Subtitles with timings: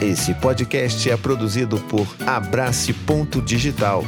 [0.00, 4.04] Esse podcast é produzido por Abrace Ponto Digital.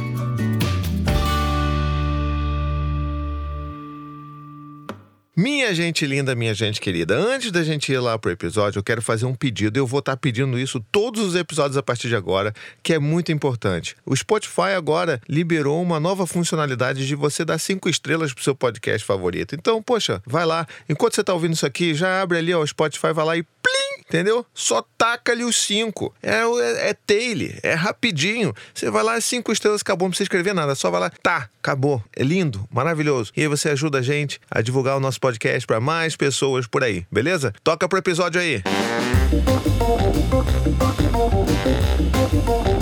[5.35, 9.01] Minha gente linda, minha gente querida, antes da gente ir lá pro episódio, eu quero
[9.01, 9.77] fazer um pedido.
[9.77, 13.33] Eu vou estar pedindo isso todos os episódios a partir de agora, que é muito
[13.33, 13.97] importante.
[14.05, 19.05] O Spotify agora liberou uma nova funcionalidade de você dar cinco estrelas pro seu podcast
[19.05, 19.55] favorito.
[19.55, 20.65] Então, poxa, vai lá.
[20.87, 23.43] Enquanto você tá ouvindo isso aqui, já abre ali ó, o Spotify, vai lá e
[23.43, 23.80] plim,
[24.11, 24.45] entendeu?
[24.53, 26.13] Só taca ali os cinco.
[26.21, 28.53] É, é, é tail, é rapidinho.
[28.73, 30.75] Você vai lá, cinco estrelas, acabou, não precisa escrever nada.
[30.75, 32.03] Só vai lá, tá, acabou.
[32.15, 33.31] É lindo, maravilhoso.
[33.35, 36.83] E aí você ajuda a gente a divulgar o nosso podcast para mais pessoas por
[36.83, 37.53] aí, beleza?
[37.63, 38.61] Toca pro episódio aí.
[42.31, 42.80] Brincou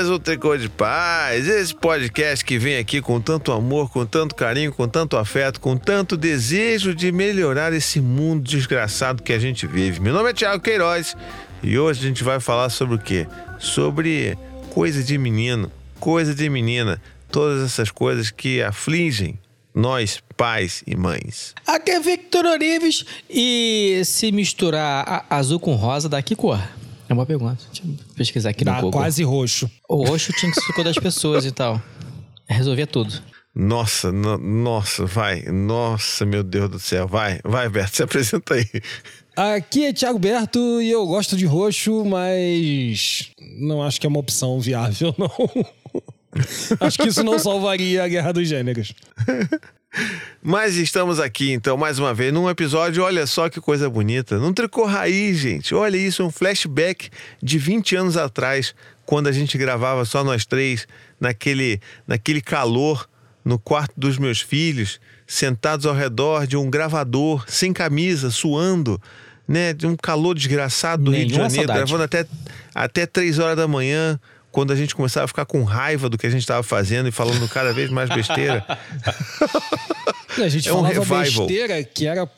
[0.00, 4.34] mais um Tricô de Paz, esse podcast que vem aqui com tanto amor, com tanto
[4.34, 9.66] carinho, com tanto afeto, com tanto desejo de melhorar esse mundo desgraçado que a gente
[9.66, 10.00] vive.
[10.00, 11.14] Meu nome é Thiago Queiroz
[11.62, 13.26] e hoje a gente vai falar sobre o quê?
[13.58, 14.38] Sobre
[14.70, 16.98] coisa de menino, coisa de menina,
[17.30, 19.38] todas essas coisas que afligem
[19.74, 21.54] nós, pais e mães.
[21.66, 26.58] Aqui é Victor Orives e se misturar azul com rosa, dá que cor?
[27.10, 27.58] É uma pergunta.
[27.72, 28.92] Deixa eu pesquisar aqui no Tá Google.
[29.00, 29.68] quase roxo.
[29.88, 31.82] O roxo tinha que cor das pessoas e tal.
[32.48, 33.12] Resolvia tudo.
[33.52, 38.64] Nossa, no- nossa, vai, nossa, meu Deus do céu, vai, vai, Beto, se apresenta aí.
[39.36, 44.20] Aqui é Thiago Berto e eu gosto de roxo, mas não acho que é uma
[44.20, 45.28] opção viável, não.
[46.80, 48.94] acho que isso não salvaria a guerra dos gêneros.
[50.42, 54.52] Mas estamos aqui, então, mais uma vez, num episódio, olha só que coisa bonita, num
[54.52, 57.10] tricô raiz, gente, olha isso, um flashback
[57.42, 58.74] de 20 anos atrás,
[59.04, 60.86] quando a gente gravava só nós três,
[61.18, 63.08] naquele, naquele calor,
[63.44, 69.00] no quarto dos meus filhos, sentados ao redor de um gravador, sem camisa, suando,
[69.46, 71.78] né, de um calor desgraçado do Rio de Janeiro, saudade.
[71.80, 72.26] gravando até,
[72.74, 74.18] até 3 horas da manhã,
[74.52, 77.12] quando a gente começava a ficar com raiva do que a gente estava fazendo e
[77.12, 78.64] falando cada vez mais besteira.
[80.38, 81.46] A gente É um falava revival.
[81.46, 82.28] besteira que era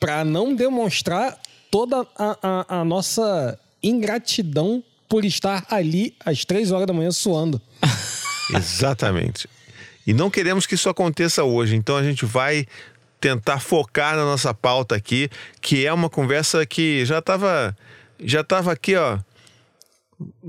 [0.00, 1.36] pra não demonstrar
[1.70, 7.60] toda a, a- a nossa ingratidão por estar ali às três horas da manhã suando.
[8.54, 9.48] Exatamente.
[10.06, 12.66] E não queremos que isso aconteça hoje, então a gente vai
[13.20, 15.28] tentar focar na nossa pauta aqui,
[15.60, 17.76] que é uma conversa que já estava
[18.20, 19.18] já tava aqui, ó,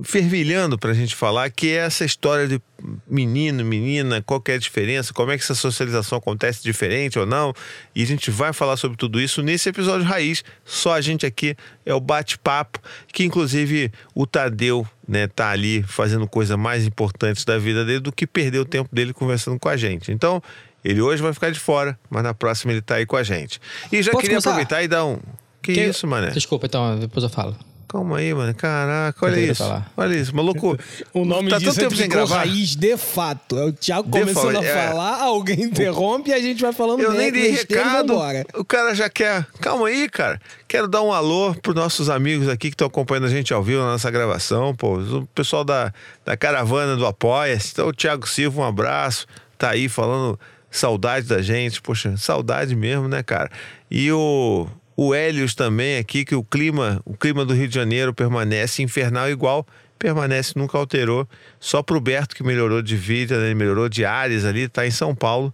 [0.03, 2.59] fervilhando pra gente falar, que é essa história de
[3.07, 7.25] menino, menina, qual que é a diferença, como é que essa socialização acontece diferente ou
[7.25, 7.53] não,
[7.95, 11.55] e a gente vai falar sobre tudo isso nesse episódio raiz, só a gente aqui
[11.85, 12.79] é o bate-papo,
[13.13, 18.11] que inclusive o Tadeu, né, tá ali fazendo coisa mais importante da vida dele do
[18.11, 20.11] que perder o tempo dele conversando com a gente.
[20.11, 20.41] Então,
[20.83, 23.59] ele hoje vai ficar de fora, mas na próxima ele tá aí com a gente.
[23.91, 24.49] E já Posso queria começar?
[24.51, 25.19] aproveitar e dar um
[25.61, 26.31] que, Que- isso, mané?
[26.31, 27.55] Desculpa, então, depois eu falo.
[27.89, 28.53] Calma aí, mano.
[28.53, 29.63] Caraca, olha isso.
[29.63, 29.91] falar.
[29.97, 30.77] Olha isso, maluco.
[31.11, 32.37] O nome tá disso tanto é tempo sem gravar.
[32.37, 33.57] Raiz de fato.
[33.57, 34.87] É o Thiago De começando fato, a é.
[34.87, 38.07] falar, alguém interrompe e a gente vai falando Eu nem merda, dei besteira e recado.
[38.09, 38.45] vambora.
[38.53, 39.43] O cara já quer.
[39.59, 40.39] Calma aí, cara.
[40.67, 43.81] Quero dar um alô pros nossos amigos aqui que estão acompanhando a gente ao vivo
[43.81, 44.99] na nossa gravação, pô.
[44.99, 45.91] O pessoal da,
[46.23, 47.71] da caravana do Apoia-se.
[47.73, 49.25] Então, o Thiago Silva, um abraço.
[49.57, 50.39] Tá aí falando
[50.69, 51.81] saudade da gente.
[51.81, 53.49] Poxa, saudade mesmo, né, cara?
[53.89, 54.67] E o.
[55.01, 59.29] O Hélios também aqui, que o clima, o clima do Rio de Janeiro permanece infernal
[59.29, 59.65] igual,
[59.97, 61.25] permanece, nunca alterou.
[61.57, 63.45] Só pro Berto que melhorou de vida, né?
[63.45, 65.53] Ele melhorou de Ares ali, tá em São Paulo.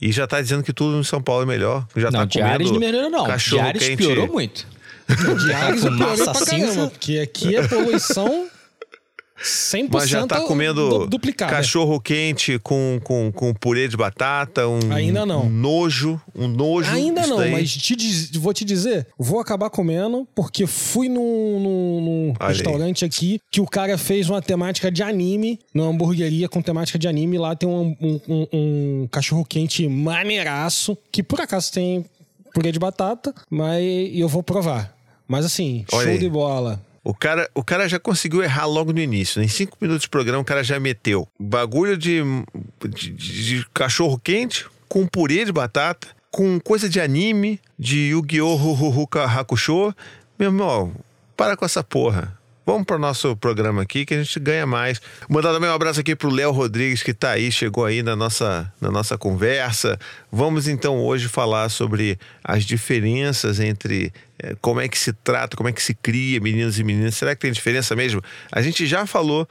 [0.00, 1.84] E já tá dizendo que tudo em São Paulo é melhor.
[1.96, 3.26] Já não, tá Diários comendo não melhorou, não.
[3.26, 3.96] cachorro Diários quente.
[3.96, 4.68] piorou muito.
[5.98, 6.86] Massa pra caramba, cinza.
[6.88, 8.48] porque aqui é poluição
[9.42, 15.26] 100% Mas já tá comendo cachorro quente com, com, com purê de batata, um, Ainda
[15.26, 15.44] não.
[15.44, 16.90] um nojo, um nojo.
[16.90, 17.52] Ainda não, daí.
[17.52, 23.38] mas te vou te dizer, vou acabar comendo porque fui num, num- num restaurante aqui
[23.50, 27.36] que o cara fez uma temática de anime, numa hamburgueria com temática de anime.
[27.38, 32.04] Lá tem um, um- um- um cachorro quente maneiraço, que por acaso tem
[32.54, 33.82] purê de batata, mas
[34.14, 34.94] eu vou provar.
[35.28, 36.18] Mas assim, Olha show aí.
[36.18, 36.80] de bola.
[37.06, 39.38] O cara, o cara já conseguiu errar logo no início.
[39.38, 39.44] né?
[39.44, 42.20] Em cinco minutos de programa, o cara já meteu bagulho de,
[42.84, 49.06] de, de cachorro quente com purê de batata, com coisa de anime, de Yu-Gi-Oh!
[49.24, 49.94] Hakusho.
[50.36, 50.92] Meu irmão,
[51.36, 52.36] para com essa porra.
[52.66, 55.00] Vamos para o nosso programa aqui que a gente ganha mais.
[55.28, 58.72] Mandar também um abraço aqui pro Léo Rodrigues que tá aí, chegou aí na nossa,
[58.80, 59.96] na nossa conversa.
[60.32, 65.68] Vamos então hoje falar sobre as diferenças entre eh, como é que se trata, como
[65.68, 67.14] é que se cria meninos e meninas.
[67.14, 68.20] Será que tem diferença mesmo?
[68.50, 69.46] A gente já falou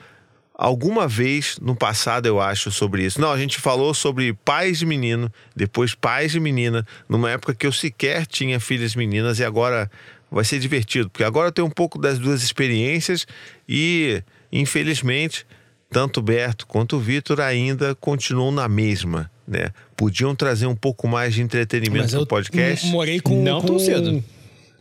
[0.53, 3.21] alguma vez no passado, eu acho, sobre isso.
[3.21, 7.65] Não, a gente falou sobre pais de menino, depois pais de menina, numa época que
[7.65, 9.89] eu sequer tinha filhas meninas e agora
[10.35, 13.25] vai ser divertido, porque agora eu tenho um pouco das duas experiências
[13.67, 14.21] e,
[14.51, 15.47] infelizmente,
[15.89, 19.71] tanto o Berto quanto o Vitor ainda continuam na mesma, né?
[19.95, 22.85] Podiam trazer um pouco mais de entretenimento no podcast.
[22.87, 23.41] morei com.
[23.41, 24.21] Não com, tão cedo.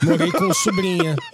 [0.03, 1.15] Morei com sobrinha.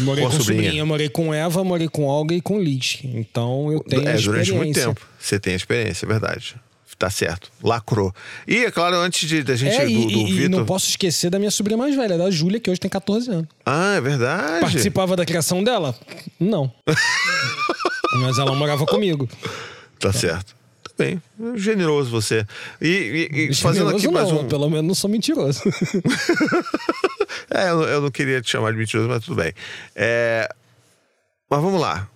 [0.00, 0.62] Morei Com com, a sobrinha.
[0.64, 0.84] sobrinha.
[0.84, 2.98] morei com Eva, morei com Olga e com Liz.
[3.02, 5.00] Então eu tenho é, durante muito tempo.
[5.18, 6.56] Você tem experiência, é verdade.
[6.98, 7.50] Tá certo.
[7.62, 8.12] Lacrou.
[8.46, 10.48] E, é claro, antes de, da gente É, do, e, do e- Vitor.
[10.50, 13.46] não posso esquecer da minha sobrinha mais velha, da Júlia, que hoje tem 14 anos.
[13.64, 14.60] Ah, é verdade.
[14.62, 15.94] Participava da criação dela?
[16.40, 16.72] Não.
[18.20, 19.28] Mas ela morava comigo.
[20.00, 20.56] Tá certo.
[20.82, 21.22] Tudo bem.
[21.54, 22.44] Generoso você.
[22.80, 24.48] E, e- e fazendo aqui mais não, um.
[24.48, 25.62] Pelo menos não sou mentiroso.
[27.50, 29.52] É, eu, eu não queria te chamar de mentiroso, mas tudo bem.
[29.94, 30.48] É,
[31.50, 32.08] Mas vamos lá.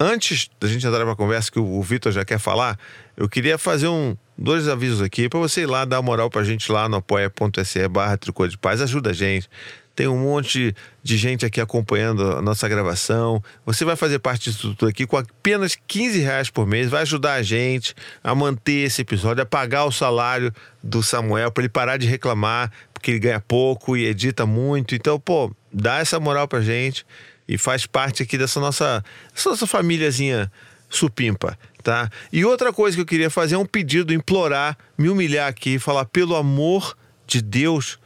[0.00, 2.78] Antes da gente entrar pra conversa que o, o Vitor já quer falar,
[3.18, 6.70] eu queria fazer um, dois avisos aqui para você ir lá dar moral pra gente
[6.70, 8.80] lá no apoia.se barra tricô de paz.
[8.80, 9.50] Ajuda a gente.
[9.96, 10.72] Tem um monte
[11.02, 13.42] de gente aqui acompanhando a nossa gravação.
[13.66, 16.88] Você vai fazer parte disso tudo aqui com apenas 15 reais por mês.
[16.88, 17.92] Vai ajudar a gente
[18.22, 22.70] a manter esse episódio, a pagar o salário do Samuel para ele parar de reclamar,
[22.94, 24.94] porque ele ganha pouco e edita muito.
[24.94, 27.04] Então, pô, dá essa moral pra gente
[27.48, 29.02] e faz parte aqui dessa nossa,
[29.34, 30.48] dessa nossa famíliazinha
[30.88, 32.10] supimpa, tá?
[32.32, 36.04] E outra coisa que eu queria fazer é um pedido, implorar, me humilhar aqui, falar
[36.04, 36.96] pelo amor
[37.26, 37.98] de Deus,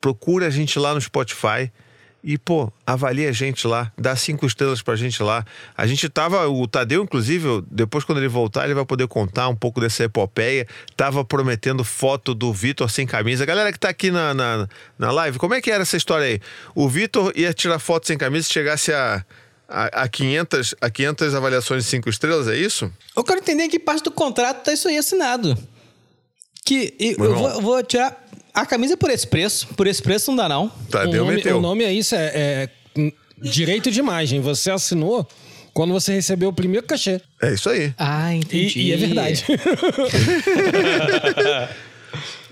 [0.00, 1.70] procura a gente lá no Spotify
[2.24, 5.44] e, pô, avalia a gente lá, dá cinco estrelas pra gente lá.
[5.76, 9.56] A gente tava, o Tadeu, inclusive, depois quando ele voltar, ele vai poder contar um
[9.56, 10.66] pouco dessa epopeia.
[10.96, 13.44] Tava prometendo foto do Vitor sem camisa.
[13.44, 16.40] Galera que tá aqui na, na, na live, como é que era essa história aí?
[16.76, 19.24] O Vitor ia tirar foto sem camisa se chegasse a,
[19.72, 22.90] a, a, 500, a 500 avaliações de cinco estrelas, é isso?
[23.16, 25.56] Eu quero entender que parte do contrato tá isso aí assinado.
[26.64, 27.38] Que e- eu irmão.
[27.52, 28.22] vou, vou tirar
[28.54, 29.68] a camisa por esse preço.
[29.74, 30.68] Por esse preço não dá, não.
[30.90, 31.58] Tadeu o, nome, meteu.
[31.58, 34.40] o nome é isso, é, é, direito de imagem.
[34.40, 35.26] Você assinou
[35.72, 37.20] quando você recebeu o primeiro cachê.
[37.40, 37.94] É isso aí.
[37.98, 38.78] Ah, E, entendi.
[38.80, 39.44] e é verdade.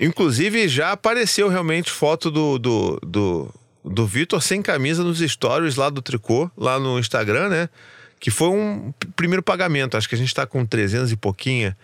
[0.00, 5.88] Inclusive, já apareceu realmente foto do, do, do, do Vitor sem camisa nos stories lá
[5.90, 7.68] do Tricô, lá no Instagram, né?
[8.18, 9.96] Que foi um primeiro pagamento.
[9.96, 11.76] Acho que a gente tá com 300 e pouquinha.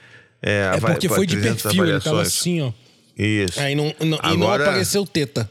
[0.43, 2.73] É, É porque foi de 300 perfil, ele tava assim, ó.
[3.19, 3.59] Isso.
[3.59, 5.51] Aí não, não- E não Agora apareceu teta.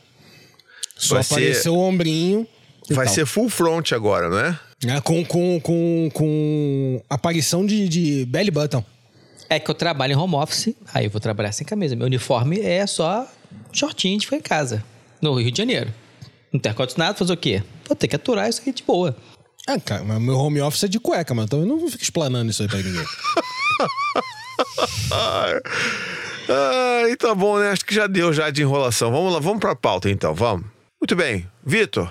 [0.95, 2.47] Só Vai ser- apareceu o ombrinho.
[2.91, 3.15] vai tal.
[3.15, 4.59] ser full front agora, não é?
[4.85, 8.85] É, com, com, com, com aparição de, de belly button.
[9.49, 11.95] É que eu trabalho em home office, aí eu vou trabalhar sem camisa.
[11.95, 13.27] Meu uniforme é só
[13.73, 14.83] shortinho de ficar em casa,
[15.21, 15.91] no Rio de Janeiro.
[16.55, 17.61] Não tem ar-condicionado, fazer o quê?
[17.85, 19.13] Vou ter que aturar isso aqui de boa.
[19.67, 21.47] Ah, cara, mas meu home office é de cueca, mano.
[21.47, 23.03] Então eu não fico explanando isso aí pra ninguém.
[26.47, 27.71] Ai, tá bom, né?
[27.71, 29.11] Acho que já deu já de enrolação.
[29.11, 30.65] Vamos lá, vamos pra pauta então, vamos.
[31.01, 31.45] Muito bem.
[31.61, 32.09] Vitor,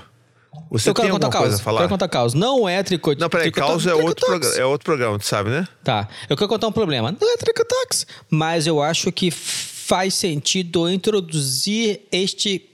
[0.70, 1.62] você eu tem quero alguma contar coisa causa.
[1.62, 1.78] a falar?
[1.78, 2.36] Quero contar causa.
[2.36, 3.14] Não é tricô...
[3.14, 4.58] Não, peraí, causa é outro, tricotox.
[4.58, 5.66] é outro programa, tu sabe, né?
[5.82, 6.06] Tá.
[6.28, 7.16] Eu quero contar um problema.
[7.18, 12.68] Não é tricotox, mas eu acho que faz sentido eu introduzir este,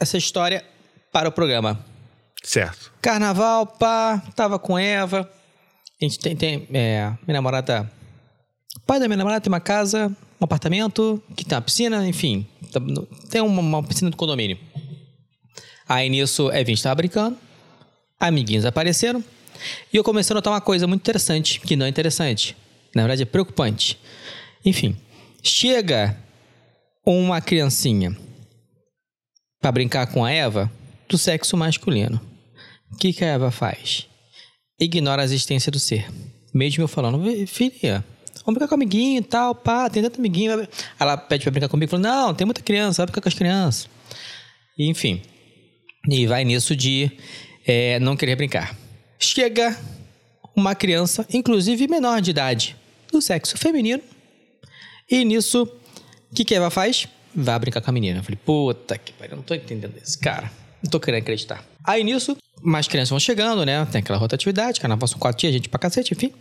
[0.00, 0.64] essa história
[1.12, 1.78] para o programa.
[2.42, 2.92] Certo.
[3.00, 5.30] Carnaval, pá, tava com Eva.
[6.00, 7.88] A gente tem, tem é, minha namorada.
[8.76, 10.08] O pai da minha namorada tem uma casa,
[10.40, 12.46] um apartamento, que tem uma piscina, enfim.
[12.72, 12.80] tá-
[13.30, 14.58] Tem uma, uma piscina de condomínio.
[15.88, 17.36] Aí nisso, a gente tava brincando,
[18.18, 19.22] amiguinhos apareceram,
[19.92, 22.56] e eu comecei a notar uma coisa muito interessante, que não é interessante.
[22.94, 23.98] Na verdade, é preocupante.
[24.64, 24.96] Enfim,
[25.42, 26.16] chega
[27.04, 28.16] uma criancinha
[29.60, 30.70] para brincar com a Eva
[31.12, 32.18] do sexo masculino.
[32.90, 34.06] O que, que a Eva faz?
[34.80, 36.10] Ignora a existência do ser.
[36.54, 38.02] Mesmo eu falando, "Vi- filha,
[38.44, 40.66] vamos brincar com o amiguinho e tal, pá, tem tanto amiguinho.
[40.98, 43.88] Ela pede pra brincar comigo, falando, não, tem muita criança, vai brincar com as crianças.
[44.78, 45.20] E, enfim,
[46.08, 47.10] e vai nisso de
[47.66, 48.74] é, não querer brincar.
[49.18, 49.78] Chega
[50.56, 52.74] uma criança, inclusive menor de idade,
[53.12, 54.02] do sexo feminino,
[55.10, 55.64] e nisso,
[56.30, 57.06] o que, que a Eva faz?
[57.34, 58.18] Vai brincar com a menina.
[58.20, 60.50] Eu falei, puta que pariu, não tô entendendo isso, cara.
[60.82, 61.64] Não tô querendo acreditar.
[61.84, 63.86] Aí nisso, mais crianças vão chegando, né?
[63.90, 66.32] Tem aquela rotatividade, carnaval são quatro dias, gente pra cacete, enfim.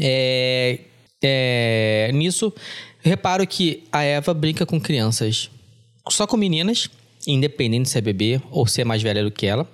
[0.00, 0.80] É,
[1.22, 2.52] é, nisso,
[3.00, 5.50] reparo que a Eva brinca com crianças,
[6.08, 6.90] só com meninas,
[7.26, 9.68] independente se é bebê ou se é mais velha do que ela,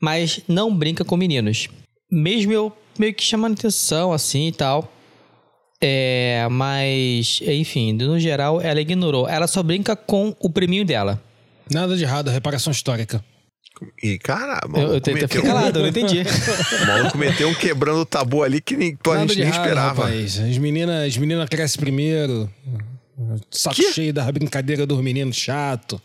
[0.00, 1.68] mas não brinca com meninos.
[2.10, 4.92] Mesmo eu meio que chamando atenção assim e tal.
[5.80, 9.28] É, mas, enfim, no geral, ela ignorou.
[9.28, 11.22] Ela só brinca com o priminho dela.
[11.70, 13.22] Nada de errado, reparação histórica.
[14.02, 16.22] E, cara, Eu, eu tentei ficar calado, eu não entendi.
[16.82, 19.60] o maluco meteu um quebrando o tabu ali que nem, pô, a gente nem errado,
[19.60, 20.02] esperava.
[20.04, 20.40] rapaz.
[20.40, 22.50] As meninas, as meninas crescem primeiro.
[23.50, 23.92] Saco Que?
[23.92, 26.00] cheio da brincadeira dos meninos chato.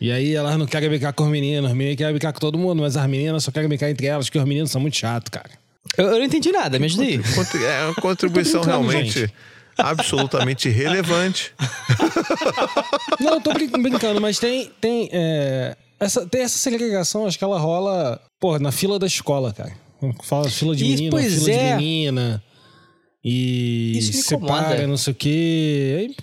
[0.00, 1.70] E aí elas não querem brincar com os meninos.
[1.70, 4.26] Os meninos querem brincar com todo mundo, mas as meninas só querem brincar entre elas,
[4.26, 5.50] porque os meninos são muito chatos, cara.
[5.98, 7.18] Eu, eu não entendi nada, me ajuda aí.
[7.34, 9.34] Contri- É uma contribuição realmente gente.
[9.78, 11.52] Absolutamente relevante.
[13.20, 17.44] Não, eu tô brin- brincando, mas tem, tem, é, essa, tem essa segregação, acho que
[17.44, 19.72] ela rola, pô, na fila da escola, cara.
[20.22, 21.70] Fala fila de Isso, pois fila é.
[21.76, 22.42] de menina.
[23.24, 24.86] E Isso me separa, incomoda.
[24.86, 25.96] não sei o quê.
[25.98, 26.16] Aí,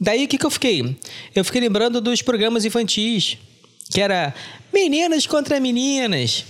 [0.00, 0.96] Daí o que, que eu fiquei?
[1.34, 3.36] Eu fiquei lembrando dos programas infantis,
[3.90, 4.32] que era
[4.72, 6.44] meninas contra meninas,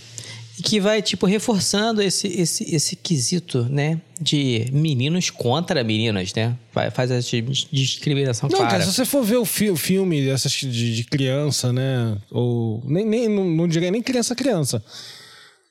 [0.62, 4.00] que vai, tipo, reforçando esse, esse, esse quesito, né?
[4.20, 6.56] De meninos contra meninas, né?
[6.72, 7.36] Vai, faz essa
[7.72, 8.72] discriminação Não, clara.
[8.72, 12.16] cara, se você for ver o, fi- o filme dessas de, de criança, né?
[12.30, 12.82] Ou.
[12.84, 14.82] Nem, nem, não, não diria nem criança-criança.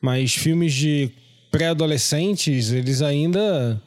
[0.01, 1.10] Mas filmes de
[1.51, 3.82] pré-adolescentes, eles ainda.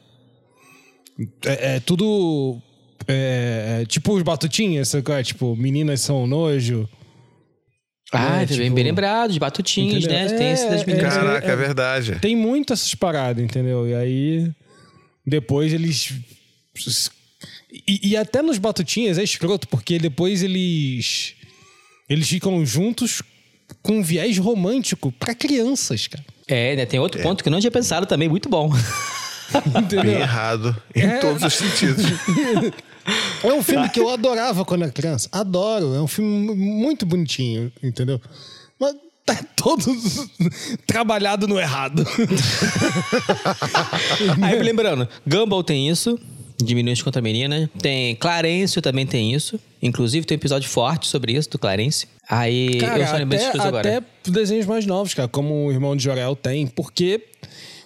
[1.45, 2.59] É, é tudo.
[3.07, 5.23] É, é tipo os batutinhas, sabe é?
[5.23, 6.87] Tipo, meninas são nojo.
[8.11, 10.29] Ah, É, bem, tipo- bem lembrado, de batutinhos, Entendeu?
[10.29, 10.37] né?
[10.37, 11.13] Tem esse das É, meninas.
[11.13, 12.15] é, Caraca, é verdade.
[12.19, 13.87] Tem muito essas paradas, entendeu?
[13.87, 14.51] E aí.
[15.25, 16.13] Depois eles.
[17.87, 21.35] E, e até nos batutinhas é escroto, porque depois eles.
[22.09, 23.21] Eles ficam juntos
[23.81, 26.25] com um viés romântico pra crianças, cara.
[26.47, 26.85] É, né?
[26.85, 28.69] Tem outro ponto que eu não tinha pensado também, muito bom.
[29.71, 30.19] Bem Entendeu?
[30.19, 31.17] errado em É.
[31.19, 32.03] todos os sentidos.
[33.43, 35.29] É um filme que eu adorava quando era criança.
[35.31, 35.95] Adoro.
[35.95, 38.19] É um filme muito bonitinho, entendeu?
[38.79, 39.83] Mas tá todo
[40.85, 42.05] trabalhado no errado.
[44.41, 46.19] Aí, me lembrando, Gumball tem isso,
[46.61, 47.69] meninos contra meninas.
[47.79, 49.59] Tem Clarencio também tem isso.
[49.81, 52.07] Inclusive, tem um episódio forte sobre isso, do Clarence.
[52.29, 53.97] Aí, eu Cara, só lembrei até, agora.
[53.97, 57.21] até desenhos mais novos, cara, como o irmão de Jorel tem, porque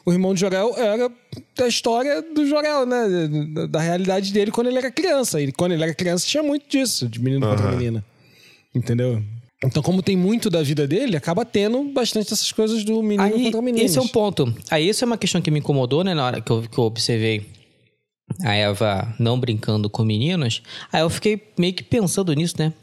[0.05, 1.11] o irmão de Jorel era
[1.57, 3.27] da história do Jorel, né?
[3.53, 5.41] Da, da realidade dele quando ele era criança.
[5.41, 8.05] E quando ele era criança tinha muito disso, de menino contra menina.
[8.73, 9.23] Entendeu?
[9.63, 13.43] Então, como tem muito da vida dele, acaba tendo bastante essas coisas do menino Aí,
[13.45, 13.83] contra menino.
[13.83, 14.53] esse é um ponto.
[14.69, 16.13] Aí, isso é uma questão que me incomodou, né?
[16.13, 17.47] Na hora que eu, que eu observei
[18.43, 20.61] a Eva não brincando com meninos.
[20.91, 22.73] Aí eu fiquei meio que pensando nisso, né?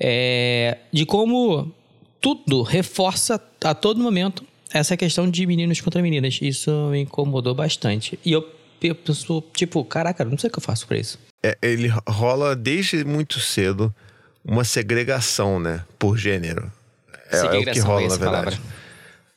[0.00, 1.72] É, de como
[2.20, 6.38] tudo reforça a todo momento essa questão de meninos contra meninas.
[6.42, 8.18] Isso me incomodou bastante.
[8.24, 8.46] E eu
[8.82, 11.18] eu penso, tipo, caraca, não sei o que eu faço pra isso.
[11.42, 13.94] É, ele rola desde muito cedo
[14.44, 15.84] uma segregação, né?
[15.98, 16.70] Por gênero.
[17.30, 18.20] É, é o que rola, na verdade.
[18.20, 18.58] palavra.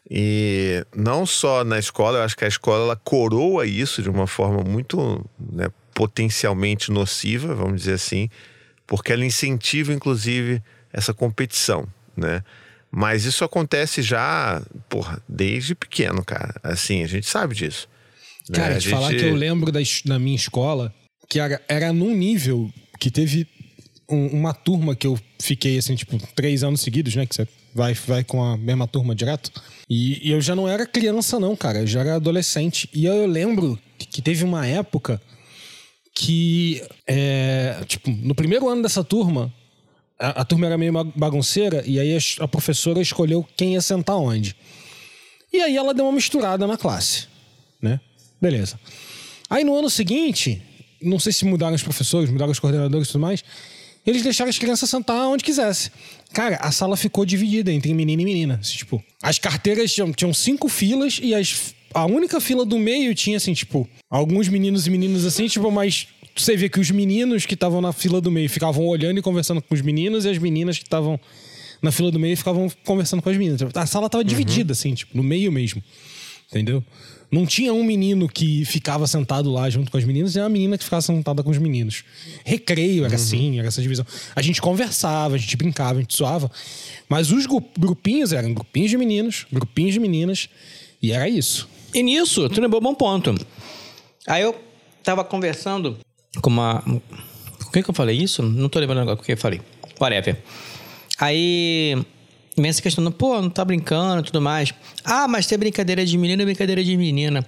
[0.10, 4.28] E não só na escola, eu acho que a escola ela coroa isso de uma
[4.28, 8.30] forma muito né, potencialmente nociva, vamos dizer assim,
[8.86, 10.62] porque ela incentiva, inclusive,
[10.94, 12.42] essa competição, né?
[13.00, 16.56] Mas isso acontece já, porra, desde pequeno, cara.
[16.64, 17.88] Assim, a gente sabe disso.
[18.50, 18.56] né?
[18.56, 20.92] Cara, te falar gente- que eu lembro da, na minha escola
[21.30, 23.46] que era, era num nível que teve
[24.10, 27.28] um- uma turma que eu fiquei, assim, tipo, três anos seguidos, né?
[27.28, 29.52] Que você vai, vai com a mesma turma direto.
[29.88, 31.80] E, e eu já não era criança, não, cara.
[31.82, 32.90] Eu já era adolescente.
[32.92, 35.22] E eu lembro que teve uma época
[36.16, 39.54] que, é, tipo, no primeiro ano dessa turma,
[40.20, 44.18] a, a turma era meio bagunceira e aí a, a professora escolheu quem ia sentar
[44.18, 44.56] onde.
[45.52, 47.28] E aí ela deu uma misturada na classe,
[47.82, 48.00] né?
[48.42, 48.80] Beleza.
[49.50, 50.62] Aí no ano seguinte,
[51.02, 53.44] não sei se mudaram os professores, mudaram os coordenadores e tudo mais,
[54.06, 55.92] eles deixaram as crianças sentar onde quisesse.
[56.34, 58.60] Cara, a sala ficou dividida entre menino e menina.
[58.62, 63.14] assim, Tipo, as carteiras tinham, tinham cinco filas e as, a única fila do meio
[63.14, 66.08] tinha, assim, tipo, alguns meninos e meninas assim, tipo, mas
[66.42, 69.62] você vê que os meninos que estavam na fila do meio ficavam olhando e conversando
[69.62, 71.20] com os meninos e as meninas que estavam
[71.82, 73.62] na fila do meio ficavam conversando com as meninas.
[73.76, 75.82] A sala tava dividida, assim, tipo, no meio mesmo.
[76.50, 76.84] Entendeu?
[77.30, 80.78] Não tinha um menino que ficava sentado lá junto com as meninas e uma menina
[80.78, 82.06] que ficava sentada com os meninos.
[82.46, 84.06] Recreio era assim, era essa divisão.
[84.34, 86.50] A gente conversava, a gente brincava, a gente zoava.
[87.10, 90.48] Mas os gru- grupinhos eram grupinhos de meninos, grupinhos de meninas.
[91.02, 91.68] E era isso.
[91.94, 93.36] E nisso, tu lembrou um bom ponto.
[94.26, 94.56] Aí eu
[95.04, 95.98] tava conversando
[96.42, 96.82] com uma.
[96.82, 98.42] Com quem que eu falei isso?
[98.42, 99.62] Não tô lembrando agora com quem eu falei.
[100.00, 100.38] Whatever.
[101.20, 101.98] Aí.
[102.60, 104.74] Vem essa questão, pô, não tá brincando e tudo mais.
[105.06, 107.46] Ah, mas tem brincadeira de menino e brincadeira de menina.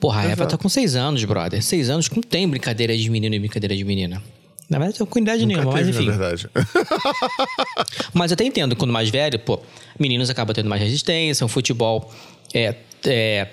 [0.00, 1.62] Porra, a Eva tá com seis anos, brother.
[1.62, 4.20] Seis anos não tem brincadeira de menino e brincadeira de menina.
[4.68, 6.10] Na verdade, eu com idade Nunca nenhuma, mas teve, enfim.
[6.10, 6.50] na verdade.
[8.12, 9.60] Mas eu até entendo, quando mais velho, pô,
[9.98, 12.12] meninos acabam tendo mais resistência, o futebol
[12.52, 12.74] é,
[13.06, 13.48] é.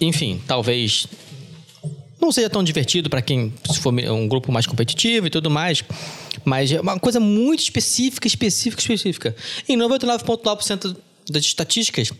[0.00, 1.06] Enfim, talvez.
[2.24, 5.84] Não seja tão divertido para quem se for um grupo mais competitivo e tudo mais,
[6.44, 9.36] mas é uma coisa muito específica, específica, específica.
[9.68, 10.96] Em 99,9%
[11.30, 12.12] das estatísticas,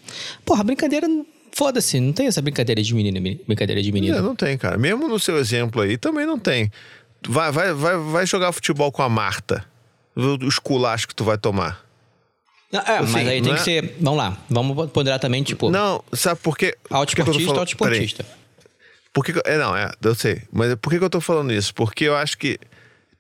[0.45, 1.07] porra, brincadeira
[1.53, 4.19] foda-se, não tem essa brincadeira de menina, brincadeira de menina.
[4.19, 4.77] É, não tem, cara.
[4.77, 6.71] Mesmo no seu exemplo aí, também não tem.
[7.27, 9.65] Vai, vai, vai, vai jogar futebol com a Marta.
[10.17, 11.85] O esculacho que tu vai tomar.
[12.71, 13.97] Não, é, Assim, mas aí tem não que é- ser.
[14.01, 16.77] Vamos lá, vamos ponderar também, tipo, Não, sabe por quê?
[16.89, 17.23] Por que
[19.15, 20.43] Por que é, não, é, eu sei.
[20.53, 21.73] Mas por que, que eu tô falando isso?
[21.73, 22.59] Porque eu acho que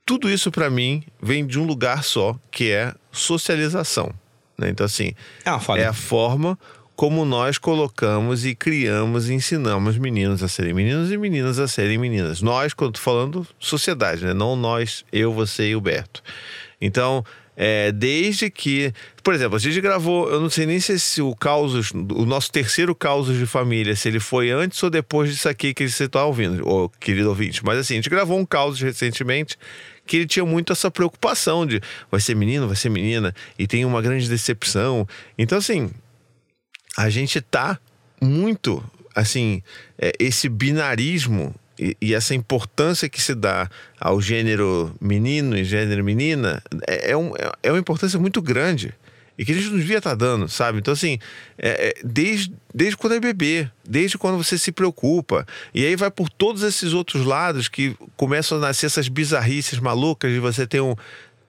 [0.04, 4.12] tudo isso pra mim vem de um lugar só, que é socialização.
[4.58, 4.68] né?
[4.68, 5.12] Então, assim,
[5.44, 6.58] É é a forma
[6.96, 11.96] como nós colocamos e criamos e ensinamos meninos a serem meninos e meninas a serem
[11.98, 12.42] meninas.
[12.42, 14.34] Nós, quando tô falando sociedade, né?
[14.34, 16.22] Não nós, eu, você e o Berto.
[16.80, 17.24] Então,
[17.56, 18.92] é, desde que.
[19.22, 22.94] Por exemplo, a gente gravou, eu não sei nem se o Causos, o nosso terceiro
[22.94, 26.66] Causos de Família, se ele foi antes ou depois disso aqui que você está ouvindo,
[26.68, 27.64] ô, querido ouvinte.
[27.64, 29.56] Mas assim, a gente gravou um Causos recentemente
[30.06, 31.80] que ele tinha muito essa preocupação de
[32.10, 35.06] vai ser menino, vai ser menina, e tem uma grande decepção.
[35.38, 35.90] Então, assim,
[36.96, 37.78] a gente tá
[38.20, 38.82] muito
[39.14, 39.62] assim
[39.98, 41.54] é, esse binarismo
[42.00, 43.68] e, essa importância que se dá
[44.00, 48.94] ao gênero menino e gênero menina é, é, um- é uma importância muito grande
[49.36, 50.78] e que a gente não devia estar dando, sabe?
[50.78, 51.18] Então, assim,
[51.58, 55.44] é- é, desde, desde quando é bebê, desde quando você se preocupa.
[55.74, 60.32] E aí vai por todos esses outros lados que começam a nascer essas bizarrices malucas
[60.32, 60.94] de você ter um,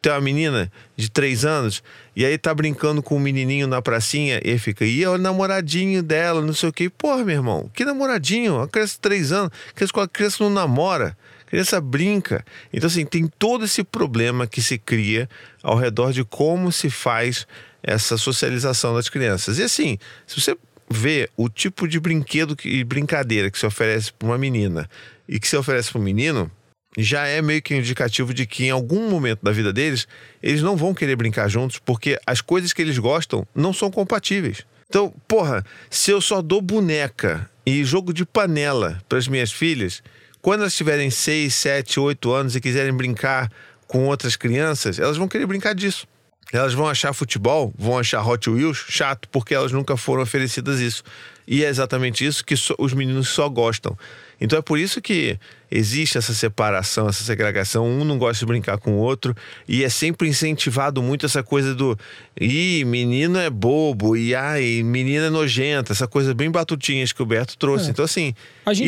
[0.06, 1.82] tem uma menina de três anos
[2.16, 5.18] e aí tá brincando com um menininho na pracinha e aí fica, e é o
[5.18, 6.92] namoradinho dela, não sei o que.
[6.92, 8.58] Porra, meu irmão, que namoradinho?
[8.58, 12.46] Uma criança de três anos, criança, criança não namora, criança brinca.
[12.72, 15.28] Então, assim, tem todo esse problema que se cria
[15.64, 17.48] ao redor de como se faz
[17.82, 19.58] essa socialização das crianças.
[19.58, 19.98] E assim,
[20.28, 20.56] se você
[20.88, 24.88] vê o tipo de brinquedo que- e brincadeira que se oferece para uma menina
[25.28, 26.52] e que se oferece para um menino,
[26.98, 30.08] já é meio que indicativo de que em algum momento da vida deles,
[30.42, 34.66] eles não vão querer brincar juntos porque as coisas que eles gostam não são compatíveis.
[34.88, 40.02] Então, porra, se eu só dou boneca e jogo de panela para as minhas filhas,
[40.42, 43.52] quando elas tiverem 6, 7, 8 anos e quiserem brincar
[43.88, 46.08] com outras crianças, elas vão querer brincar disso.
[46.54, 51.04] Elas vão achar futebol, vão achar Hot Wheels chato, porque elas nunca foram oferecidas isso.
[51.48, 53.98] E é exatamente isso que só- os meninos só gostam.
[54.40, 55.38] Então é por isso que
[55.72, 57.88] existe essa separação, essa segregação.
[57.88, 59.36] Um não gosta de brincar com o outro.
[59.68, 61.98] E é sempre incentivado muito essa coisa do.
[62.40, 64.16] Ih, menino é bobo.
[64.18, 65.94] E ai, menina é nojenta.
[65.94, 67.86] Essa coisa bem batutinhas que o Berto trouxe.
[67.92, 68.34] Então, assim,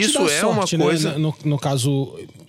[0.02, 1.12] isso é sorte, uma coisa.
[1.14, 1.18] né?
[1.18, 1.92] No, no caso,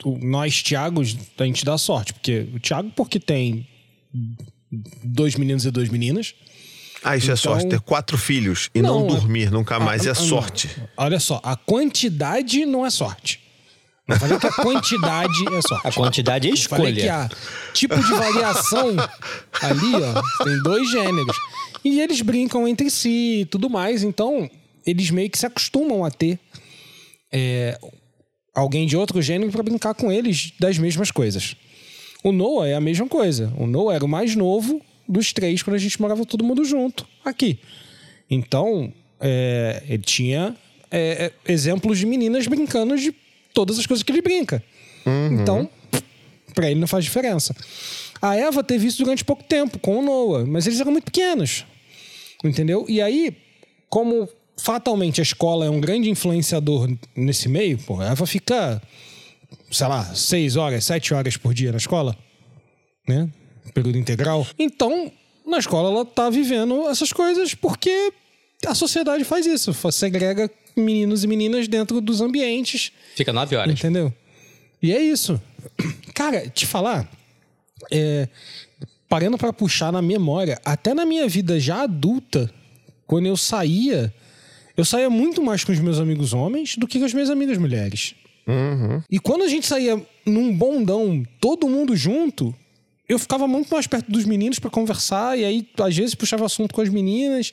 [0.04, 2.12] o- nós, Thiagos, a gente dá sorte.
[2.12, 3.66] Porque o Thiago, porque tem
[5.02, 6.34] dois meninos e duas meninas.
[7.02, 7.68] Ah, isso é Então- sorte.
[7.68, 10.68] Ter quatro filhos e não, Não, é- dormir nunca mais Ah, é ah, sorte.
[10.96, 13.40] Olha só, a quantidade não é sorte.
[14.06, 15.86] Não falei que a quantidade é sorte.
[15.86, 17.14] A quantidade é Falei que escolha.
[17.24, 18.96] a tipo de variação
[19.62, 21.36] ali, ó, tem dois gêneros.
[21.84, 24.50] E eles brincam entre si e tudo mais, então
[24.86, 26.38] eles meio que se acostumam a ter
[27.30, 27.78] é,
[28.54, 31.54] alguém de outro gênero para brincar com eles das mesmas coisas.
[32.24, 33.52] O Noah é a mesma coisa.
[33.58, 37.06] O Noah era o mais novo dos três quando a gente morava todo mundo junto
[37.24, 37.58] aqui.
[38.30, 40.54] Então, é, ele tinha
[40.90, 43.14] é, é, exemplos de meninas brincando de
[43.54, 44.62] todas as coisas que ele brinca.
[45.32, 45.68] Então,
[46.54, 47.54] pra ele não faz diferença.
[48.20, 51.64] A Eva teve isso durante pouco tempo com o Noah, mas eles eram muito pequenos.
[52.44, 52.84] Entendeu?
[52.88, 53.34] E aí,
[53.88, 58.82] como fatalmente a escola é um grande influenciador nesse meio, pô, a Eva fica,
[59.70, 62.16] sei lá, seis horas, sete horas por dia na escola,
[63.06, 63.28] né?
[63.72, 64.46] Período integral.
[64.58, 65.10] Então,
[65.46, 68.12] na escola ela tá vivendo essas coisas porque
[68.66, 73.72] a sociedade faz isso, segrega meninos e meninas dentro dos ambientes Fica nove horas.
[73.72, 74.12] Entendeu?
[74.80, 75.40] E é isso.
[76.14, 77.10] Cara, te falar,
[77.90, 78.28] é,
[79.08, 82.48] parando pra puxar na memória, até na minha vida já adulta,
[83.06, 84.14] quando eu saía,
[84.76, 87.58] eu saía muito mais com os meus amigos homens do que com as minhas amigas
[87.58, 88.14] mulheres.
[89.10, 92.54] E quando a gente saía num bondão, todo mundo junto,
[93.08, 96.74] eu ficava muito mais perto dos meninos pra conversar e aí às vezes puxava assunto
[96.74, 97.52] com as meninas,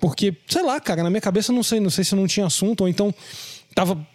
[0.00, 2.82] porque sei lá, cara, na minha cabeça não sei, não sei se não tinha assunto
[2.82, 3.14] ou então
[3.74, 4.06] tava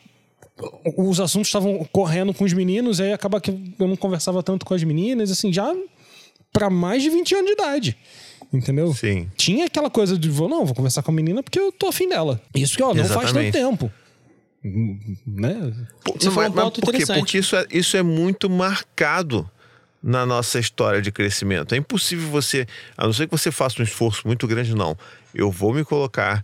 [0.98, 4.74] os assuntos estavam correndo com os meninos, aí acaba que eu não conversava tanto com
[4.74, 5.74] as meninas, assim, já
[6.52, 7.98] pra mais de 20 anos de idade.
[8.52, 8.94] Entendeu?
[8.94, 9.28] Sim.
[9.36, 12.08] Tinha aquela coisa de, vou, não, vou conversar com a menina porque eu tô afim
[12.08, 12.40] dela.
[12.54, 13.92] Isso que, ó, não faz tanto tempo.
[14.64, 15.74] Hum, Né?
[16.16, 16.98] Você falou um mas ponto por quê?
[16.98, 17.20] interessante.
[17.20, 19.50] Porque isso é, isso é muito marcado
[20.04, 21.74] na nossa história de crescimento.
[21.74, 24.98] É impossível você, a não ser que você faça um esforço muito grande, não.
[25.34, 26.44] Eu vou me colocar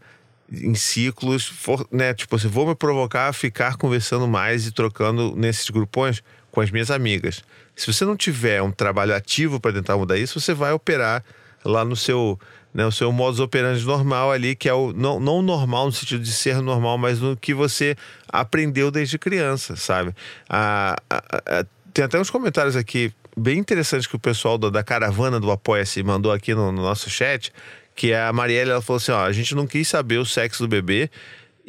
[0.51, 2.13] em ciclos, for- né?
[2.13, 6.71] Tipo assim, vou me provocar a ficar conversando mais e trocando nesses grupões com as
[6.71, 7.43] minhas amigas.
[7.75, 11.23] Se você não tiver um trabalho ativo para tentar mudar isso, você vai operar
[11.63, 12.39] lá no seu,
[12.73, 16.23] né, o seu modus operandi normal ali, que é o não, não normal no sentido
[16.23, 17.95] de ser normal, mas no que você
[18.27, 20.15] aprendeu desde criança, sabe?
[20.49, 24.83] Ah, ah, ah, tem até uns comentários aqui bem interessantes que o pessoal da, da
[24.83, 27.51] caravana do Apoia-se mandou aqui no, no nosso chat,
[27.95, 30.63] que é a Marielle, ela falou assim, ó, a gente não quis saber o sexo
[30.63, 31.09] do bebê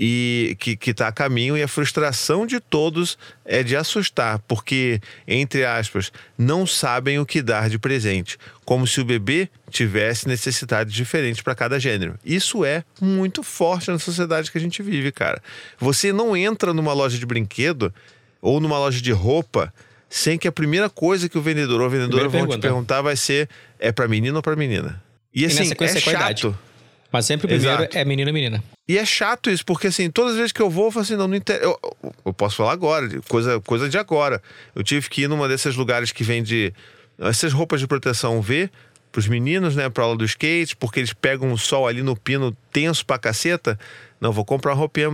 [0.03, 4.99] e que, que tá a caminho e a frustração de todos é de assustar, porque,
[5.29, 10.95] entre aspas, não sabem o que dar de presente, como se o bebê tivesse necessidades
[10.95, 12.19] diferentes para cada gênero.
[12.25, 15.43] Isso é muito forte na sociedade que a gente vive, cara.
[15.79, 17.93] Você não entra numa loja de brinquedo
[18.41, 19.73] ou numa loja de roupa
[20.11, 22.68] sem que a primeira coisa que o vendedor ou a vendedora Primeira vão te pergunta.
[22.68, 25.01] perguntar vai ser é para menino ou para menina.
[25.33, 26.59] E assim, é chato.
[27.12, 27.96] Mas sempre o primeiro Exato.
[27.96, 28.62] é menino e menina.
[28.88, 31.16] E é chato isso, porque assim, todas as vezes que eu vou, eu falo assim,
[31.16, 31.61] não, não inter...
[31.62, 31.79] eu,
[32.25, 34.42] eu posso falar agora, coisa, coisa de agora.
[34.75, 36.73] Eu tive que ir numa desses lugares que vende
[37.18, 38.70] essas roupas de proteção UV
[39.12, 42.57] pros meninos, né, pra aula do skate, porque eles pegam o sol ali no pino
[42.73, 43.79] tenso pra caceta.
[44.21, 45.09] Não, vou comprar uma roupinha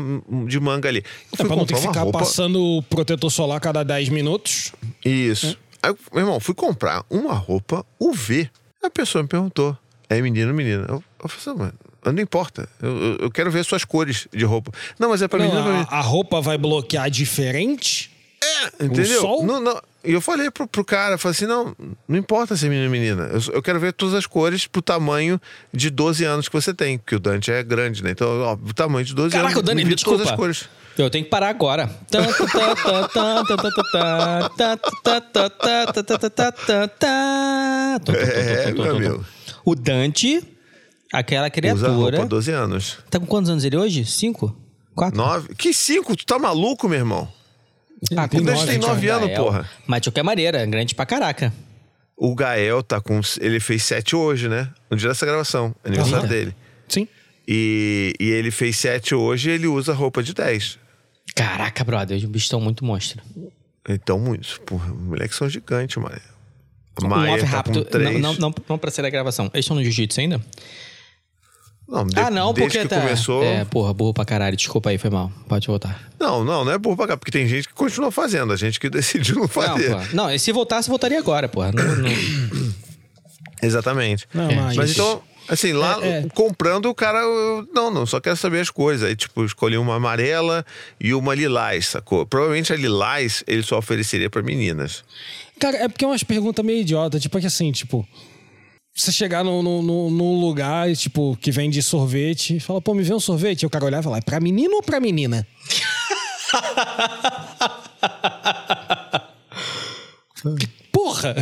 [0.47, 1.05] de manga ali.
[1.38, 4.73] Eu É pra não ter que ficar roupa- passando protetor solar cada 10 minutos.
[5.05, 5.57] Isso.
[5.83, 8.51] Aí, eu, meu irmão, fui comprar uma roupa UV.
[8.83, 9.77] A pessoa me perguntou:
[10.09, 10.87] é menino ou menina?
[10.88, 11.73] Eu, eu falei assim,
[12.05, 12.69] mas não importa.
[12.83, 14.73] Eu, eu- quero ver suas cores de roupa.
[14.99, 15.92] Não, mas é pra Não, menina pra a, menina.
[15.92, 18.11] a roupa vai bloquear diferente?
[18.81, 19.21] Entendeu?
[19.21, 19.45] Sol?
[19.45, 19.81] Não, não.
[20.05, 21.75] E eu falei pro, pro cara, falei assim: não,
[22.07, 23.25] não importa ser menino ou menina.
[23.25, 25.40] Eu, eu, quero ver todas as cores pro tamanho
[25.73, 26.99] de 12 anos que você tem.
[26.99, 28.12] Porque o Dante é grande, né?
[28.12, 29.55] Então, ó, o tamanho de 12 Caraca, anos.
[29.55, 30.19] Caraca, o Dante, me desculpa.
[30.19, 30.69] todas as cores.
[30.97, 31.90] Eu tenho que parar agora.
[38.14, 39.27] É, meu amigo.
[39.64, 40.42] O Dante,
[41.12, 41.90] aquela criatura.
[41.90, 42.99] Usa roupa, 12 anos.
[43.11, 44.07] Tá com quantos anos ele hoje?
[44.07, 44.57] Cinco?
[44.95, 45.19] Quatro?
[45.19, 45.55] Nove?
[45.55, 46.16] Que cinco?
[46.16, 47.29] Tu tá maluco, meu irmão?
[48.16, 48.94] Ah, Tem com Dante nove, tem cara.
[48.94, 49.42] 9 anos, Gael.
[49.44, 49.70] porra.
[49.87, 51.52] Mas de qualquer maneira, grande pra caraca.
[52.16, 53.20] O Gael tá com.
[53.40, 54.68] Ele fez 7 hoje, né?
[54.90, 55.74] No dia dessa gravação.
[55.85, 56.28] Aniversário Eita.
[56.28, 56.54] dele.
[56.88, 57.09] Sim.
[57.48, 60.78] E, e ele fez 7 hoje e ele usa roupa de 10.
[61.35, 63.22] Caraca, brother, os bichos estão muito monstros.
[63.88, 64.59] Então, muitos.
[64.59, 66.20] Porra, moleques são gigantes, mano.
[67.02, 67.85] Maia off tá rápido.
[67.85, 68.20] com 3.
[68.20, 69.50] Não, não, não, não pra ser da gravação.
[69.52, 70.40] Eles estão no jiu-jitsu ainda?
[71.88, 73.01] Não, de- ah, não, desde porque que tá.
[73.01, 73.44] começou.
[73.44, 74.57] É, porra, burro pra caralho.
[74.57, 75.31] Desculpa aí, foi mal.
[75.49, 76.11] Pode voltar.
[76.18, 78.81] Não, não, não é burro pra cá, porque tem gente que continua fazendo, a gente
[78.81, 79.90] que decidiu não Não, fazer.
[79.90, 80.09] porra.
[80.12, 81.70] Não, e se voltasse, voltaria agora, porra.
[81.72, 82.11] Não, não-
[83.62, 84.27] Exatamente.
[84.35, 84.77] Não, É, mas...
[84.77, 86.27] Mas então, assim, lá É, é.
[86.35, 87.18] comprando, o cara.
[87.20, 89.09] eu- Não, não, só quero saber as coisas.
[89.09, 90.64] Aí, tipo, escolhi uma amarela
[91.01, 92.27] e uma lilás, sacou?
[92.27, 95.05] Provavelmente a lilás ele só ofereceria pra meninas.
[95.59, 97.18] Cara, é porque é umas perguntas meio idiota.
[97.18, 98.07] Tipo, é que assim, tipo...
[98.96, 103.02] Você chegar num, num, num- num lugar, tipo, que vende sorvete e fala, pô, me
[103.02, 103.62] vê um sorvete.
[103.62, 105.46] E o cara olhar e falar, é pra menino ou pra menina?
[110.92, 111.35] Porra!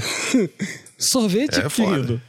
[0.98, 2.20] Sorvete, É querido.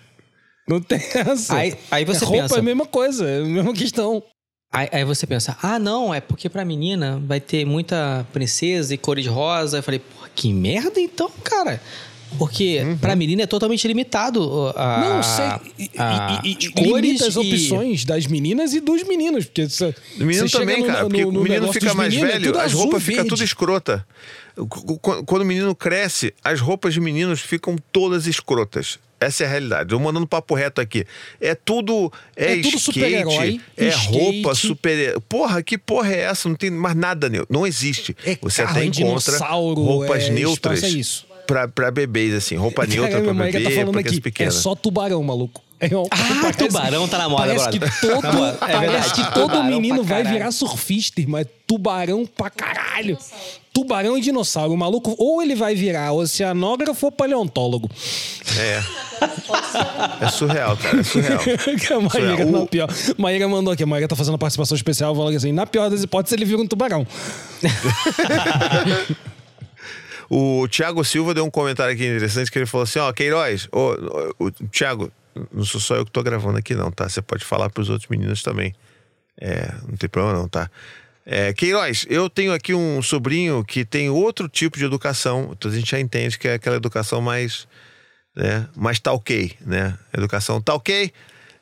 [0.67, 1.55] Não tem essa.
[1.55, 4.23] Aí- aí você é roupa pensa- é a mesma coisa, é a mesma questão.
[4.71, 8.97] Aí, aí você pensa, ah, não, é porque pra menina vai ter muita princesa e
[8.97, 9.77] cores rosa.
[9.77, 11.81] Eu falei, porra, que merda então, cara.
[12.38, 15.45] Porque pra menina é totalmente limitado a, Não, sei.
[15.79, 19.45] E, a- e, e, as e limita as e- opções das meninas e dos meninos.
[19.45, 22.13] Porque você, O menino você também, no- cara, no- porque no o menino fica mais
[22.13, 24.05] meninos, é velho, tudo as roupas ficam tudo escrota.
[24.55, 28.99] Qu- qu- Quando o menino cresce, as roupas de meninos ficam todas escrotas.
[29.17, 29.93] Essa é a realidade.
[29.93, 31.05] Eu mandando papo reto aqui.
[31.39, 32.11] É tudo.
[32.35, 34.11] É, É tudo skate, super-herói, É skate.
[34.11, 35.19] roupa super.
[35.21, 36.49] Porra, que porra é essa?
[36.49, 37.29] Não tem mais nada.
[37.49, 38.15] Não existe.
[38.25, 41.25] É Você carro, até é encontra roupas é neutras espaço, é isso.
[41.47, 42.55] Pra, pra bebês, assim.
[42.55, 44.21] Roupa neutra Cara, pra mãe bebê, tá falando aqui.
[44.39, 45.62] É só tubarão, maluco.
[45.79, 47.99] É um- Ah, tubarão tá na moda, Parece que brother.
[48.01, 51.39] todo, Tá moda, é parece que todo Tubarão menino vai virar surfista, irmão.
[51.41, 53.17] É tubarão pra caralho.
[53.73, 54.71] Tubarão e dinossauro.
[54.73, 57.89] O maluco, ou ele vai virar oceanógrafo ou paleontólogo.
[58.58, 58.81] É.
[60.21, 61.01] É surreal, cara.
[61.01, 61.39] É surreal.
[61.43, 62.51] que a Maíra, Surreal.
[62.62, 62.89] na pior.
[63.17, 63.84] Maíra mandou aqui.
[63.84, 65.13] A Maíra tá fazendo participação especial.
[65.13, 67.05] Falando assim: na pior das hipóteses, ele vira um tubarão.
[70.29, 73.95] O Thiago Silva deu um comentário aqui interessante que ele falou assim: Ó, Queiroz, ô,
[74.39, 75.11] ô, Thiago,
[75.51, 77.07] não sou só eu que tô gravando aqui, não, tá?
[77.07, 78.73] Você pode falar pros outros meninos também.
[79.39, 80.69] É, não tem problema, não, tá?
[81.25, 85.73] É, Queiroz, eu tenho aqui um sobrinho que tem outro tipo de educação, então a
[85.73, 87.67] gente já entende que é aquela educação mais,
[88.35, 89.97] né, mais tá ok, né?
[90.13, 91.11] Educação tá ok.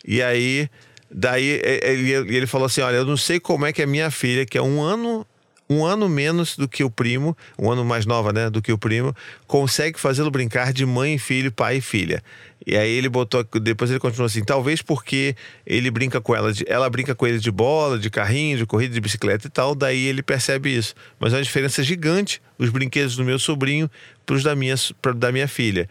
[0.06, 0.70] E aí,
[1.10, 4.46] daí ele, ele falou assim: olha, eu não sei como é que a minha filha,
[4.46, 5.26] que é um ano
[5.70, 8.78] um ano menos do que o primo, um ano mais nova, né, do que o
[8.78, 9.16] primo,
[9.48, 12.22] consegue fazê-lo brincar de mãe e filho, pai e filha.
[12.66, 16.64] E aí ele botou, depois ele continuou assim, talvez porque ele brinca com ela, de,
[16.68, 20.06] ela brinca com ele de bola, de carrinho, de corrida, de bicicleta e tal, daí
[20.06, 20.96] ele percebe isso.
[21.20, 23.90] Mas é uma diferença gigante os brinquedos do meu sobrinho
[24.26, 25.90] para os da minha, pra, da minha filha.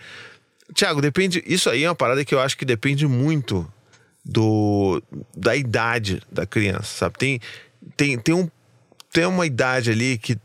[0.74, 3.70] Tiago, depende, isso aí é uma parada que eu acho que depende muito
[4.24, 5.02] do
[5.37, 7.18] da idade da criança, sabe?
[7.18, 7.40] Tem
[7.96, 8.48] tem, tem um
[9.12, 10.37] tem uma idade ali que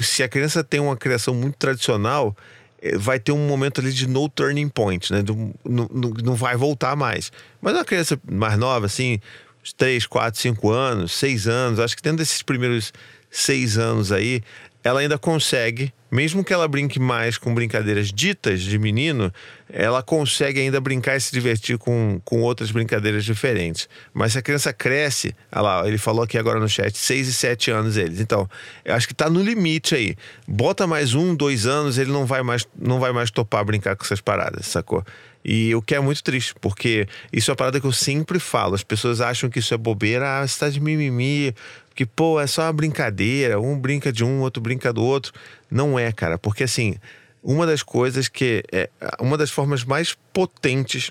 [0.00, 2.36] se a criança tem uma criação muito tradicional,
[2.80, 5.22] eh, vai ter um momento ali de no turning point, né?
[5.22, 7.32] Do- Não, não, não vai voltar mais.
[7.60, 9.20] Mas uma criança mais nova, assim,
[9.62, 12.92] uns 3, 4, 5 anos, 6 anos, acho que dentro desses primeiros
[13.30, 14.42] 6 anos aí,
[14.84, 19.32] ela ainda consegue, mesmo que ela brinque mais com brincadeiras ditas de menino,
[19.70, 23.88] ela consegue ainda brincar e se divertir com, com outras brincadeiras diferentes.
[24.14, 27.32] Mas se a criança cresce, olha lá, ele falou aqui agora no chat, 6 e
[27.32, 28.20] 7 anos eles.
[28.20, 28.48] Então,
[28.84, 30.16] eu acho que tá no limite aí.
[30.46, 34.04] Bota mais um, dois anos, ele não vai mais, não vai mais topar brincar com
[34.04, 35.04] essas paradas, sacou?
[35.50, 38.74] E o que é muito triste, porque isso é uma parada que eu sempre falo.
[38.74, 41.54] As pessoas acham que isso é bobeira, ah, você tá de mimimi,
[41.94, 45.32] que, pô, é só uma brincadeira, um brinca de um, outro brinca do outro.
[45.70, 46.96] Não é, cara, porque assim,
[47.42, 51.10] uma das coisas que é uma das formas mais potentes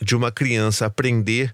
[0.00, 1.52] de uma criança aprender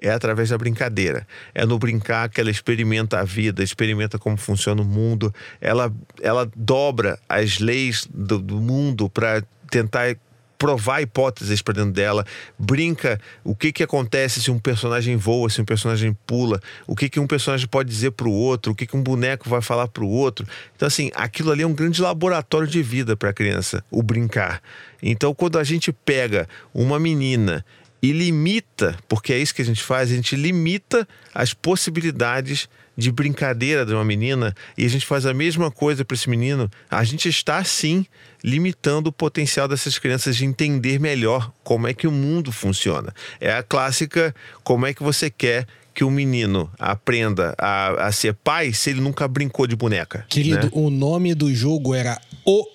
[0.00, 1.24] é através da brincadeira.
[1.54, 5.32] É no brincar que ela experimenta a vida, experimenta como funciona o mundo.
[5.60, 10.16] Ela, ela dobra as leis do, do mundo para tentar
[10.58, 12.26] provar hipóteses para dentro dela,
[12.58, 17.08] brinca o que que acontece se um personagem voa, se um personagem pula, o que
[17.08, 19.86] que um personagem pode dizer para o outro, o que que um boneco vai falar
[19.88, 20.46] para o outro.
[20.74, 24.60] Então assim, aquilo ali é um grande laboratório de vida para a criança, o brincar.
[25.00, 27.64] Então quando a gente pega uma menina
[28.02, 33.12] e limita, porque é isso que a gente faz, a gente limita as possibilidades de
[33.12, 37.04] brincadeira de uma menina e a gente faz a mesma coisa para esse menino, a
[37.04, 38.04] gente está sim
[38.42, 43.14] limitando o potencial dessas crianças de entender melhor como é que o mundo funciona.
[43.40, 44.34] É a clássica,
[44.64, 49.00] como é que você quer que o menino aprenda a, a ser pai se ele
[49.00, 50.26] nunca brincou de boneca?
[50.28, 50.70] Querido, né?
[50.72, 52.66] o nome do jogo era O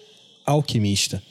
[0.45, 1.21] Alquimista.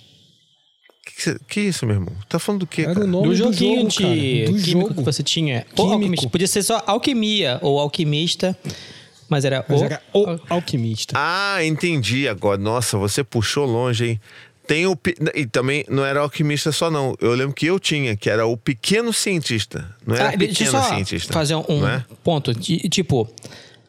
[1.17, 2.13] Que, que, isso, meu irmão?
[2.29, 2.83] Tá falando do quê?
[2.83, 3.07] Era cara?
[3.07, 4.15] o nome do do joguinho jogo, cara.
[4.15, 4.95] de Do químico jogo.
[4.95, 5.67] que você tinha.
[5.73, 5.93] O Químico.
[5.95, 6.29] alquimista.
[6.29, 8.57] Podia ser só alquimia ou alquimista,
[9.29, 9.85] mas era Mas o.
[9.85, 11.15] era O Alquimista.
[11.17, 12.59] Ah, entendi agora.
[12.59, 14.21] Nossa, você puxou longe, hein?
[14.67, 14.97] Tem o.
[15.35, 17.15] E também não era alquimista só, não.
[17.21, 19.95] Eu lembro que eu tinha, que era o pequeno cientista.
[20.07, 21.33] Não era Ah, deixa eu pequeno só cientista.
[21.33, 22.05] fazer um não é?
[22.25, 22.55] ponto.
[22.55, 23.29] de- tipo,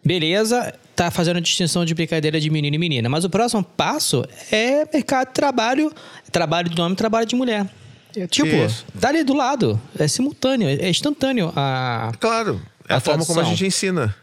[0.04, 4.86] beleza, tá fazendo distinção de brincadeira de menino e menina, mas o próximo passo é
[4.94, 5.92] mercado de trabalho,
[6.32, 7.68] trabalho de homem, trabalho de mulher.
[8.16, 8.86] É, Tipo, Isso.
[9.00, 12.62] tá ali do lado, é simultâneo, é instantâneo a, Claro.
[12.88, 14.14] É a, A forma como a gente ensina.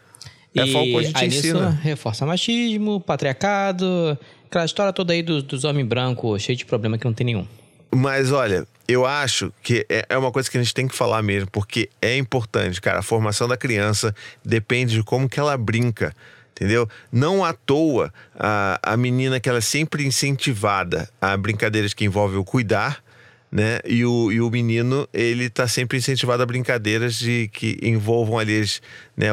[0.55, 1.69] É a forma como a gente aí nisso ensina.
[1.81, 4.17] reforça machismo, patriarcado,
[4.47, 7.45] aquela história toda aí dos, dos homens brancos, cheio de problema que não tem nenhum.
[7.93, 11.21] Mas olha, eu acho que é é uma coisa que a gente tem que falar
[11.21, 12.99] mesmo, porque é importante, cara.
[12.99, 16.13] A formação da criança depende de como que ela brinca.
[16.51, 16.87] Entendeu?
[17.11, 22.37] Não à toa a, a menina que ela é sempre incentivada a brincadeiras que envolvem
[22.37, 23.03] o cuidar,
[23.51, 23.79] né?
[23.85, 28.61] E o, e o menino, ele tá sempre incentivado a brincadeiras de que envolvam ali
[28.61, 28.81] as,
[29.17, 29.27] né,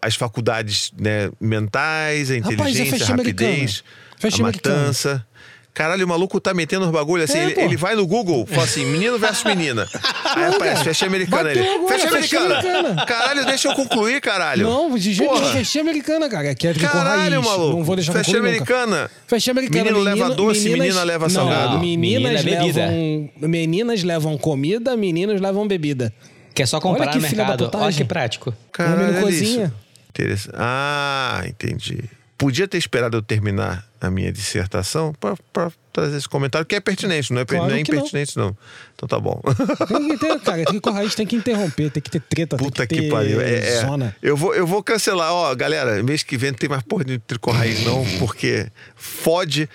[0.00, 3.50] as faculdades né, mentais, a Rapaz, é inteligência, festa a americana.
[3.50, 3.84] rapidez,
[4.22, 5.26] a matança.
[5.74, 7.36] Caralho, o maluco tá metendo os bagulho assim.
[7.36, 9.88] É, ele, ele vai no Google, fala assim: menino versus menina.
[10.36, 11.66] Aí aparece, festa americana ele.
[11.68, 12.58] agora, festa americana.
[12.60, 13.06] americana.
[13.06, 14.62] Caralho, deixa eu concluir, caralho.
[14.68, 15.46] Não, de jeito nenhum.
[15.52, 16.54] Festinha americana, cara.
[16.54, 17.44] Que é Caralho, raiz.
[17.46, 17.76] maluco.
[17.76, 18.38] Não vou deixar nunca.
[18.38, 19.10] americana.
[19.50, 19.84] Americana.
[19.84, 21.72] Menino leva doce, menina leva salgado.
[21.74, 22.86] Não, Menina meninas é bebida.
[22.86, 23.30] levam...
[23.48, 26.12] Meninas levam comida, meninos levam bebida.
[26.54, 27.68] Que é só comprar no mercado.
[27.74, 28.54] Olha que prático.
[28.70, 29.64] Caralho, menino cozinha.
[29.64, 29.72] isso.
[30.10, 30.54] Interessante.
[30.56, 32.04] Ah, entendi.
[32.36, 35.14] Podia ter esperado eu terminar a minha dissertação
[35.52, 37.98] pra trazer esse comentário, que é pertinente, não é, Claro não é que não.
[37.98, 38.56] impertinente, não.
[38.94, 39.40] Então tá bom.
[39.86, 42.98] Tem que ter, cara, tricô raiz tem que interromper, tem que ter treta, Puta tem
[42.98, 43.40] que, que pariu.
[43.40, 43.80] É, é.
[43.80, 44.16] zona.
[44.20, 45.32] Eu, vou, eu vou cancelar.
[45.32, 48.66] Ó, galera, mês que vem não tem mais porra de tricô raiz, não, porque
[48.96, 49.68] fode.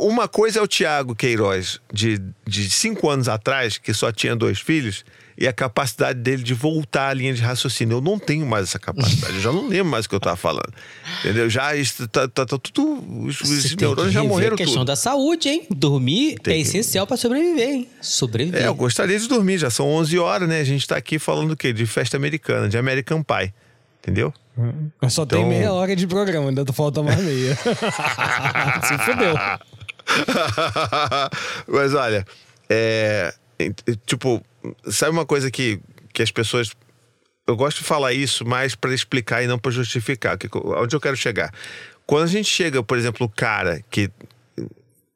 [0.00, 4.60] Uma coisa é o Tiago Queiroz, de, de cinco anos atrás, que só tinha dois
[4.60, 5.04] filhos,
[5.36, 7.96] e a capacidade dele de voltar à linha de raciocínio.
[7.96, 9.34] Eu não tenho mais essa capacidade.
[9.34, 10.72] Eu já não lembro mais o que eu tava falando.
[11.20, 11.48] Entendeu?
[11.50, 13.04] Já isso tá, tá- tá tudo.
[13.26, 14.86] Os, os tem neurônios já morreram a questão tudo.
[14.86, 15.66] da saúde, hein?
[15.70, 17.88] Dormir Tem é que- essencial pra sobreviver, hein?
[18.00, 18.62] Sobreviver.
[18.62, 20.60] É, eu gostaria de dormir, já são 11 horas, né?
[20.60, 21.72] A gente tá aqui falando do quê?
[21.72, 23.52] De festa americana, de American Pie.
[24.02, 24.32] Entendeu?
[25.00, 27.56] Mas só tem Então- meia hora de programa, ainda falta mais meia.
[28.86, 29.34] Se fudeu.
[31.66, 32.24] Mas olha,
[32.68, 33.70] é, é,
[34.06, 34.42] tipo,
[34.90, 35.80] sabe uma coisa que,
[36.12, 36.72] que as pessoas.
[37.46, 40.38] Eu gosto de falar isso mais para explicar e não para justificar.
[40.38, 41.52] Que, onde eu quero chegar?
[42.06, 44.10] Quando a gente chega, por exemplo, o cara que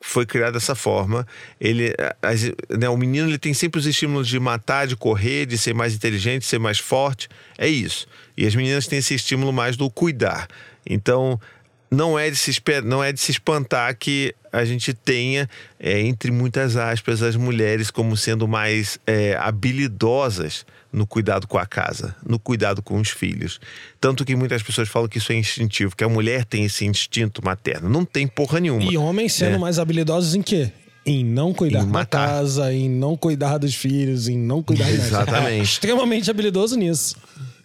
[0.00, 1.26] foi criado dessa forma.
[1.60, 2.44] Ele, as,
[2.78, 5.94] né, o menino ele tem sempre os estímulos de matar, de correr, de ser mais
[5.94, 7.28] inteligente, de ser mais forte.
[7.56, 8.06] É isso.
[8.36, 10.48] E as meninas têm esse estímulo mais do cuidar.
[10.88, 11.40] Então,
[11.90, 12.52] não é de se,
[12.84, 15.48] não é de se espantar que a gente tenha,
[15.78, 21.66] é, entre muitas aspas, as mulheres como sendo mais é, habilidosas no cuidado com a
[21.66, 23.60] casa, no cuidado com os filhos.
[24.00, 27.44] Tanto que muitas pessoas falam que isso é instintivo, que a mulher tem esse instinto
[27.44, 27.88] materno.
[27.88, 28.90] Não tem porra nenhuma.
[28.90, 29.58] E homens sendo É.
[29.58, 30.70] mais habilidosos em quê?
[31.04, 34.88] Em não cuidar Em da casa, em não cuidar dos filhos, em não cuidar.
[34.90, 35.60] Exatamente.
[35.60, 37.16] É extremamente habilidoso nisso.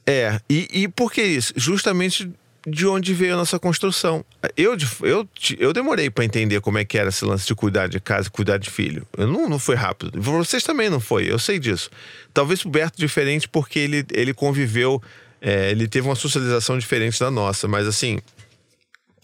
[0.06, 1.54] É, e, e por que isso?
[1.56, 2.30] Justamente
[2.66, 4.24] de onde veio a nossa construção.
[4.56, 8.00] Eu, eu, eu demorei para entender como é que era esse lance de cuidar de
[8.00, 9.06] casa, cuidar de filho.
[9.18, 10.12] Eu não, não foi rápido.
[10.22, 11.90] Vocês também não foi, eu sei disso.
[12.34, 15.02] Talvez o Berto diferente porque ele, ele conviveu,
[15.42, 18.20] é, ele teve uma socialização diferente da nossa, mas assim.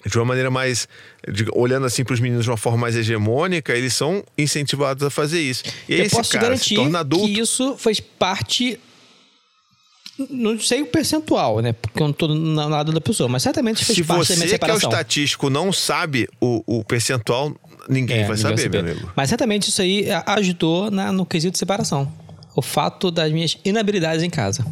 [0.05, 0.87] De uma maneira mais.
[1.27, 5.09] de- olhando assim para os meninos de uma forma mais hegemônica, eles são incentivados a
[5.09, 5.63] fazer isso.
[5.89, 7.25] E aí Eu esse posso cara se garantir torna adulto.
[7.25, 8.79] que isso fez parte.
[10.29, 11.73] Não sei o percentual, né?
[11.73, 14.47] Porque eu não tô na lado da pessoa, mas certamente fez Se parte da minha
[14.49, 14.89] você que é o separação.
[14.89, 17.55] estatístico não sabe o, o percentual,
[17.87, 19.11] ninguém É, vai ninguém saber, meu amigo.
[19.15, 22.11] Mas certamente isso aí ajudou na- no quesito de separação.
[22.55, 24.65] O fato das minhas inabilidades em casa.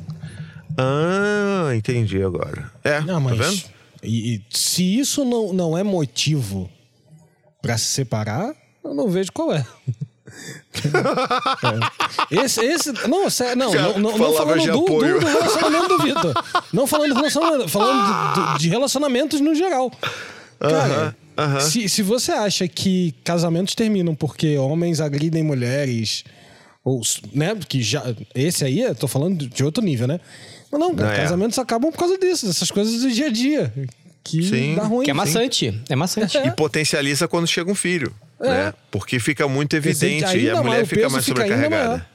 [0.78, 2.72] Ah, entendi agora.
[2.84, 3.38] É, Não, mas.
[3.38, 3.64] tá vendo?
[4.04, 6.70] E, e se isso não, não é motivo
[7.62, 9.66] pra se separar, eu não vejo qual é.
[12.32, 12.44] É.
[12.44, 16.04] Esse, esse, não, sé- não, não, não, não falando de do, do, do relacionamento do
[16.04, 16.34] Vitor.
[16.74, 19.92] Não falando do relacionamento, falando de, de- de relacionamentos no geral.
[20.60, 21.60] Cara, aham.
[21.60, 26.24] Se, se você acha que casamentos terminam porque homens agridem mulheres,
[26.84, 27.02] ou,
[27.34, 30.20] né, que já, esse aí, eu tô falando de outro nível, né?
[30.72, 31.22] Mas não, cara, Ah, é.
[31.24, 33.74] casamentos acabam por causa disso, dessas coisas do dia a dia.
[34.24, 34.76] Que Sim.
[34.76, 35.06] dá ruim.
[35.06, 35.82] Que é maçante.
[35.88, 36.38] É maçante.
[36.46, 38.74] E potencializa quando chega um filho, né?
[38.92, 42.06] Porque fica muito evidente e a mais, mulher o fica mais fica sobrecarregada.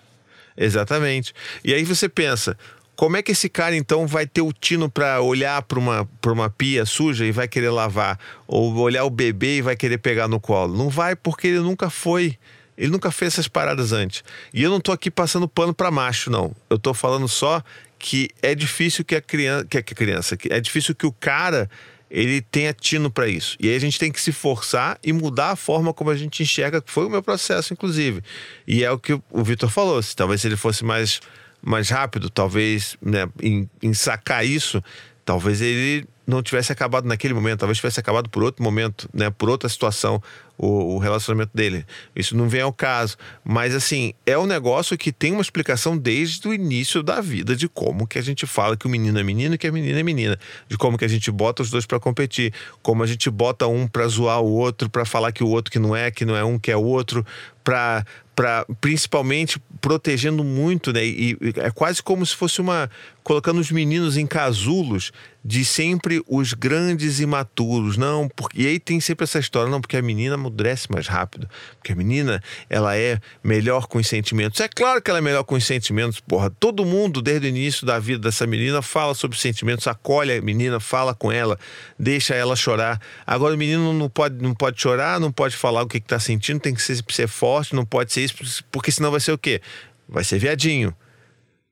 [0.56, 1.34] Exatamente.
[1.64, 2.56] E aí você pensa,
[2.94, 6.32] como é que esse cara então vai ter o tino pra olhar pra uma, pra
[6.32, 8.18] uma pia suja e vai querer lavar?
[8.46, 10.76] Ou olhar o bebê e vai querer pegar no colo?
[10.76, 12.38] Não vai porque ele nunca foi.
[12.76, 14.24] Ele nunca fez essas paradas antes.
[14.52, 16.54] E eu não tô aqui passando pano pra macho, não.
[16.70, 17.62] Eu tô falando só
[17.98, 21.70] que é difícil que a criança, que a criança, que é difícil que o cara
[22.12, 23.56] ele tenha tino para isso.
[23.58, 26.42] E aí a gente tem que se forçar e mudar a forma como a gente
[26.42, 28.22] enxerga, que foi o meu processo, inclusive.
[28.68, 30.00] E é o que o Vitor falou.
[30.02, 31.20] Se, talvez se ele fosse mais,
[31.62, 34.84] mais rápido, talvez né, em, em sacar isso,
[35.24, 39.48] talvez ele não tivesse acabado naquele momento, talvez tivesse acabado por outro momento, né, por
[39.48, 40.22] outra situação,
[40.62, 41.84] o, o relacionamento dele.
[42.14, 43.16] Isso não vem ao caso.
[43.44, 47.68] Mas, assim, é um negócio que tem uma explicação desde o início da vida de
[47.68, 50.02] como que a gente fala que o menino é menino e que a menina é
[50.04, 50.38] menina.
[50.68, 52.54] De como que a gente bota os dois para competir.
[52.80, 55.80] Como a gente bota um para zoar o outro, para falar que o outro que
[55.80, 57.26] não é, que não é um que é outro,
[57.64, 61.04] para para principalmente protegendo muito, né?
[61.04, 62.90] E e é quase como se fosse uma
[63.22, 65.12] colocando os meninos em casulos
[65.44, 69.96] de sempre os grandes imaturos, não, porque e aí tem sempre essa história, não, porque
[69.96, 74.60] a menina amadurece mais rápido, porque a menina ela é melhor com os sentimentos.
[74.60, 76.50] É claro que ela é melhor com os sentimentos, porra.
[76.50, 80.78] Todo mundo desde o início da vida dessa menina fala sobre sentimentos, acolhe a menina,
[80.78, 81.58] fala com ela,
[81.98, 83.00] deixa ela chorar.
[83.26, 86.60] Agora o menino não pode não pode chorar, não pode falar o que está sentindo,
[86.60, 89.60] tem que ser, ser forte, não pode ser isso, porque senão vai ser o quê?
[90.08, 90.94] Vai ser viadinho.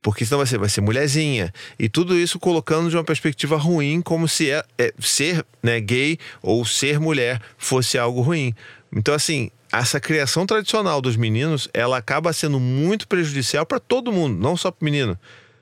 [0.03, 1.53] Porque senão vai ser, vai ser mulherzinha.
[1.79, 6.19] E tudo isso colocando de uma perspectiva ruim, como se é, é, ser né, gay
[6.43, 8.55] ou ser mulher fosse algo ruim.
[8.95, 14.41] Então, assim, essa criação tradicional dos meninos, ela acaba sendo muito prejudicial para todo mundo,
[14.41, 15.19] não só para o menino,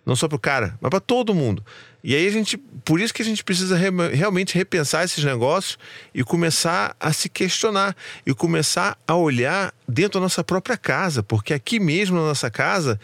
[0.07, 1.65] não só para o cara, mas para todo mundo.
[2.03, 5.77] E aí a gente, por isso que a gente precisa re- realmente repensar esses negócios
[6.15, 11.53] e começar a se questionar e começar a olhar dentro da nossa própria casa, porque
[11.53, 12.99] aqui mesmo na nossa casa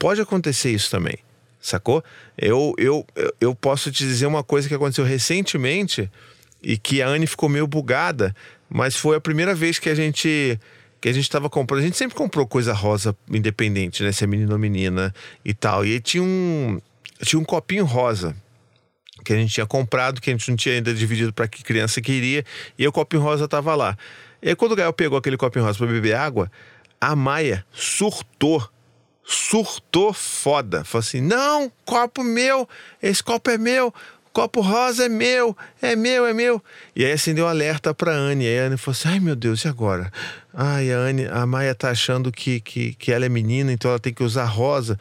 [0.00, 1.18] pode acontecer isso também,
[1.60, 2.02] sacou?
[2.36, 3.06] Eu, eu,
[3.40, 6.10] eu- posso te dizer uma coisa que aconteceu recentemente
[6.62, 8.34] e que a Anne ficou meio bugada,
[8.68, 10.58] mas foi a primeira vez que a gente
[11.00, 11.80] que a gente estava comprando.
[11.80, 14.12] A gente sempre comprou coisa rosa independente, né?
[14.12, 15.84] Se é menino ou menina e tal.
[15.86, 16.78] E aí tinha um,
[17.22, 18.36] tinha um copinho rosa
[19.24, 22.00] que a gente tinha comprado, que a gente não tinha ainda dividido para que criança
[22.02, 22.44] queria,
[22.78, 23.96] e o copinho rosa tava lá.
[24.42, 26.50] E aí quando o Gael pegou aquele copinho rosa para beber água,
[27.00, 28.66] a Maia surtou.
[29.32, 30.82] Surtou foda.
[30.82, 32.68] Falou assim: não, copo meu,
[33.00, 33.94] esse copo é meu,
[34.32, 36.60] copo rosa é meu, é meu, é meu.
[36.96, 38.44] E aí acendeu um alerta pra Anne.
[38.44, 40.12] Aí a Anne falou assim: ai meu Deus, e agora?
[40.52, 44.00] Ai, a Anne, a Maia tá achando que, que, que ela é menina, então ela
[44.00, 44.98] tem que usar rosa.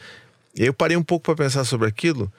[0.55, 2.32] E aí eu parei um pouco para pensar sobre aquilo.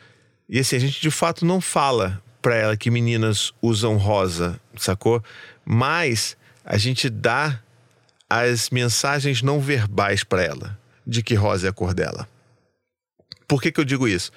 [0.48, 5.20] E assim, a gente de fato não fala pra ela que meninas usam rosa, sacou?
[5.64, 7.60] Mas a gente dá
[8.28, 10.79] as mensagens não verbais para ela
[11.10, 12.28] de que rosa é a cor dela.
[13.48, 14.30] Por que, que eu digo isso?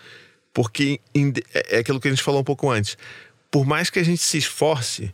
[0.51, 0.99] Porque
[1.53, 2.97] é é aquilo que a gente falou um pouco antes.
[3.51, 5.13] Por mais que a gente se esforce,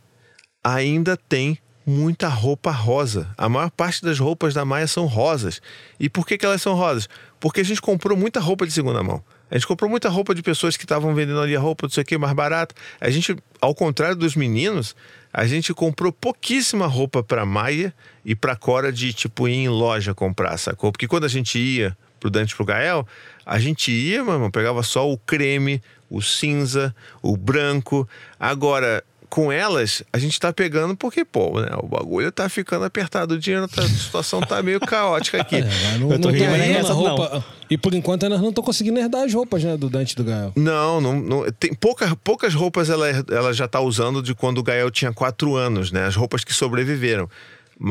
[0.64, 3.34] ainda tem muita roupa rosa.
[3.38, 5.62] A maior parte das roupas da Maia são rosas.
[6.00, 7.10] E por que, que elas são rosas?
[7.40, 9.22] Porque a gente comprou muita roupa de segunda mão.
[9.50, 12.04] A gente comprou muita roupa de pessoas que estavam vendendo ali a roupa, não sei
[12.04, 12.76] o que, mais barato.
[13.00, 14.96] A gente, ao contrário dos meninos,
[15.34, 17.94] a gente comprou pouquíssima roupa para Maia
[18.24, 20.92] e para Cora de tipo ir em loja comprar, sacou?
[20.92, 23.08] Porque quando a gente ia pro Dante pro Gael,
[23.46, 28.08] a gente ia, irmão, pegava só o creme, o cinza, o branco.
[28.40, 33.36] Agora, com elas, a gente tá pegando porque, pô, né, o bagulho tá ficando apertado,
[33.36, 35.62] o dinheiro, tá, a situação tá meio caótica aqui.
[35.64, 37.46] Mas não, Eu tô não rindo, tá mas não é roupa.
[37.70, 40.52] E por enquanto nós não estamos conseguindo herdar as roupas né, do Dante do Gael.
[40.56, 44.64] Não, não, não- tem pouca, poucas roupas ela, ela já tá usando de quando o
[44.64, 46.06] Gael tinha quatro anos, né?
[46.06, 47.30] As roupas que sobreviveram.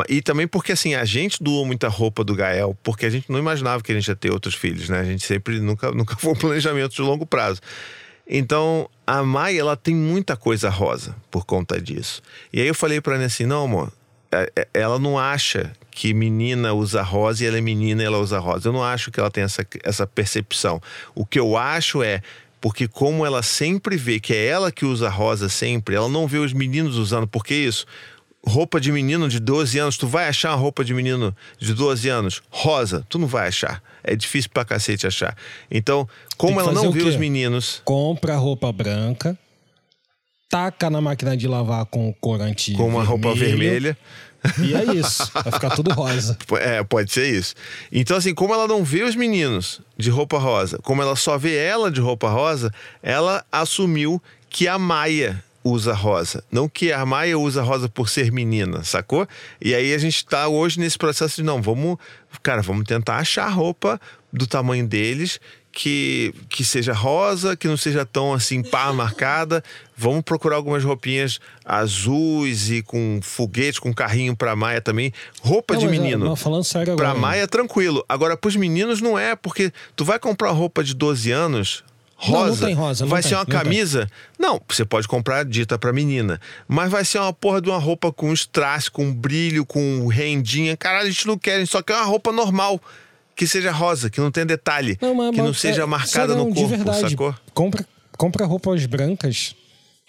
[0.08, 3.38] E também porque, assim, a gente doou muita roupa do Gael, porque a gente não
[3.38, 5.00] imaginava que a gente ia ter outros filhos, né?
[5.00, 7.60] A gente sempre, nunca, nunca foi um planejamento de longo prazo.
[8.28, 12.22] Então, a Maia, ela tem muita coisa rosa por conta disso.
[12.52, 13.92] E aí eu falei pra ela assim, não, amor,
[14.30, 18.18] é- é- ela não acha que menina usa rosa e ela é menina e ela
[18.18, 18.68] usa rosa.
[18.68, 20.80] Eu não acho que ela tem essa, essa percepção.
[21.14, 22.20] O que eu acho é
[22.60, 26.38] porque como ela sempre vê que é ela que usa rosa sempre, ela não vê
[26.38, 27.26] os meninos usando.
[27.26, 27.86] Por que isso?
[28.46, 32.08] Roupa de menino de 12 anos, tu vai achar uma roupa de menino de 12
[32.08, 33.04] anos rosa?
[33.08, 33.82] Tu não vai achar.
[34.02, 35.36] É difícil pra cacete achar.
[35.70, 37.02] Então, como ela não quê?
[37.02, 39.36] os meninos Compra roupa branca,
[40.48, 43.96] taca na máquina de lavar com corante com uma roupa vermelha,
[44.62, 45.30] E é isso.
[45.34, 46.38] Vai ficar tudo rosa.
[46.60, 47.54] É, pode ser isso.
[47.92, 51.56] Então, assim, como ela não vê os meninos de roupa rosa, como ela só vê
[51.56, 52.72] ela de roupa rosa,
[53.02, 56.42] ela assumiu que a Maia usa rosa.
[56.50, 59.26] Não que a Maia usa rosa por ser menina, sacou?
[59.60, 61.96] E aí a gente tá hoje nesse processo de, não, vamos,
[62.42, 64.00] cara, vamos tentar achar roupa
[64.32, 65.40] do tamanho deles.
[65.70, 69.62] Que, que seja rosa, que não seja tão assim pá marcada.
[69.96, 75.12] Vamos procurar algumas roupinhas azuis e com foguete, com carrinho pra Maia também.
[75.40, 76.24] Roupa Não, de menino.
[76.24, 77.20] não, falando sério Pra agora.
[77.20, 78.04] Maia, tranquilo.
[78.08, 81.84] Agora, pros meninos, não é, porque tu vai comprar roupa de 12 anos.
[82.20, 83.58] Não, não Rosa, tem rosa, não vai tem, ser uma não tem.
[83.60, 84.10] camisa.
[84.38, 86.40] Não, você pode comprar dita pra menina.
[86.66, 90.76] Mas vai ser uma porra de uma roupa com strass, com brilho, com rendinha.
[90.76, 92.80] Caralho, a gente não quer, a gente só quer uma roupa normal.
[93.36, 94.98] Que seja rosa, que não tenha detalhe.
[95.00, 97.10] mas- que não mas- seja é, marcada sério, no de corpo, verdade.
[97.10, 97.32] sacou?
[97.54, 99.54] Compra, compra roupas brancas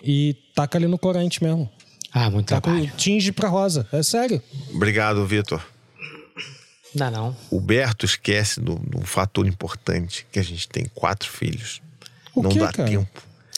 [0.03, 1.69] e taca ali no corante mesmo.
[2.11, 2.91] Ah, muito Taca, trabalho.
[2.97, 3.87] tinge pra rosa.
[3.91, 4.41] É sério.
[4.73, 5.63] Obrigado, Vitor.
[6.95, 7.37] Não, não.
[7.51, 11.81] O Berto esquece do, do fator importante, que a gente tem quatro filhos.
[12.35, 12.89] O não quê, dá cara?
[12.89, 13.07] tempo.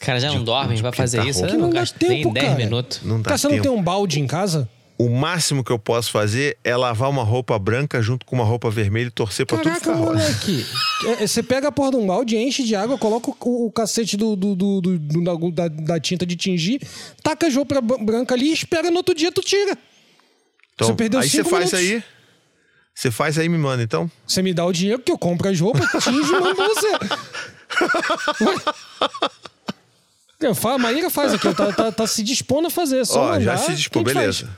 [0.00, 1.40] Cara, já não De- dorme, de vai fazer pintar isso.
[1.40, 1.54] roupa.
[1.54, 2.58] Eu não Não dá gasto nem tempo, 10 cara.
[2.58, 3.00] minutos.
[3.02, 3.62] Não dá Cara, você não tempo.
[3.68, 4.68] tem um balde em casa?
[4.98, 8.70] O máximo que eu posso fazer é lavar uma roupa branca junto com uma roupa
[8.70, 10.12] vermelha e torcer pra tudo Caraca, ficar rosa.
[10.18, 10.66] moleque.
[11.06, 13.72] É, é, Você pega a porra de um balde, enche de água, coloca o, o
[13.72, 16.80] cacete do, do- do- do- do- da, da tinta de tingir,
[17.22, 19.76] taca as roupas bran- branca ali e espera no outro dia tu tira.
[20.74, 21.74] Então, Você perdeu aí você faz minutos.
[21.74, 22.02] aí.
[22.94, 24.08] Você faz aí, me manda, então.
[24.26, 26.88] Você me dá o dinheiro que eu compro as roupas, tinge e mando pra você.
[30.40, 33.00] Eu falo, a Maíra faz aqui, tá, tá- tá se dispondo a fazer.
[33.00, 34.46] é Só Ó, já mandar, se dispôs, beleza.
[34.46, 34.56] faz.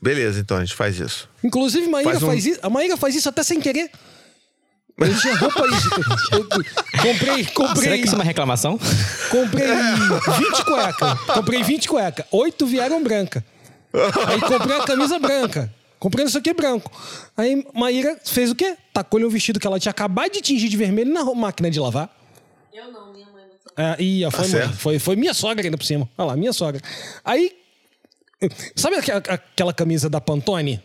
[0.00, 1.28] Beleza, então a gente faz isso.
[1.44, 2.60] Inclusive, Maíra Faz faz, um- isso.
[2.62, 3.90] A Maíra faz isso até sem querer.
[4.96, 5.70] Eu tinha roupa aí.
[7.02, 7.82] Comprei, comprei.
[7.84, 8.78] Será que isso é uma reclamação?
[9.30, 11.20] Comprei 20 cuecas.
[11.34, 12.26] Comprei 20 cuecas.
[12.32, 13.44] Oito vieram branca.
[14.28, 15.72] Aí comprei a camisa branca.
[15.98, 16.90] Comprei isso aqui branco.
[17.36, 18.76] Aí Maíra fez o quê?
[18.92, 22.08] Tacou-lhe um vestido que ela tinha acabado de tingir de vermelho na máquina de lavar.
[22.72, 24.00] Eu não, minha mãe não sabe.
[24.00, 24.48] É, e foi, Tá mãe.
[24.50, 24.76] certo.
[24.76, 26.08] foi, foi minha sogra ainda por cima.
[26.16, 26.80] Olha lá, minha sogra.
[27.24, 27.56] Aí.
[28.76, 30.80] Sabe aque- aquela camisa da Pantone?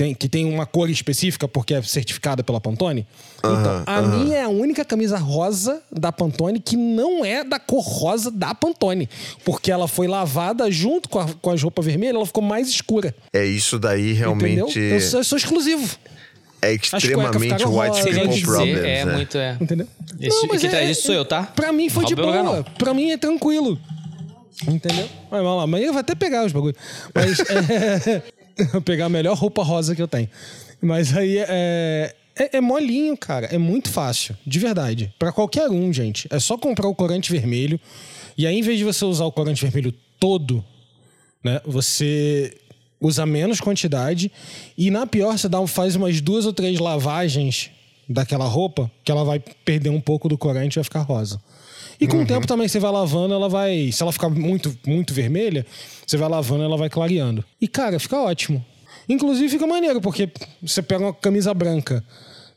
[0.00, 3.06] Tem- que tem uma cor específica porque é certificada pela Pantone?
[3.36, 7.82] Então, a minha é a única camisa rosa da Pantone que não é da cor
[7.84, 9.10] rosa da Pantone.
[9.44, 13.14] Porque ela foi lavada junto com, a, com as roupas vermelhas, ela ficou mais escura.
[13.30, 14.94] É isso daí realmente Entendeu?
[14.94, 15.98] Eu sou, eu sou exclusivo.
[16.62, 19.12] é extremamente white people que problems, dizer, é né?
[19.12, 19.36] muito.
[19.36, 19.56] É.
[19.60, 19.86] Entendeu?
[20.18, 21.42] Esse- mas quem é- traz isso sou eu, tá?
[21.42, 22.42] Pra mim foi de boa.
[22.42, 22.62] não.
[22.62, 23.78] Pra mim é tranquilo.
[24.66, 25.06] Entendeu?
[25.30, 26.76] Mas vamos lá, amanhã vai até pegar os bagulhos.
[27.14, 28.22] Mas é, vou
[28.84, 30.28] pegar a melhor roupa rosa que eu tenho.
[30.80, 33.46] Mas aí é, é, é molinho, cara.
[33.46, 34.36] É muito fácil.
[34.46, 35.12] De verdade.
[35.18, 36.26] Pra qualquer um, gente.
[36.30, 37.78] É só comprar o corante vermelho.
[38.36, 40.64] E aí, em vez de você usar o corante vermelho todo,
[41.44, 41.60] né?
[41.66, 42.56] Você
[43.00, 44.30] usa menos quantidade
[44.76, 47.70] e na pior você dá, faz umas duas ou três lavagens
[48.06, 51.40] daquela roupa que ela vai perder um pouco do corante e vai ficar rosa.
[52.00, 53.92] E com o tempo também você vai lavando, ela vai.
[53.92, 55.66] Se ela ficar muito, muito vermelha,
[56.06, 57.44] você vai lavando, ela vai clareando.
[57.60, 58.64] E, cara, fica ótimo.
[59.08, 60.30] Inclusive fica maneiro, porque
[60.62, 62.02] você pega uma camisa branca,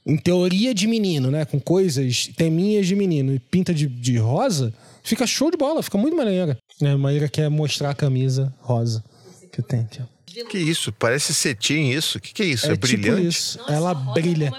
[0.06, 1.46] em teoria de menino, né?
[1.46, 4.74] Com coisas, teminhas de menino, e pinta de, de rosa,
[5.04, 6.58] fica show de bola, fica muito maneira.
[6.82, 9.04] É, a Maíra quer mostrar a camisa rosa
[9.52, 10.14] que eu tenho aqui, ó.
[10.50, 10.92] Que isso?
[10.92, 12.18] Parece cetim isso?
[12.18, 12.66] O que, que é isso?
[12.66, 13.28] É, tipo brilhante?
[13.28, 13.58] isso.
[13.60, 14.52] Nossa, ela brilha.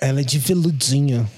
[0.00, 0.08] é.
[0.08, 1.28] Ela é de veludinho.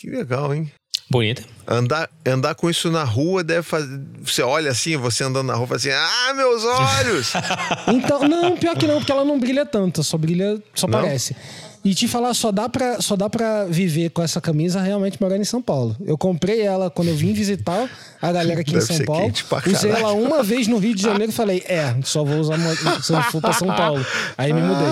[0.00, 0.70] Que legal, hein?
[1.10, 1.42] Bonita.
[1.66, 4.00] Andar, andar com isso na rua deve fazer.
[4.22, 7.32] Você olha assim, você andando na rua, fala assim: Ah, meus olhos!
[7.88, 11.00] Então, não, pior que não, porque ela não brilha tanto, só brilha, só Não?
[11.00, 11.36] parece.
[11.84, 15.42] E te falar, só dá, pra, só dá pra viver com essa camisa realmente morando
[15.42, 15.94] em São Paulo.
[16.06, 17.90] Eu comprei ela quando eu vim visitar
[18.22, 19.30] a galera aqui Deve em São Paulo.
[19.66, 22.74] Usei ela uma vez no Rio de Janeiro e falei, é, só vou usar uma,
[23.02, 24.04] se eu for pra São Paulo.
[24.38, 24.86] Aí me mudei.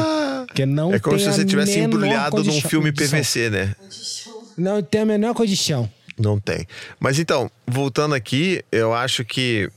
[0.47, 2.93] Porque não é como tem se você tivesse embrulhado num filme.
[2.93, 3.75] PVC, né?
[4.59, 5.89] Não tem a menor condição.
[6.23, 6.67] Não tem.
[7.01, 9.69] Mas então, voltando aqui, eu acho que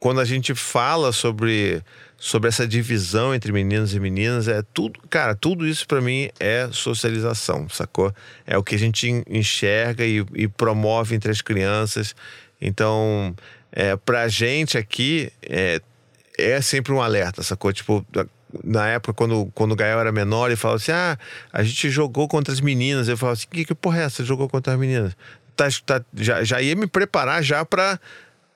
[0.00, 1.82] quando a gente fala sobre,
[2.16, 6.68] sobre essa divisão entre meninos e meninas, é tudo, cara, tudo isso pra mim é
[6.72, 8.12] socialização, sacou?
[8.46, 12.14] É o que a gente en- enxerga e, e promove entre as crianças.
[12.60, 13.34] Então,
[13.70, 15.80] é, pra gente aqui, é,
[16.36, 17.72] é sempre um alerta, sacou?
[17.72, 18.04] Tipo,
[18.64, 21.18] na época, quando, quando o Gael era menor, ele falava assim: ah,
[21.52, 23.08] a gente jogou contra as meninas.
[23.08, 24.24] Eu falava assim: que, que porra é essa?
[24.24, 25.14] Jogou contra as meninas?
[25.58, 27.98] Tá, tá- já, já ia me preparar já pra,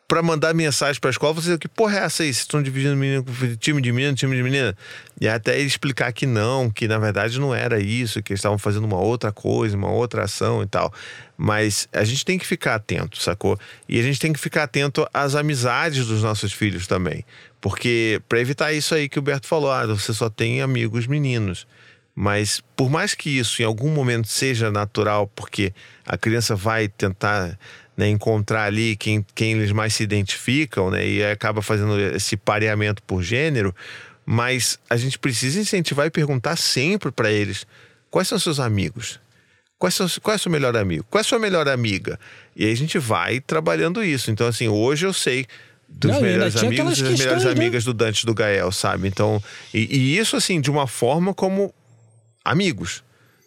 [0.06, 1.34] pra mandar mensagem pra escola.
[1.34, 2.28] Você, que porra é essa aí?
[2.32, 3.24] Vocês estão dividindo menino,
[3.58, 4.76] time de menino, time de menina?
[5.20, 8.56] E até ele explicar que não, que na verdade não era isso, que eles estavam
[8.56, 10.94] fazendo uma outra coisa, uma outra ação e tal.
[11.36, 13.58] Mas a gente tem que ficar atento, sacou?
[13.88, 17.24] E a gente tem que ficar atento às amizades dos nossos filhos também.
[17.60, 21.66] Porque, para evitar isso aí que o Berto falou, ah, você só tem amigos meninos.
[22.14, 25.72] Mas, por mais que isso em algum momento seja natural, porque
[26.06, 27.58] a criança vai tentar
[27.96, 33.02] né, encontrar ali quem, quem eles mais se identificam, né, e acaba fazendo esse pareamento
[33.02, 33.74] por gênero,
[34.26, 37.66] mas a gente precisa incentivar e perguntar sempre para eles
[38.10, 39.20] quais são seus amigos.
[39.78, 41.04] Quais são, qual é o seu melhor amigo?
[41.10, 42.20] Qual é a sua melhor amiga?
[42.54, 44.30] E aí a gente vai trabalhando isso.
[44.30, 45.44] Então, assim, hoje eu sei
[45.88, 47.50] dos Não, melhores amigos e das melhores né?
[47.50, 49.08] amigas do Dante do Gael, sabe?
[49.08, 49.42] Então,
[49.74, 51.74] e, e isso, assim, de uma forma como
[52.44, 53.02] amigos.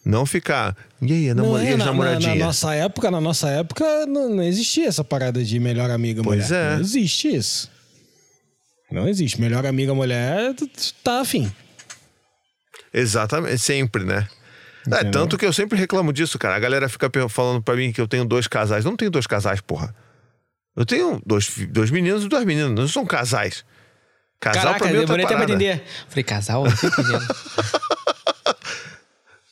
[0.06, 0.78] Não ficar.
[1.02, 1.60] E aí, namor...
[1.60, 5.04] é, e as na, na, na nossa época, na nossa época, não, não existia essa
[5.04, 6.74] parada de melhor amiga Pois mulher.
[6.74, 6.76] é.
[6.76, 7.72] Não existe isso.
[8.92, 9.42] Não existe.
[9.42, 10.54] Melhor amiga mulher
[11.04, 11.52] tá afim.
[12.94, 14.28] Exatamente, sempre, né?
[14.92, 16.56] É, tanto que eu sempre reclamo disso, cara.
[16.56, 18.86] A galera fica falando pra mim que eu tenho dois casais.
[18.86, 19.96] Eu não tenho dois casais, porra.
[20.76, 22.72] Eu tenho dois, dois meninos e duas meninas.
[22.72, 23.66] Não são casais.
[24.40, 25.84] Casal Caraca, pra mim é outra demorei até pra entender.
[26.08, 26.64] Falei, casal?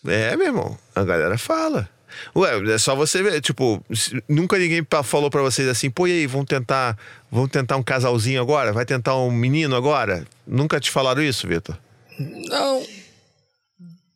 [0.04, 0.12] Não.
[0.14, 0.78] É, meu irmão.
[0.96, 1.90] A galera fala.
[2.36, 3.84] Ué, é só você ver, tipo,
[4.30, 6.96] nunca ninguém falou pra vocês assim, pô, e aí, vamos tentar,
[7.32, 8.72] vamos tentar um casalzinho agora?
[8.72, 10.24] Vai tentar um menino agora?
[10.46, 11.76] Nunca te falaram isso, Vitor?
[12.20, 12.84] não,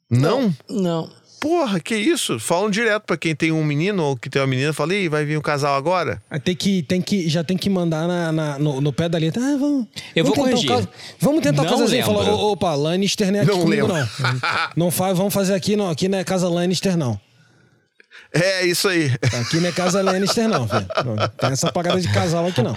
[0.09, 0.55] Não?
[0.69, 1.11] não.
[1.39, 2.39] Porra, que isso?
[2.39, 5.23] Falam direto pra quem tem um menino ou que tem uma menina, fala, ih, vai
[5.23, 6.21] vir um casal agora?
[6.31, 9.17] Aí Tem que, tem que, já tem que mandar na, na- no, no pé da
[9.19, 9.41] letra.
[9.43, 9.87] Ah, vamos.
[10.15, 10.71] Eu vamos vou tentar corrigir.
[10.71, 10.87] Um
[11.19, 12.03] vamos tentar Não.
[12.05, 14.09] Falar, "Ô, opa, Lannister não é aqui Não comigo, lembro.
[14.23, 14.39] não.
[14.75, 15.89] Não faz, vamos fazer aqui, não.
[15.91, 17.19] Aqui não é casa Lannister, não.
[18.33, 19.11] É, isso aí.
[19.39, 20.87] Aqui não é casa Lannister, não, filho.
[21.05, 22.75] Não tem essa parada de casal aqui, não.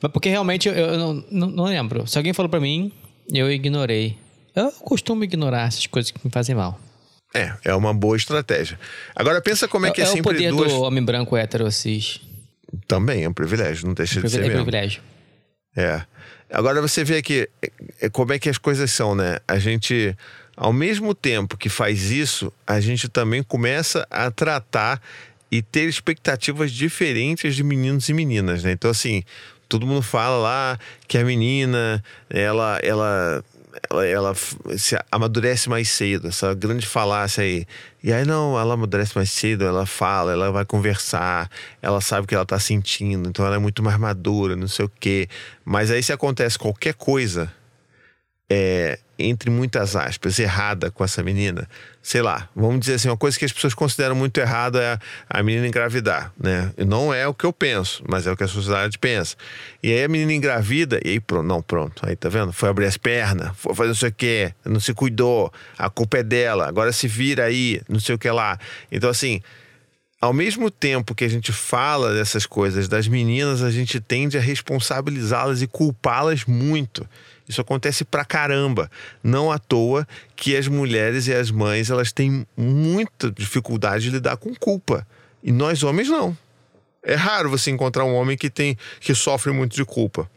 [0.00, 2.06] Mas porque realmente eu, eu não, não, não lembro.
[2.06, 2.92] Se alguém falou pra mim,
[3.32, 4.16] eu ignorei.
[4.54, 6.78] Eu costumo ignorar essas coisas que me fazem mal.
[7.34, 8.78] É, é uma boa estratégia.
[9.14, 10.72] Agora pensa como é que é, é o sempre poder duas.
[10.72, 12.20] do homem branco hétero cis.
[12.86, 14.54] Também é um privilégio, não deixa de ser É mesmo.
[14.54, 15.02] privilégio.
[15.76, 16.02] É.
[16.50, 17.70] Agora você vê aqui é,
[18.02, 19.38] é, como é que as coisas são, né?
[19.48, 20.16] A gente,
[20.56, 25.02] ao mesmo tempo que faz isso, a gente também começa a tratar
[25.50, 28.72] e ter expectativas diferentes de meninos e meninas, né?
[28.72, 29.24] Então, assim,
[29.68, 30.78] todo mundo fala lá
[31.08, 33.44] que a menina, ela, ela,
[33.90, 34.34] ela, ela
[34.76, 37.66] se amadurece mais cedo, essa grande falácia aí.
[38.02, 41.50] E aí, não, ela amadurece mais cedo, ela fala, ela vai conversar,
[41.80, 44.84] ela sabe o que ela tá sentindo, então ela é muito mais madura, não sei
[44.84, 45.28] o quê.
[45.64, 47.52] Mas aí, se acontece qualquer coisa,
[48.50, 51.68] é, entre muitas aspas, errada com essa menina,
[52.02, 54.98] sei lá, vamos dizer assim, uma coisa que as pessoas consideram muito errada é
[55.28, 56.72] a menina engravidar, né?
[56.86, 59.36] Não é o que eu penso, mas é o que a sociedade pensa.
[59.82, 62.52] E aí a menina engravida, e aí pronto, não, pronto, aí tá vendo?
[62.52, 66.18] Foi abrir as pernas, foi fazer não sei o quê, não se cuidou, a culpa
[66.18, 68.58] é dela, agora se vira aí, não sei o que lá.
[68.90, 69.40] Então, assim,
[70.24, 74.40] ao mesmo tempo que a gente fala dessas coisas das meninas, a gente tende a
[74.40, 77.06] responsabilizá-las e culpá-las muito.
[77.48, 78.90] Isso acontece pra caramba.
[79.22, 84.36] Não à toa que as mulheres e as mães elas têm muita dificuldade de lidar
[84.36, 85.06] com culpa.
[85.42, 86.36] E nós homens não.
[87.02, 90.30] É raro você encontrar um homem que tem que sofre muito de culpa.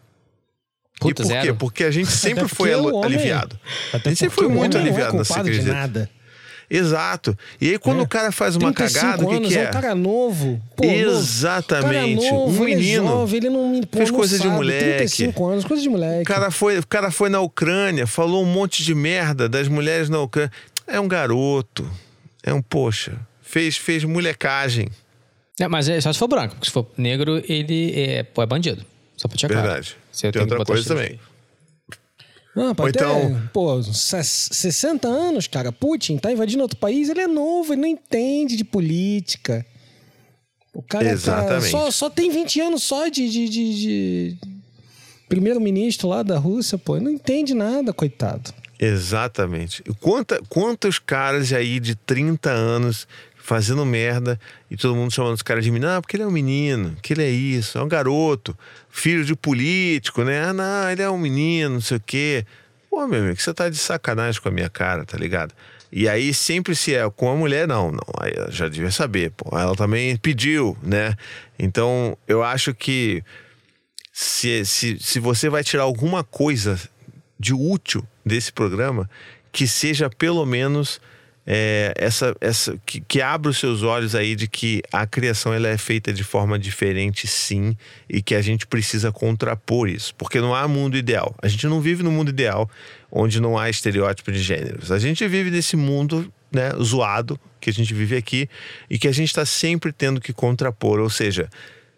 [1.00, 1.42] Puta, e por quê?
[1.42, 1.56] zero.
[1.56, 3.60] Porque a gente sempre Até foi porque o alu- homem- aliviado.
[3.94, 6.10] Até a gente sempre foi muito homem aliviado é nesse culpado de nada.
[6.70, 7.38] Exato.
[7.62, 8.04] E aí quando É.
[8.04, 9.68] o cara faz uma 35 cagada, o que, anos, que é é?
[9.70, 10.62] um cara novo.
[10.76, 10.84] Pô.
[10.86, 11.94] Exatamente.
[11.94, 13.08] Cara novo, um ele é menino.
[13.08, 14.84] jovem, ele não, pô, Fez coisa de moleque.
[14.98, 16.22] 35 anos, coisa de moleque.
[16.24, 20.10] O cara, foi, o cara foi na Ucrânia, falou um monte de merda das mulheres
[20.10, 20.52] na Ucrânia.
[20.86, 21.90] É um garoto.
[22.44, 24.90] É um, poxa, fez, fez molecagem.
[25.60, 26.54] É, mas é só se for branco.
[26.56, 28.86] porque Se for negro, ele é, pô, é bandido.
[29.16, 29.48] Só pra te.
[29.48, 29.96] Verdade.
[30.32, 31.20] Tem outra coisa também.
[32.58, 35.72] Não, pode então- ter, pô, ses- 60 anos, cara.
[35.72, 39.66] Putin tá invadindo outro país, ele é novo, ele não entende de política.
[40.74, 41.70] O cara tá- Exatamente.
[41.72, 44.38] só, só tem 20 anos só de, de, de- de
[45.30, 46.96] primeiro-ministro lá da Rússia, pô.
[46.96, 48.52] Ele não entende nada, coitado.
[48.80, 49.84] Exatamente.
[50.00, 53.08] Quanta, quantos caras aí de 30 anos
[53.48, 54.38] fazendo merda
[54.70, 57.14] e todo mundo chamando os caras de menino, ah, porque ele é um menino, que
[57.14, 58.54] ele é isso, é um garoto,
[58.90, 60.50] filho de político, né?
[60.50, 62.46] Ah, não, ele é um menino, não sei o quê.
[62.90, 65.54] Pô, meu amigo, você tá de sacanagem com a minha cara, tá ligado?
[65.90, 69.58] E aí sempre se é com a mulher, não, não, aí já devia saber, pô,
[69.58, 71.16] ela também pediu, né?
[71.58, 73.24] Então eu acho que
[74.12, 76.78] se, se, se você vai tirar alguma coisa
[77.40, 79.10] de útil desse programa,
[79.54, 81.00] que seja pelo menos
[81.50, 85.70] é, essa, essa que, que abra os seus olhos aí de que a criação ela
[85.70, 87.76] é feita de forma diferente, sim,
[88.10, 91.34] e que a gente precisa contrapor isso, porque não há mundo ideal.
[91.42, 92.70] A gente não vive no mundo ideal
[93.10, 94.92] onde não há estereótipo de gêneros.
[94.92, 98.50] A gente vive nesse mundo né, zoado que a gente vive aqui
[98.90, 101.50] e que a gente está sempre tendo que contrapor, ou seja,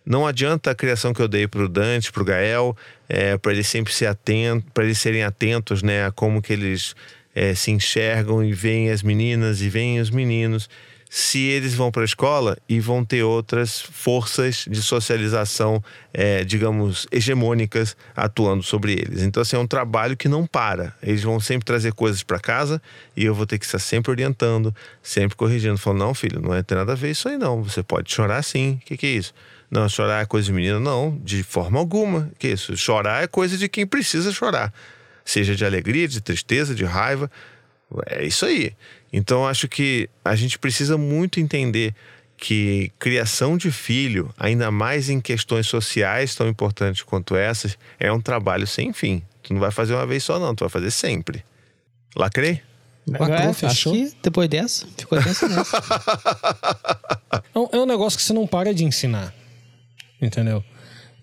[0.06, 2.78] não adianta a criação que eu dei para o Dante, para o Gael,
[3.08, 6.96] é, para eles sempre ser atentos, para eles serem atentos, né, a como que eles
[7.34, 10.70] é, se enxergam e veem as meninas e veem os meninos.
[11.12, 17.08] Se eles vão para a escola e vão ter outras forças de socialização, é, digamos,
[17.12, 19.24] hegemônicas atuando sobre eles.
[19.24, 20.96] Então, assim, é um trabalho que não para.
[21.02, 22.80] Eles vão sempre trazer coisas para casa
[23.18, 25.80] e eu vou ter que estar sempre orientando, sempre corrigindo.
[25.80, 27.64] Falando, não, filho, não é ter nada a ver isso aí, não.
[27.64, 28.74] Você pode chorar sim.
[28.74, 29.34] O que, que é isso?
[29.72, 32.30] Não, chorar é coisa de menina, não, de forma alguma.
[32.38, 32.78] Que isso?
[32.78, 34.72] Chorar é coisa de quem precisa chorar.
[35.30, 37.30] Seja de alegria, de tristeza, de raiva.
[38.08, 38.74] É isso aí.
[39.14, 41.94] Então acho que a gente precisa muito entender
[42.36, 48.20] que criação de filho, ainda mais em questões sociais tão importantes quanto essas, é um
[48.20, 49.22] trabalho sem fim.
[49.44, 51.44] Tu não vai fazer uma vez só, não, tu vai fazer sempre.
[52.16, 52.62] Lacrei?
[53.08, 53.94] Lacrou, É, fechou.
[53.94, 55.78] Acho que depois dessa, ficou tenso nessa.
[57.54, 59.34] É um- É um negócio que você não para de ensinar.
[60.22, 60.64] Entendeu?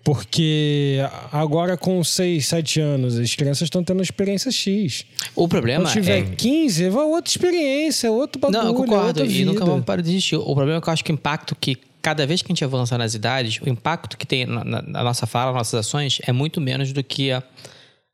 [0.07, 0.99] Porque
[1.33, 5.05] agora com 6, 7 anos, as crianças estão tendo experiência X.
[5.35, 6.35] O problema Quando tiver é...
[6.35, 9.07] 15, vai outra experiência, outro bagulho, Não, eu concordo.
[9.07, 10.37] outra E nunca vamos parar de existir.
[10.37, 12.63] O problema é que eu acho que o impacto que, cada vez que a gente
[12.63, 16.19] avança nas idades, o impacto que tem na, na- na nossa fala, nas nossas ações,
[16.25, 17.43] é muito menos do que a,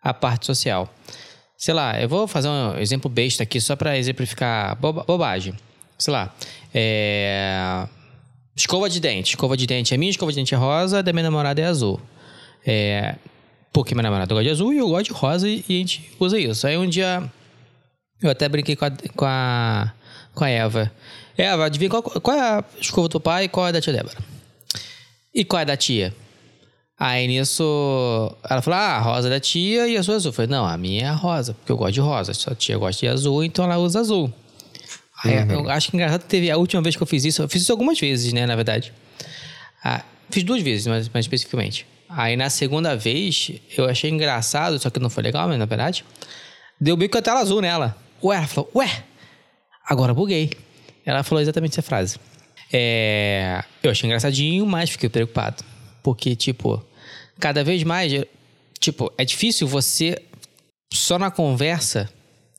[0.01, 0.91] a parte social.
[1.55, 5.53] Sei lá, eu vou fazer um exemplo besta aqui só para exemplificar boba- bobagem.
[5.99, 6.33] Sei lá,
[6.73, 7.87] é...
[8.55, 9.31] Escova de dente.
[9.31, 11.99] Escova de dente é minha, escova de dente é rosa, da minha namorada é azul.
[12.65, 13.15] É...
[13.71, 16.39] Porque minha namorada gosta de azul e eu gosto de rosa e a gente usa
[16.39, 16.67] isso.
[16.67, 17.23] Aí um dia
[18.21, 19.93] eu até brinquei com a, com a,
[20.33, 20.91] com a Eva.
[21.35, 24.17] Eva, adivinha qual, qual é a escova do pai e qual é da tia Débora?
[25.33, 26.13] E qual é da tia?
[26.97, 30.29] Aí nisso, ela falou: ah, a rosa é da tia e a sua azul.
[30.29, 32.33] Eu falei: não, a minha é a rosa, porque eu gosto de rosa.
[32.33, 34.31] Sua tia gosta de azul, então ela usa azul.
[35.23, 37.41] Aí eu acho que engraçado teve a última vez que eu fiz isso.
[37.41, 38.93] Eu fiz isso algumas vezes, né, na verdade.
[39.83, 41.85] Ah, fiz duas vezes, mais, mais especificamente.
[42.09, 46.05] Aí na segunda vez, eu achei engraçado, só que não foi legal, mas na verdade.
[46.79, 47.95] Deu bico com a tela azul nela.
[48.23, 49.03] Ué, ela falou, ué,
[49.85, 50.51] agora buguei.
[51.05, 52.17] Ela falou exatamente essa frase.
[52.71, 55.63] É, eu achei engraçadinho, mas fiquei preocupado.
[56.01, 56.83] Porque, tipo,
[57.39, 58.11] cada vez mais,
[58.79, 60.21] tipo, é difícil você,
[60.91, 62.09] só na conversa,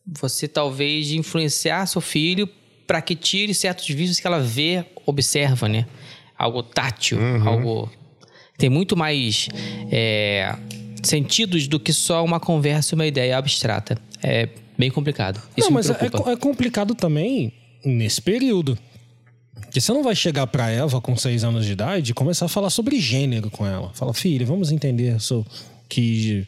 [0.06, 2.48] você talvez influenciar seu filho
[2.86, 5.86] para que tire certos vícios que ela vê, observa, né?
[6.36, 7.90] Algo tátil, algo.
[8.58, 9.48] Tem muito mais
[9.90, 10.54] é,
[11.02, 13.96] sentidos do que só uma conversa e uma ideia abstrata.
[14.22, 15.40] É bem complicado.
[15.56, 15.94] Isso não, mas é,
[16.32, 17.52] é complicado também
[17.84, 18.78] nesse período.
[19.54, 22.48] Porque você não vai chegar pra Eva com 6 anos de idade e começar a
[22.48, 23.90] falar sobre gênero com ela.
[23.94, 25.46] Fala, filha, vamos entender so-
[25.88, 26.46] que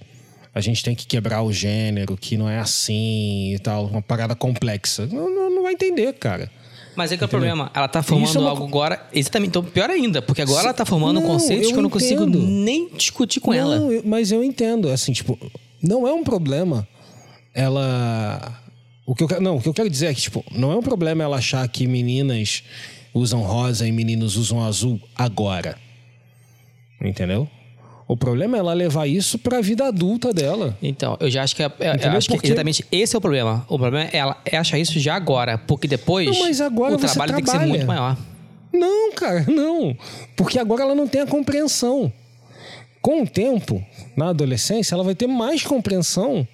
[0.57, 4.35] a gente tem que quebrar o gênero, que não é assim e tal, uma parada
[4.35, 5.07] complexa.
[5.07, 6.51] Não, não, não vai entender, cara.
[6.97, 7.71] Mas é que é o problema.
[7.75, 9.07] Ela tá formando é uma algo agora.
[9.13, 9.51] Exatamente.
[9.51, 12.23] Então, pior ainda, porque agora ela tá formando Não, conceitos eu que eu não consigo
[12.23, 12.39] entendo.
[12.41, 13.79] nem discutir com ela.
[13.79, 15.39] Não, eu- mas eu entendo, assim, tipo,
[15.83, 16.89] não é um problema
[17.53, 18.59] ela.
[19.05, 20.83] O que eu, não, o que eu quero dizer é que, tipo, não é um
[20.83, 22.63] problema ela achar que meninas
[23.13, 25.77] usam rosa e meninos usam azul agora.
[26.99, 27.47] Entendeu?
[28.09, 30.77] O problema é ela levar isso pra vida adulta dela.
[30.81, 32.19] Então, eu já acho que, é, é- Entendeu?
[32.19, 33.65] acho que Porque- exatamente esse é o problema.
[33.69, 36.99] O problema é, ela, é achar isso já agora, porque depois Não, mas agora o
[36.99, 37.69] trabalho tem que ser trabalha.
[37.69, 38.17] muito maior.
[38.73, 39.97] Não, cara, não.
[40.37, 42.13] Porque agora ela não tem a compreensão.
[43.03, 43.85] Com o tempo,
[44.17, 46.47] na adolescência, ela vai ter mais compreensão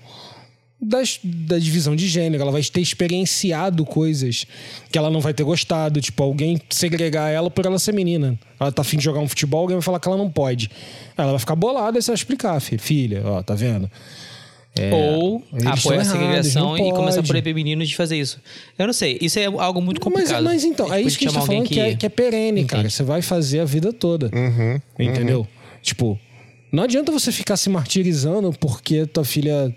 [0.83, 2.43] das, da divisão de gênero.
[2.43, 4.45] Ela vai ter experienciado coisas
[4.91, 6.01] que ela não vai ter gostado.
[6.01, 8.39] Tipo, alguém segregar ela por ela ser menina.
[8.59, 10.69] Ela tá afim de jogar um futebol, alguém vai falar que ela não pode.
[11.17, 13.89] Ela vai ficar bolada e você vai explicar, fi- filha, ó, tá vendo?
[14.79, 18.41] É, Ou eles apoiar a segregação e começar a proibir meninos de fazer isso.
[18.79, 20.43] Eu não sei, isso é algo muito Mas, complicado.
[20.45, 22.09] mas então, é gente isso que a gente tá falando que, alguém é, que é
[22.09, 22.81] perene, cara.
[22.81, 22.95] entende.
[22.95, 24.31] Você vai fazer a vida toda.
[24.99, 25.47] Entendeu?
[25.83, 26.19] Tipo,
[26.73, 29.75] não adianta você ficar se martirizando porque tua filha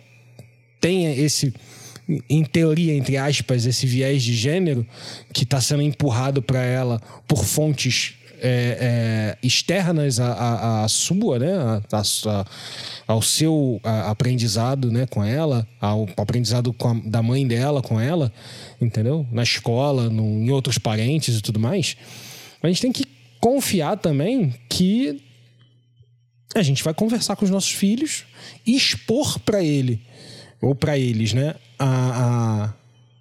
[0.80, 1.53] tem esse,
[2.30, 4.86] em teoria, entre aspas, esse viés de gênero
[5.34, 11.39] que tá sendo empurrado para ela por fontes é, é, externas à, à- à sua,
[11.39, 11.53] né?
[11.91, 12.45] A-
[13.07, 15.07] ao seu aprendizado, né?
[15.07, 18.32] Com ela, ao aprendizado a- da mãe dela com ela,
[18.80, 19.26] entendeu?
[19.32, 21.95] Na escola, no, em outros parentes e tudo mais.
[22.61, 23.05] A gente tem que
[23.39, 25.21] confiar também que
[26.53, 28.26] a gente vai conversar com os nossos filhos
[28.65, 30.01] e expor para ele
[30.62, 31.86] ou para eles, né, a,
[32.66, 32.74] a-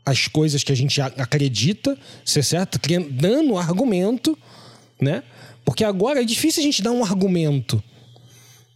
[0.06, 2.78] as coisas que a gente acredita certo,
[3.10, 4.36] dando argumento,
[5.00, 5.22] né?
[5.64, 7.82] Porque agora é difícil a gente dar um argumento,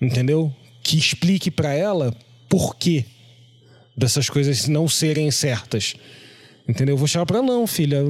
[0.01, 0.51] entendeu?
[0.83, 2.17] Que explique para ela
[2.49, 3.05] por quê
[3.95, 5.95] dessas coisas não serem certas.
[6.67, 6.95] Entendeu?
[6.95, 8.03] Eu vou chegar pra não, filha.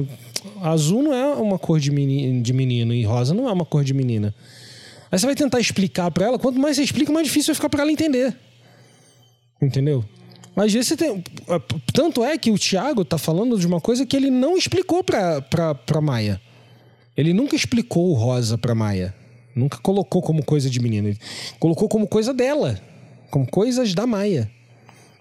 [0.61, 3.83] Azul não é uma cor de menino, de menino e rosa não é uma cor
[3.83, 4.33] de menina.
[5.11, 7.69] Aí você vai tentar explicar pra ela, quanto mais você explica, mais difícil vai ficar
[7.69, 8.33] pra ela entender.
[9.61, 10.05] Entendeu?
[10.67, 11.23] Vezes você tem.
[11.93, 15.41] Tanto é que o Thiago tá falando de uma coisa que ele não explicou pra,
[15.41, 16.41] pra, pra Maia.
[17.15, 19.13] Ele nunca explicou o rosa pra Maia.
[19.55, 21.09] Nunca colocou como coisa de menina.
[21.09, 21.19] Ele
[21.59, 22.79] colocou como coisa dela.
[23.31, 24.49] Como coisas da Maia.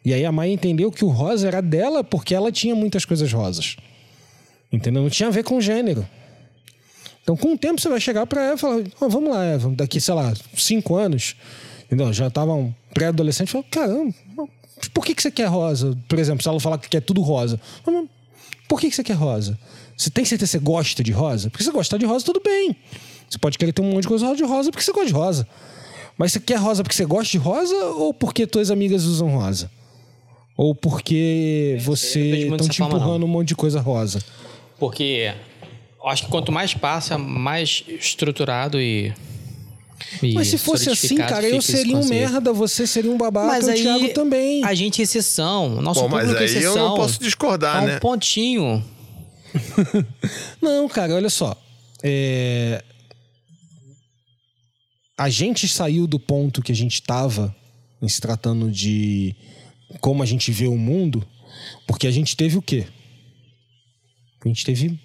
[0.04, 3.32] E aí a Maia entendeu que o rosa era dela porque ela tinha muitas coisas
[3.32, 3.76] rosas.
[4.72, 5.02] Entendeu?
[5.02, 6.06] Não tinha a ver com gênero.
[7.22, 9.70] Então, com o tempo, você vai chegar pra ela e falar: "Ó, vamos lá, Eva,
[9.70, 11.36] daqui, sei lá, cinco anos,
[11.84, 12.10] entendeu?
[12.10, 14.27] já tava um pré-adolescente, fala: caramba, mas
[14.92, 15.96] por que, que você quer rosa?
[16.08, 18.06] Por exemplo, se ela falar que quer tudo rosa, "Mas
[18.68, 19.58] por que, que você quer rosa?
[19.96, 21.50] Você tem certeza que você gosta de rosa?
[21.50, 22.76] Porque você gostar de rosa, tudo bem.
[23.28, 25.48] Você pode querer ter um monte de coisa de rosa porque você gosta de rosa.
[26.16, 29.70] Mas você quer rosa porque você gosta de rosa ou porque tuas amigas usam rosa?
[30.56, 33.28] Ou porque você estão te forma, empurrando não.
[33.28, 34.20] um monte de coisa rosa?
[34.78, 35.32] Porque
[36.04, 39.12] acho que quanto mais passa, mais estruturado e.
[40.22, 43.66] e Mas se fosse assim, cara, eu seria um merda, você seria um babaca, Mas
[43.66, 44.64] o aí, Thiago também.
[44.64, 45.80] a gente é exceção.
[45.82, 46.88] Nosso Bom, mas público é aí eu exceção.
[46.88, 48.00] não posso discordar, é um né?
[48.00, 48.84] pontinho.
[50.60, 51.56] Não, cara, olha só.
[52.02, 52.82] É...
[55.16, 57.54] A gente saiu do ponto que a gente estava
[58.00, 59.34] em se tratando de
[60.00, 61.26] como a gente vê o mundo,
[61.86, 62.86] porque a gente teve o quê?
[64.44, 64.98] A gente teve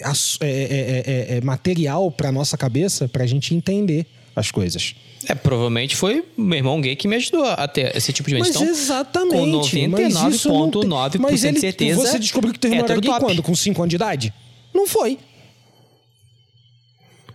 [0.00, 0.10] é,
[0.40, 4.06] é, é, é, é, material para nossa cabeça para a gente entender
[4.36, 4.94] as coisas.
[5.28, 8.48] É, provavelmente foi meu irmão gay que me ajudou a ter esse tipo de mente.
[8.48, 9.36] Mas Então, exatamente.
[9.36, 13.00] com mas isso não tem- 99,9% Mas de certeza, Você descobriu que teu irmão era
[13.00, 13.24] gay top.
[13.24, 13.42] quando?
[13.42, 14.34] Com 5 anos de idade?
[14.74, 15.18] Não foi.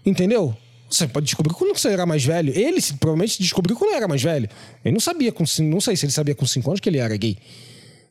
[0.06, 0.56] Entendeu?
[0.89, 2.52] Você pode descobrir quando você era mais velho.
[2.58, 4.50] Ele provavelmente descobriu quando era mais velho.
[4.84, 7.16] Ele não sabia com não sei se ele sabia com 5 anos que ele era
[7.16, 7.38] gay.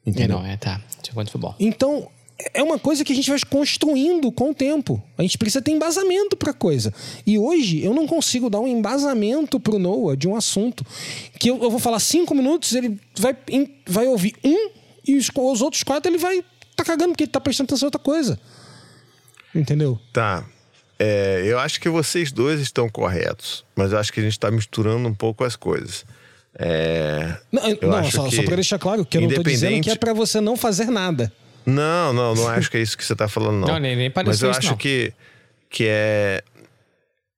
[0.06, 0.38] Entendeu?
[0.38, 0.80] não, é, tá.
[1.02, 1.54] Isso quanto foi bom.
[1.58, 2.08] Então,
[2.54, 5.02] é uma coisa que a gente vai construindo com o tempo.
[5.16, 6.94] A gente precisa ter embasamento pra coisa.
[7.26, 10.86] E hoje eu não consigo dar um embasamento pro Noah de um assunto
[11.38, 13.36] que eu, eu vou falar cinco minutos, ele vai,
[13.86, 14.70] vai ouvir um
[15.06, 16.44] e os, os outros quatro ele vai
[16.76, 18.38] tá cagando porque ele tá prestando atenção em outra coisa.
[19.54, 19.98] Entendeu?
[20.12, 20.44] Tá.
[20.96, 24.50] É, eu acho que vocês dois estão corretos, mas eu acho que a gente está
[24.50, 26.04] misturando um pouco as coisas.
[26.56, 29.90] É, Não, não, só, que só pra deixar claro que eu não tô dizendo que
[29.90, 31.32] é pra você não fazer nada.
[31.68, 33.68] Não, não, não acho que é isso que você está falando, não.
[33.68, 34.76] Não, nem- nem Mas eu isso, acho não.
[34.76, 35.12] que,
[35.68, 36.42] que é.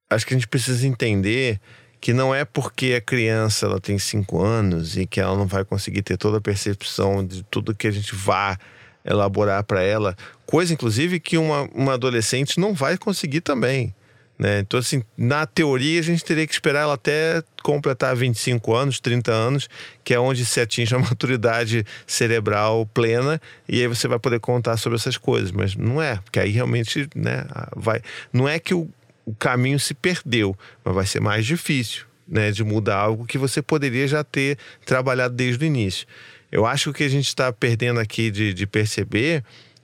[0.09, 1.59] Acho que a gente precisa entender
[1.99, 5.63] que não é porque a criança ela tem cinco anos e que ela não vai
[5.63, 8.57] conseguir ter toda a percepção de tudo que a gente vá
[9.05, 10.15] elaborar para ela,
[10.45, 13.93] coisa inclusive que uma, uma adolescente não vai conseguir também.
[14.41, 14.57] Né?
[14.57, 19.31] Então, assim, na teoria, a gente teria que esperar ela até completar 25 anos, 30
[19.31, 19.69] anos,
[20.03, 23.39] que é onde se atinge a maturidade cerebral plena,
[23.69, 25.51] e aí você vai poder contar sobre essas coisas.
[25.51, 28.01] Mas não é, porque aí realmente né, vai.
[28.33, 28.89] Não é que o,
[29.27, 33.61] o caminho se perdeu, mas vai ser mais difícil né, de mudar algo que você
[33.61, 36.07] poderia já ter trabalhado desde o início.
[36.51, 39.43] Eu acho que o que a gente está perdendo aqui de, de perceber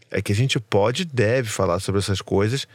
[0.09, 2.67] é que a gente pode e deve falar sobre essas coisas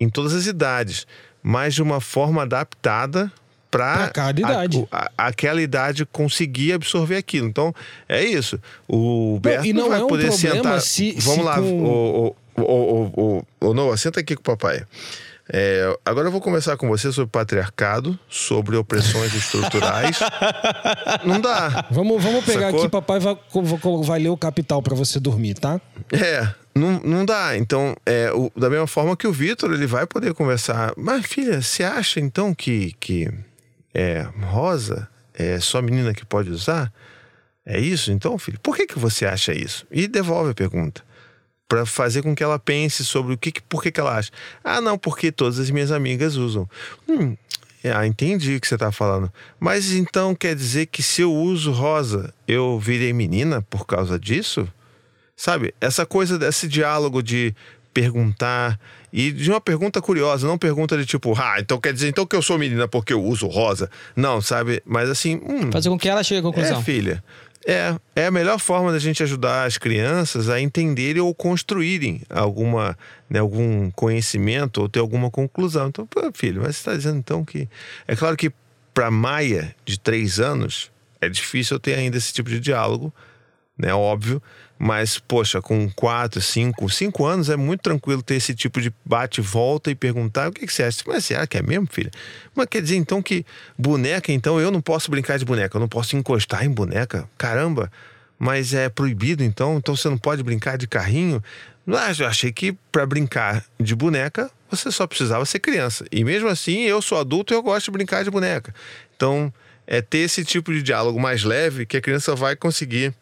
[0.00, 1.06] em todas as idades,
[1.42, 3.30] mas de uma forma adaptada
[3.70, 4.88] para cada idade.
[5.16, 7.46] aquela idade conseguir absorver aquilo.
[7.46, 7.74] Então,
[8.08, 8.58] é isso.
[8.88, 10.80] O Beto e não vai é um poder sentar.
[10.80, 14.84] se- Vamos se lá, com- o, o, Noah, senta aqui com o papai.
[15.50, 20.18] É, agora eu vou conversar com você sobre patriarcado, sobre opressões estruturais.
[21.24, 21.86] Não dá.
[21.90, 22.80] Vamos, vamos pegar Sacou?
[22.80, 25.80] aqui, papai vai, vai- vai ler o capital pra você dormir, tá?
[26.12, 26.48] É,
[26.78, 27.56] não, não dá.
[27.56, 30.92] Então, é, o- da mesma forma que o Vitor, ele vai poder conversar.
[30.96, 33.28] Mas, filha, você acha então que, que
[33.94, 36.92] é, rosa é só menina que pode usar?
[37.66, 38.10] É isso?
[38.10, 39.86] Então, filho, por que, que você acha isso?
[39.90, 41.02] E devolve a pergunta.
[41.68, 44.30] Pra fazer com que ela pense sobre o que, que por que, que ela acha.
[44.64, 46.66] Ah, não, porque todas as minhas amigas usam.
[47.06, 47.36] Hum,
[47.94, 49.30] ah, entendi o que você tá falando.
[49.60, 54.66] Mas então quer dizer que se eu uso rosa, eu virei menina por causa disso?
[55.38, 55.72] Sabe?
[55.80, 57.54] Essa coisa desse diálogo de
[57.94, 58.78] perguntar
[59.12, 62.34] e de uma pergunta curiosa, não pergunta de tipo, ah, então quer dizer então que
[62.34, 63.88] eu sou menina porque eu uso rosa.
[64.16, 64.82] Não, sabe?
[64.84, 66.80] Mas assim, hum, Fazer com que ela chegue à conclusão.
[66.80, 67.22] é, filha.
[67.64, 72.98] É, é a melhor forma da gente ajudar as crianças a entenderem ou construírem alguma,
[73.30, 75.86] né, algum conhecimento ou ter alguma conclusão.
[75.86, 77.68] Então, pô, filho, mas você está dizendo então que.
[78.08, 78.50] É claro que
[78.92, 83.14] para Maia, de três anos, é difícil eu ter ainda esse tipo de diálogo,
[83.78, 83.94] né?
[83.94, 84.42] Óbvio.
[84.78, 89.40] Mas, poxa, com quatro, cinco, cinco anos é muito tranquilo ter esse tipo de bate
[89.40, 91.02] e e perguntar o que, que você acha.
[91.06, 92.10] Mas será que é mesmo, filha?
[92.54, 93.44] Mas quer dizer então que
[93.76, 97.28] boneca, então eu não posso brincar de boneca, eu não posso encostar em boneca?
[97.36, 97.90] Caramba!
[98.38, 99.78] Mas é proibido então?
[99.78, 101.42] Então você não pode brincar de carrinho?
[101.84, 106.04] Mas eu achei que para brincar de boneca você só precisava ser criança.
[106.12, 108.72] E mesmo assim, eu sou adulto e eu gosto de brincar de boneca.
[109.16, 109.52] Então,
[109.86, 113.12] é ter esse tipo de diálogo mais leve que a criança vai conseguir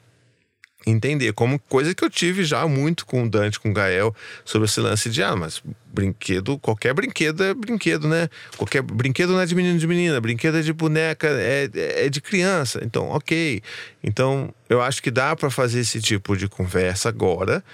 [0.86, 4.14] entender, como coisa que eu tive já muito com o Dante, com o Gael,
[4.44, 5.60] sobre esse lance de, ah, mas
[5.92, 8.28] brinquedo, qualquer brinquedo é brinquedo, né?
[8.56, 12.20] Qualquer brinquedo não é de menino de menina, brinquedo é de boneca, é, é de
[12.20, 12.80] criança.
[12.84, 13.60] Então, ok.
[14.02, 17.64] Então, eu acho que dá para fazer esse tipo de conversa agora.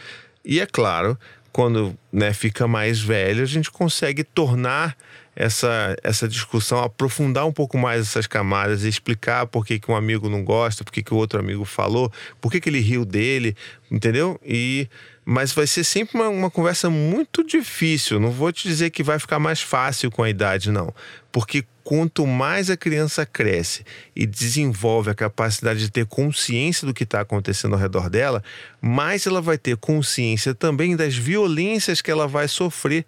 [0.45, 1.19] E é claro,
[1.53, 4.97] quando né, fica mais velho, a gente consegue tornar
[5.35, 9.97] essa, essa discussão, aprofundar um pouco mais essas camadas e explicar por que, que um
[9.97, 13.05] amigo não gosta, por que, que o outro amigo falou, por que, que ele riu
[13.05, 13.57] dele,
[13.91, 14.39] entendeu?
[14.45, 14.89] E
[15.25, 18.19] mas vai ser sempre uma, uma conversa muito difícil.
[18.19, 20.93] Não vou te dizer que vai ficar mais fácil com a idade, não.
[21.31, 27.05] Porque quanto mais a criança cresce e desenvolve a capacidade de ter consciência do que
[27.05, 28.43] está acontecendo ao redor dela,
[28.81, 33.07] mais ela vai ter consciência também das violências que ela vai sofrer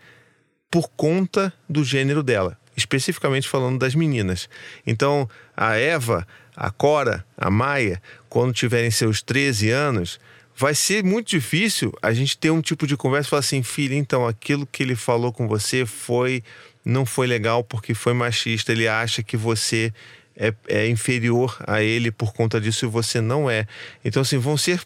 [0.74, 4.48] por conta do gênero dela, especificamente falando das meninas.
[4.84, 10.18] Então, a Eva, a Cora, a Maia, quando tiverem seus 13 anos,
[10.56, 13.94] vai ser muito difícil a gente ter um tipo de conversa e falar assim, filha,
[13.94, 16.42] então aquilo que ele falou com você foi
[16.84, 19.92] não foi legal porque foi machista, ele acha que você
[20.34, 23.68] é, é inferior a ele por conta disso e você não é.
[24.04, 24.80] Então, assim, vão ser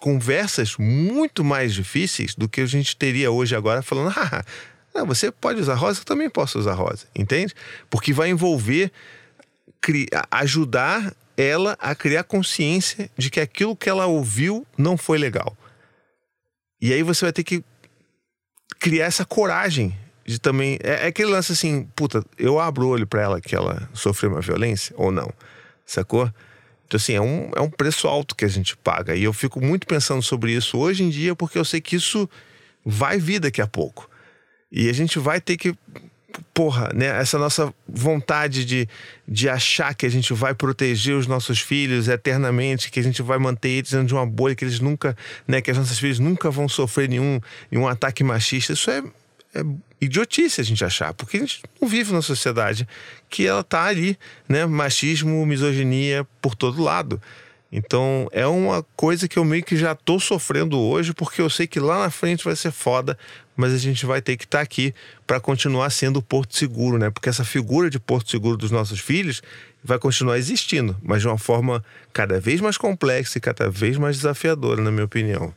[0.00, 4.44] conversas muito mais difíceis do que a gente teria hoje agora falando, ah,
[4.94, 7.54] ah, você pode usar rosa, eu também posso usar rosa, entende?
[7.88, 8.90] Porque vai envolver
[10.30, 15.56] ajudar ela a criar consciência de que aquilo que ela ouviu não foi legal.
[16.80, 17.64] E aí você vai ter que
[18.78, 20.78] criar essa coragem de também.
[20.82, 24.30] É, é aquele lance assim, puta, eu abro o olho pra ela que ela sofreu
[24.30, 25.32] uma violência ou não,
[25.84, 26.30] sacou?
[26.86, 29.14] Então, assim, é um, é um preço alto que a gente paga.
[29.14, 32.28] E eu fico muito pensando sobre isso hoje em dia, porque eu sei que isso
[32.84, 34.09] vai vir daqui a pouco.
[34.70, 35.74] E a gente vai ter que.
[36.54, 37.06] Porra, né?
[37.20, 38.88] Essa nossa vontade de,
[39.26, 43.36] de achar que a gente vai proteger os nossos filhos eternamente, que a gente vai
[43.36, 45.16] manter eles dentro de uma bolha, que eles nunca,
[45.46, 45.60] né?
[45.60, 47.40] Que as nossas filhas nunca vão sofrer nenhum,
[47.70, 48.74] nenhum ataque machista.
[48.74, 49.02] Isso é,
[49.54, 49.64] é
[50.00, 52.86] idiotice a gente achar, porque a gente não vive numa sociedade
[53.28, 54.16] que ela tá ali,
[54.48, 54.64] né?
[54.66, 57.20] Machismo, misoginia por todo lado.
[57.72, 61.66] Então é uma coisa que eu meio que já tô sofrendo hoje, porque eu sei
[61.66, 63.16] que lá na frente vai ser foda,
[63.56, 64.92] mas a gente vai ter que estar aqui
[65.26, 67.10] para continuar sendo o porto seguro, né?
[67.10, 69.40] Porque essa figura de porto seguro dos nossos filhos
[69.84, 74.16] vai continuar existindo, mas de uma forma cada vez mais complexa e cada vez mais
[74.16, 75.54] desafiadora, na minha opinião.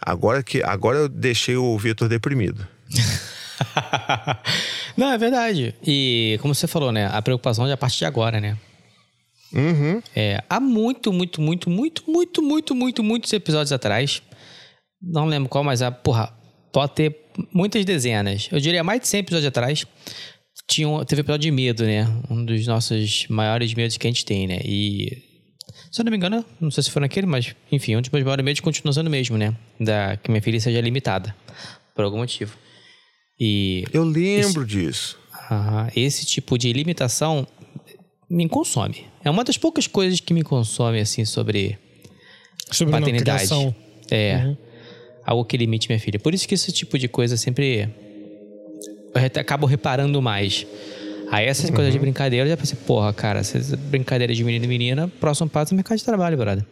[0.00, 2.66] Agora que agora eu deixei o Vitor deprimido.
[4.96, 5.74] Não, é verdade.
[5.82, 7.08] E como você falou, né?
[7.10, 8.56] A preocupação é a partir de agora, né?
[9.52, 10.02] Uhum.
[10.14, 14.22] É, há muito, muito, muito, muito, muito, muito, muito, muitos episódios atrás.
[15.00, 16.32] Não lembro qual, mas, ah, porra,
[16.72, 17.16] pode ter
[17.52, 18.48] muitas dezenas.
[18.50, 19.86] Eu diria mais de 100 episódios atrás.
[20.68, 22.06] Tinha um, teve episódio de medo, né?
[22.28, 24.58] Um dos nossos maiores medos que a gente tem, né?
[24.64, 25.24] E.
[25.92, 28.24] Se eu não me engano, não sei se foi naquele, mas enfim, um dos meus
[28.24, 29.54] maiores medos continua sendo o mesmo, né?
[29.78, 31.34] Da, que minha filha seja limitada.
[31.94, 32.56] Por algum motivo.
[33.38, 35.18] E Eu lembro disso.
[35.50, 35.88] Aham.
[35.94, 37.46] Esse tipo de limitação
[38.28, 39.04] me consome.
[39.24, 41.78] É uma das poucas coisas que me consome, assim, sobre
[42.70, 43.74] Sobre paternidade.
[44.10, 44.56] É.
[45.24, 46.18] Algo que limite minha filha.
[46.18, 47.88] Por isso que esse tipo de coisa sempre.
[49.14, 50.66] Eu acabo reparando mais.
[51.30, 54.68] Aí essas coisas de brincadeira, eu já pensei, porra, cara, essas brincadeiras de menino e
[54.68, 56.64] menina, próximo passo é mercado de trabalho, brother.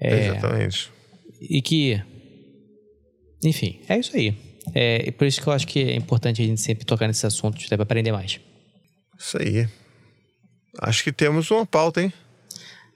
[0.00, 0.90] É, Exatamente.
[1.40, 2.00] e que.
[3.44, 4.34] Enfim, é isso aí.
[4.74, 7.66] É, por isso que eu acho que é importante a gente sempre tocar nesses assuntos,
[7.66, 8.40] até pra aprender mais.
[9.18, 9.68] Isso aí.
[10.78, 12.12] Acho que temos uma pauta, hein?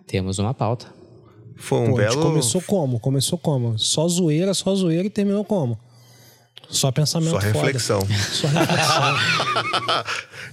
[0.07, 0.87] Temos uma pauta.
[1.57, 2.23] Foi um Pô, a gente belo.
[2.23, 3.01] começou como?
[3.01, 3.79] Começou como?
[3.79, 5.79] Só zoeira, só zoeira e terminou como?
[6.69, 7.53] Só pensamento Só foda.
[7.53, 8.01] reflexão.
[8.33, 10.05] Só reflexão.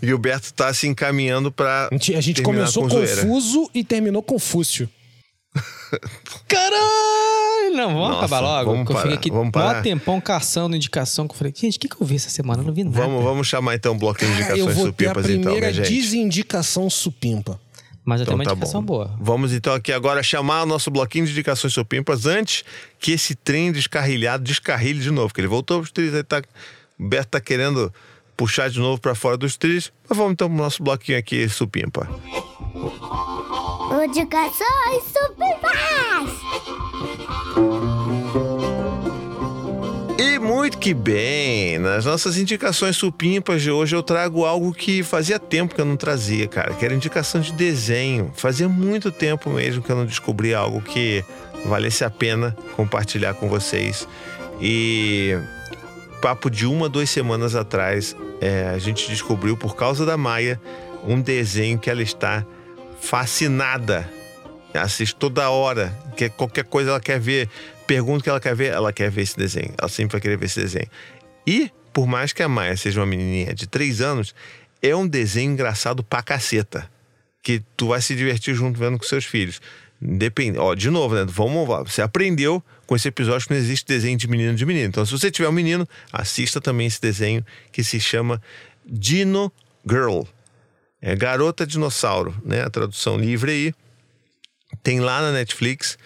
[0.02, 1.88] E o Berto tá se encaminhando pra.
[1.90, 3.22] A gente, a gente começou com zoeira.
[3.22, 4.90] confuso e terminou confúcio.
[6.48, 7.76] Caralho!
[7.76, 8.72] Não, vamos Nossa, acabar logo.
[8.72, 9.82] vamos que eu fiquei parar, aqui vamos mó parar.
[9.82, 12.62] tempão caçando indicação que eu falei, gente, o que, que eu vi essa semana?
[12.62, 12.96] Eu não vi nada.
[12.96, 15.72] Vamos, vamos chamar então o bloquinho de eu indicações vou ter a supimpas, então, primeira
[15.72, 15.94] minha gente.
[15.94, 17.60] desindicação supimpa.
[18.04, 19.16] Mas eu Então uma tá indicação boa.
[19.20, 22.64] Vamos então aqui agora chamar o nosso bloquinho de indicações supimpas antes
[23.00, 26.42] que esse trem descarrilhado descarrilhe de novo, porque ele voltou pros trilhos, aí tá,
[27.00, 27.94] o Beto tá querendo
[28.36, 29.94] puxar de novo pra fora dos trilhos.
[30.10, 32.10] Mas vamos então pro nosso bloquinho aqui supimpa.
[33.92, 36.32] Indicações supimpas!
[40.18, 45.38] E muito que bem, nas nossas indicações supimpas de hoje eu trago algo que fazia
[45.38, 48.32] tempo que eu não trazia, cara, que era indicação de desenho.
[48.34, 51.24] Fazia muito tempo mesmo que eu não descobria algo que
[51.66, 54.08] valesse a pena compartilhar com vocês.
[54.62, 55.38] E
[56.22, 60.62] papo de uma, duas semanas atrás, é, a gente descobriu por causa da Maia
[61.06, 62.46] um desenho que ela está
[63.02, 64.10] fascinada.
[64.74, 67.50] Assiste toda hora, que qualquer coisa ela quer ver,
[67.86, 69.74] pergunta o que ela quer ver, ela quer ver esse desenho.
[69.78, 70.88] Ela sempre vai querer ver esse desenho.
[71.46, 74.34] E, por mais que a Maia seja uma menininha de três anos,
[74.82, 76.90] é um desenho engraçado pra caceta.
[77.44, 79.60] Que tu vai se divertir junto vendo com seus filhos.
[80.00, 81.26] Depende, ó, de novo, né?
[81.28, 81.84] Vamos lá.
[81.84, 84.88] Você aprendeu com esse episódio que não existe desenho de menino de menino.
[84.88, 88.42] Então, se você tiver um menino, assista também esse desenho que se chama
[88.86, 89.52] Dino
[89.88, 90.22] Girl.
[91.02, 92.62] É Garota Dinossauro, né?
[92.62, 93.74] A tradução livre aí.
[94.84, 95.98] Tem lá na Netflix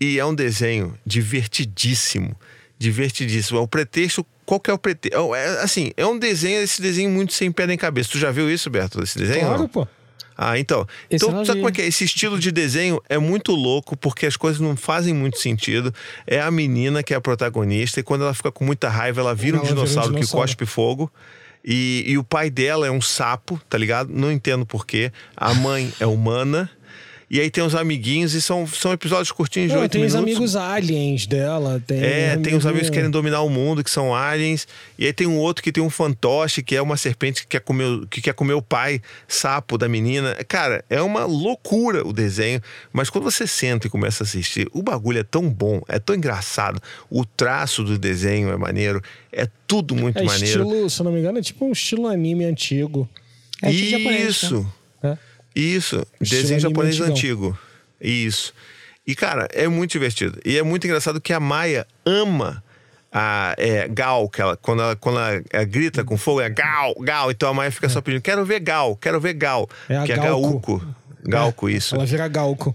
[0.00, 2.34] e é um desenho divertidíssimo,
[2.78, 3.58] divertidíssimo.
[3.58, 5.34] É o pretexto, qual que é o pretexto?
[5.34, 8.10] É, assim, é um desenho, esse desenho muito sem pé nem cabeça.
[8.10, 9.46] Tu já viu isso, Berto, esse desenho?
[9.46, 9.68] Claro, não?
[9.68, 9.86] pô.
[10.36, 10.86] Ah, então.
[11.08, 11.62] Esse então, sabe vi.
[11.62, 11.86] como é que é?
[11.86, 15.94] Esse estilo de desenho é muito louco porque as coisas não fazem muito sentido.
[16.26, 19.34] É a menina que é a protagonista e quando ela fica com muita raiva, ela
[19.34, 20.46] vira um Ela vira um dinossauro que dinossauro.
[20.46, 21.12] cospe fogo.
[21.64, 24.10] E, e o pai dela é um sapo, tá ligado?
[24.12, 25.12] Não entendo porquê.
[25.36, 26.70] A mãe é humana.
[27.34, 30.12] E aí tem os amiguinhos e são, são episódios curtinhos de Não, oito tem os
[30.14, 30.34] minutos.
[30.34, 31.82] amigos aliens dela.
[31.86, 34.68] Tem É, tem os amigo- amigos que querem dominar o mundo, que são aliens.
[34.98, 37.60] E aí tem um outro que tem um fantoche, que é uma serpente que quer
[37.60, 40.34] comer, o- que quer comer o pai sapo da menina.
[40.46, 42.60] Cara, é uma loucura o desenho.
[42.92, 46.14] Mas quando você senta e começa a assistir, o bagulho é tão bom, é tão
[46.14, 46.82] engraçado.
[47.08, 49.00] O traço do desenho é maneiro.
[49.32, 50.64] É tudo muito É maneiro.
[50.64, 53.08] estilo, se eu não me engano, é tipo um estilo anime antigo.
[53.62, 54.72] É estilo japonês, Isso.
[55.02, 55.18] né?
[55.54, 56.06] Isso.
[56.20, 57.58] Desenho japonês antigo.
[58.00, 58.52] Isso.
[59.06, 60.40] E, cara, é muito divertido.
[60.44, 62.62] E é muito engraçado que a Maia ama
[63.12, 66.94] a é, Gal, que ela, quando, ela, quando ela, ela grita com fogo, é Gal,
[67.00, 67.30] Gal.
[67.30, 69.68] Então a Maia fica só pedindo: quero ver Gal, quero ver Gal.
[69.88, 70.82] É a que é Galco.
[71.24, 71.94] Galco, isso.
[71.94, 72.74] Ela vira galco.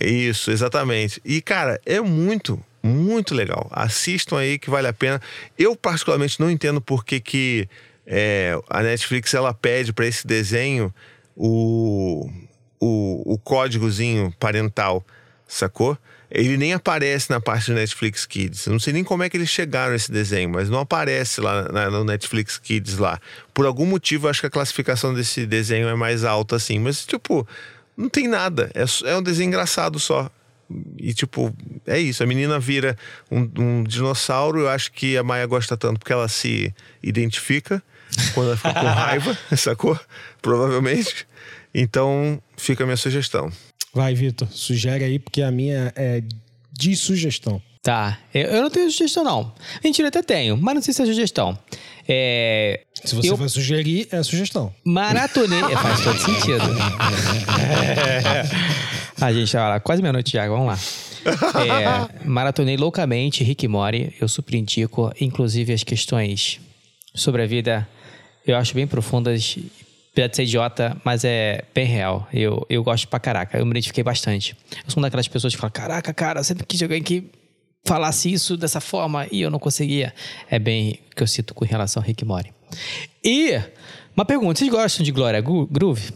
[0.00, 1.20] Isso, exatamente.
[1.24, 3.68] E, cara, é muito, muito legal.
[3.72, 5.20] Assistam aí que vale a pena.
[5.58, 7.68] Eu, particularmente, não entendo por que, que
[8.06, 10.92] é, a Netflix ela pede para esse desenho
[11.42, 12.30] o,
[12.78, 15.04] o, o códigozinho parental,
[15.48, 15.96] sacou?
[16.30, 18.66] Ele nem aparece na parte do Netflix Kids.
[18.66, 21.62] Eu não sei nem como é que eles chegaram nesse desenho, mas não aparece lá
[21.72, 23.18] na- no Netflix Kids lá.
[23.52, 26.78] Por algum motivo, acho que a classificação desse desenho é mais alta, assim.
[26.78, 27.46] Mas, tipo,
[27.96, 28.70] não tem nada.
[28.74, 30.30] É, é um desenho engraçado só.
[30.98, 31.52] E, tipo,
[31.84, 32.22] é isso.
[32.22, 32.96] A menina vira
[33.28, 34.60] um, um dinossauro.
[34.60, 36.72] Eu acho que a Maia gosta tanto porque ela se
[37.02, 37.82] identifica
[38.34, 39.98] quando ela fica com raiva, sacou?
[40.40, 41.26] Provavelmente.
[41.74, 43.50] Então, fica a minha sugestão.
[43.92, 46.22] Vai, Vitor, sugere aí, porque a minha é
[46.72, 47.60] de sugestão.
[47.82, 48.18] Tá.
[48.34, 49.54] Eu, não tenho sugestão, não.
[49.82, 51.58] Mentira, até tenho, mas não sei se é sugestão.
[52.06, 52.82] É.
[53.02, 54.74] Se você eu vai sugerir, é sugestão.
[54.84, 55.60] maratonei.
[55.70, 56.62] É, faz todo sentido.
[59.20, 60.78] A gente, olha lá, quase meia-noite já, vamos lá.
[61.60, 64.14] É, maratonei loucamente Rick Mori.
[64.20, 66.60] Eu super indico, inclusive as questões
[67.14, 67.88] sobre a vida,
[68.46, 69.56] eu acho bem profundas.
[70.12, 72.28] Apesar de ser idiota, mas é bem real.
[72.32, 73.58] Eu, eu gosto pra caraca.
[73.58, 74.56] Eu me identifiquei bastante.
[74.84, 77.30] Eu sou uma daquelas pessoas que falam: Caraca, cara, sempre quis alguém que
[77.86, 80.12] falasse isso dessa forma e eu não conseguia.
[80.50, 82.52] É bem o que eu cito com relação a Rick Mori.
[83.24, 83.60] E
[84.16, 86.10] uma pergunta, vocês gostam de Glória Gro- Groove?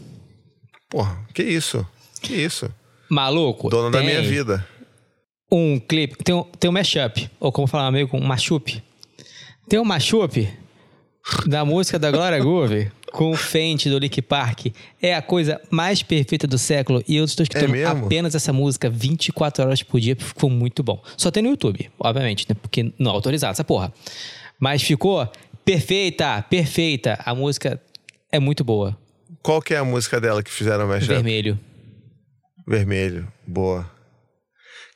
[0.89, 1.85] Porra, que isso?
[2.21, 2.69] Que isso?
[3.09, 3.69] Maluco?
[3.69, 4.65] Dona da minha vida.
[5.51, 8.83] Um clipe, tem um, tem um mashup, ou como falar amigo, um mashup.
[9.69, 10.49] Tem um mashup
[11.47, 14.67] da música da Glória Groove com o Fenty do Lick Park.
[15.01, 18.05] É a coisa mais perfeita do século e eu estou escutando mesmo?
[18.05, 21.01] apenas essa música 24 horas por dia, porque ficou muito bom.
[21.15, 22.55] Só tem no YouTube, obviamente, né?
[22.61, 23.93] Porque não é autorizado essa porra.
[24.59, 25.25] Mas ficou
[25.63, 27.17] perfeita, perfeita.
[27.25, 27.81] A música
[28.29, 28.97] é muito boa.
[29.41, 31.57] Qual que é a música dela que fizeram mais Vermelho.
[32.67, 33.31] Vermelho.
[33.47, 33.89] Boa.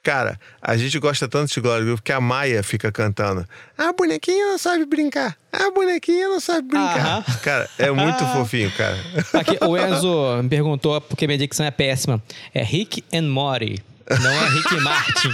[0.02, 3.46] Cara, a gente gosta tanto de Glória Groove que a Maia fica cantando.
[3.78, 5.36] A bonequinha não sabe brincar.
[5.52, 7.24] A bonequinha não sabe brincar.
[7.42, 8.98] Cara, é muito fofinho, cara.
[9.34, 12.24] Aqui, o Enzo me perguntou, porque minha dicção é péssima.
[12.54, 13.84] É Rick and Morty,
[14.22, 15.30] não é Rick Martin.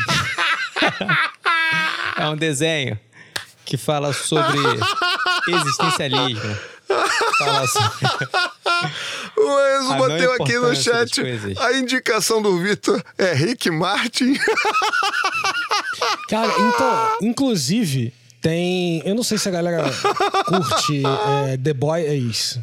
[2.17, 2.99] é um desenho
[3.65, 4.57] que fala sobre
[5.47, 6.57] existencialismo.
[7.37, 8.07] Fala sobre...
[9.37, 11.21] O Enzo A bateu aqui no chat.
[11.59, 14.33] A indicação do Vitor é Rick Martin.
[16.29, 19.01] Cara, então, inclusive, tem.
[19.05, 19.83] Eu não sei se a galera
[20.45, 21.03] curte
[21.51, 22.59] é, The Boys,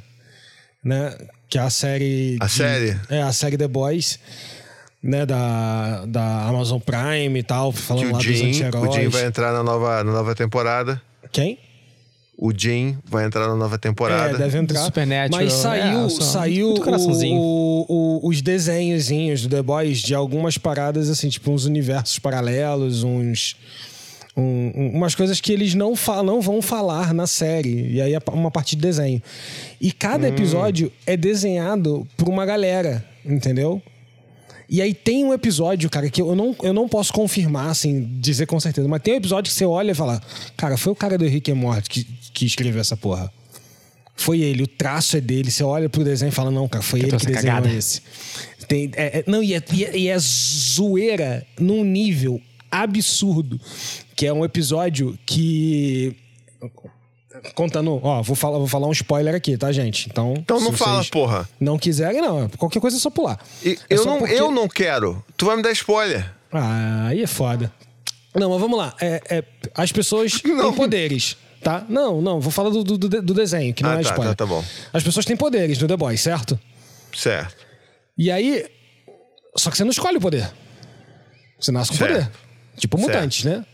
[0.83, 1.17] né?
[1.49, 2.39] Que é a série.
[2.41, 3.01] A de- série?
[3.11, 4.19] É, a série The Boys,
[5.03, 5.27] né?
[5.27, 8.95] Da, da Amazon Prime e tal, Que falando o lá dos Jim, o anti-heróis.
[8.95, 11.01] Jim vai entrar na nova, na nova temporada.
[11.31, 11.59] Quem?
[12.45, 14.35] O Jim vai entrar na nova temporada.
[14.35, 14.81] É, deve entrar.
[14.83, 16.75] Supernatural, Mas saiu, é, só- saiu
[17.39, 23.05] o- o- os desenhozinhos do The Boys de algumas paradas, assim, tipo uns universos paralelos,
[23.05, 23.55] uns.
[24.37, 27.93] um- um- umas coisas que eles não, fa- não vão falar na série.
[27.93, 29.23] E aí é uma parte de desenho.
[29.81, 33.81] E cada episódio é desenhado por uma galera, entendeu?
[34.71, 38.47] E aí tem um episódio, cara, que eu não, eu não posso confirmar, assim, dizer
[38.47, 40.19] com certeza, mas tem um episódio que você olha e fala:
[40.57, 43.33] Cara, foi o cara do Rick and Morty que, que escreveu essa porra.
[44.17, 45.51] Foi ele, o traço é dele.
[45.51, 47.75] Você olha pro desenho e fala: Não, cara, foi ele que trouxe a desenhou cagada.
[47.75, 48.03] esse.
[48.69, 53.61] Tem, é- é- não, e é, e, é, e é zoeira num nível absurdo.
[54.15, 56.15] Que é um episódio que.
[57.55, 60.07] Contando, ó, vou falar, vou falar um spoiler aqui, tá, gente?
[60.09, 61.49] Então, Então não fala, porra.
[61.59, 62.49] Não quiserem, não.
[62.51, 63.39] Qualquer coisa é só pular.
[63.65, 65.25] E É eu, só não, porque- eu não quero.
[65.37, 66.31] Tu vai me dar spoiler.
[66.53, 67.73] ah, aí é foda.
[68.35, 68.95] Não, mas vamos lá.
[69.01, 70.69] É, é, as pessoas Não.
[70.69, 71.85] têm poderes, tá?
[71.89, 72.41] Não, não.
[72.41, 74.35] Vou falar do, do, do desenho, que não Ah, é tá, spoiler.
[74.35, 74.65] tá, tá bom.
[74.93, 76.59] As pessoas têm poderes no The Boys, certo?
[77.15, 77.57] Certo.
[78.19, 78.67] E aí...
[79.57, 80.51] Só que você não escolhe o poder.
[81.61, 82.13] Você nasce com Certo.
[82.15, 82.31] poder.
[82.79, 83.09] Tipo Certo.
[83.13, 83.65] mutantes, né?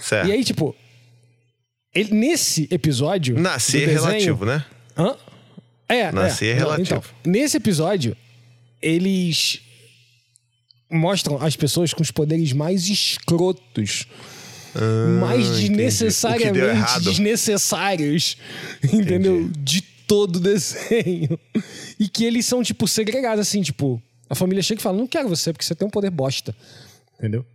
[0.00, 0.28] Certo.
[0.28, 0.74] E aí, tipo...
[1.94, 3.38] ele- nesse episódio...
[3.38, 4.64] Nascer é desenho- relativo, né?
[4.98, 5.16] Hã?
[5.88, 6.96] É, Nascer é Não, relativo.
[6.98, 7.02] Então,
[7.32, 8.16] nesse episódio,
[8.82, 9.60] eles
[10.90, 14.06] mostram as pessoas com os poderes mais escrotos.
[15.20, 15.68] Mais Ah, entendi.
[15.68, 18.36] Deu desnecessariamente desnecessários.
[18.92, 19.50] Entendeu?
[19.58, 21.38] De todo o desenho.
[21.98, 24.02] E que eles são, tipo, segregados, assim, tipo...
[24.28, 26.54] A família chega e fala, não quero você, porque você tem um poder bosta.
[27.18, 27.46] Entendeu?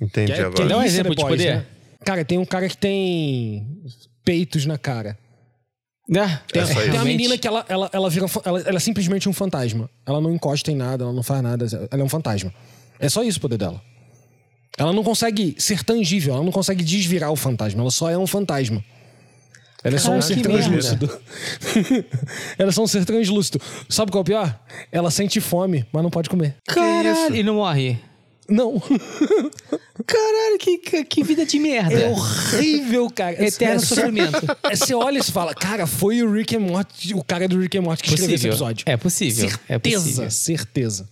[0.00, 0.54] Entendi Que é- agora.
[0.56, 1.56] que é Dá um isso exemplo de depois, poder.
[1.56, 1.66] né?
[2.04, 3.66] Cara, tem um cara que tem
[4.24, 5.18] peitos na cara.
[6.10, 8.26] É só Tem uma menina que ela, ela, ela vira.
[8.44, 9.88] Ela, ela é simplesmente um fantasma.
[10.04, 11.64] Ela não encosta em nada, ela não faz nada.
[11.90, 12.52] Ela é um fantasma.
[12.98, 13.80] É só isso o poder dela.
[14.78, 18.26] Ela não consegue ser tangível, ela não consegue desvirar o fantasma, ela só é um
[18.26, 18.82] fantasma.
[19.84, 21.10] Ela é só um ser translúcido.
[22.56, 23.60] ela é só um ser translúcido.
[23.88, 24.60] Sabe qual é o pior?
[24.92, 26.54] Ela sente fome, mas não pode comer.
[26.68, 27.98] Caralho, e não morre.
[28.48, 28.80] Não.
[30.06, 31.94] Caralho, que, que, que vida de merda.
[31.94, 33.44] É horrível, cara.
[33.44, 34.46] Eterno É sofrimento.
[34.64, 37.58] É, Você olha e você fala, cara, foi o Rick and Morty, o cara do
[37.58, 38.52] Rick and Morty que escreveu esse Possível.
[38.52, 38.84] episódio.
[38.88, 39.46] É possível.
[39.46, 40.30] É Certeza, possível.
[40.30, 41.08] certeza.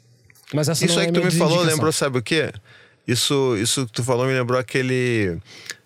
[0.55, 2.53] Mas essa Isso não aí é que tu me falou lembrou, sabe o quê?
[3.07, 5.39] Isso, isso que tu falou me lembrou aquele,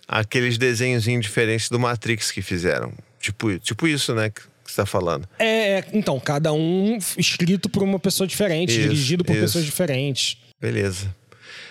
[0.06, 2.92] aqueles desenhozinhos diferentes do Matrix que fizeram.
[3.20, 4.30] Tipo, tipo isso, né?
[4.30, 5.26] Que você tá falando.
[5.38, 9.42] É, é, então, cada um escrito por uma pessoa diferente, Isso, dirigido por isso.
[9.42, 10.36] pessoas diferentes.
[10.60, 11.14] Beleza.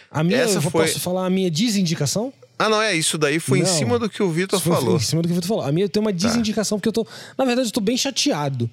[0.09, 2.31] A minha, Essa eu foi- posso falar a minha desindicação?
[2.57, 3.67] Ah, não, é isso daí foi em Não.
[3.77, 4.95] cima do que o Vitor falou.
[4.95, 5.63] Em cima do que o Vitor falou.
[5.63, 7.05] A minha tem uma desindicação, porque eu tô.
[7.37, 8.69] Na verdade, eu tô bem chateado.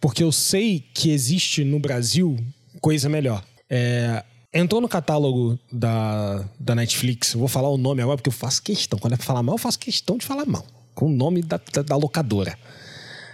[0.00, 2.36] Porque eu sei que existe no Brasil
[2.80, 3.42] coisa melhor.
[3.68, 4.22] É,
[4.56, 8.98] entrou no catálogo da, da Netflix, vou falar o nome agora, porque eu faço questão.
[8.98, 10.64] Quando é pra falar mal, eu faço questão de falar mal.
[10.94, 12.58] Com o nome da, da, da locadora.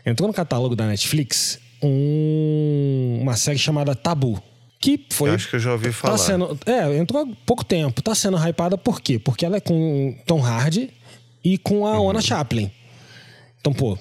[0.05, 4.43] Entrou no catálogo da Netflix um- uma série chamada Tabu.
[4.81, 5.31] Que foi.
[5.31, 6.15] Eu acho que eu já ouvi falar.
[6.17, 8.03] Tá sendo, é, entrou há pouco tempo.
[8.03, 9.17] Tá sendo hypada por quê?
[9.19, 10.91] Porque ela é com Tom Hardy
[11.45, 12.07] e com a Uhum.
[12.07, 12.69] Ona Chaplin.
[13.61, 13.97] Então, pô,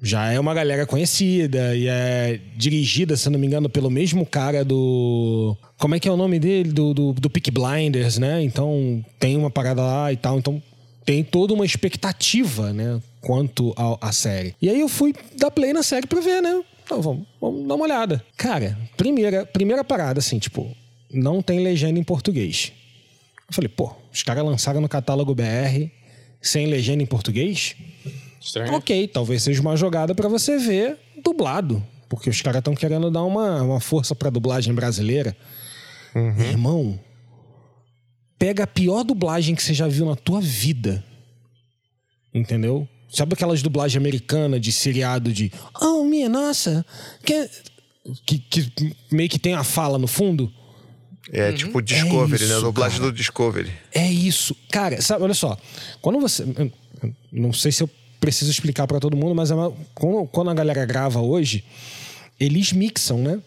[0.00, 4.64] Já é uma galera conhecida e é dirigida, se não me engano, pelo mesmo cara
[4.64, 5.56] do.
[5.76, 6.70] Como é que é o nome dele?
[6.70, 8.42] Do, do, do Peak Blinders, né?
[8.42, 10.38] Então tem uma parada lá e tal.
[10.38, 10.62] Então
[11.04, 13.00] tem toda uma expectativa, né?
[13.20, 14.54] Quanto à série.
[14.62, 16.62] E aí eu fui dar play na série pra ver, né?
[16.84, 18.24] Então, vamos, vamos dar uma olhada.
[18.36, 20.74] Cara, primeira, primeira parada, assim, tipo,
[21.12, 22.72] não tem legenda em português.
[23.48, 25.90] Eu falei, pô, os caras lançaram no catálogo BR
[26.40, 27.74] sem legenda em português?
[28.40, 28.72] Estranho.
[28.74, 31.84] Ok, talvez seja uma jogada pra você ver dublado.
[32.08, 35.36] Porque os caras estão querendo dar uma, uma força pra dublagem brasileira.
[36.14, 36.98] Irmão,
[38.38, 41.04] pega a pior dublagem que você já viu na tua vida.
[42.32, 42.88] Entendeu?
[43.10, 46.84] Sabe aquelas dublagens americanas de seriado de Oh, minha nossa,
[47.24, 47.48] que,
[48.26, 50.52] que, que meio que tem a fala no fundo?
[51.30, 52.54] É tipo Discovery, né?
[52.54, 53.10] isso, Dublagem cara.
[53.10, 53.72] do Discovery.
[53.92, 54.56] É isso.
[54.70, 55.58] Cara, sabe, olha só.
[56.00, 56.44] Quando você.
[57.30, 57.90] Não sei se eu
[58.20, 61.64] preciso explicar pra todo mundo, mas é uma- quando, a galera grava hoje,
[62.38, 63.40] eles mixam, né?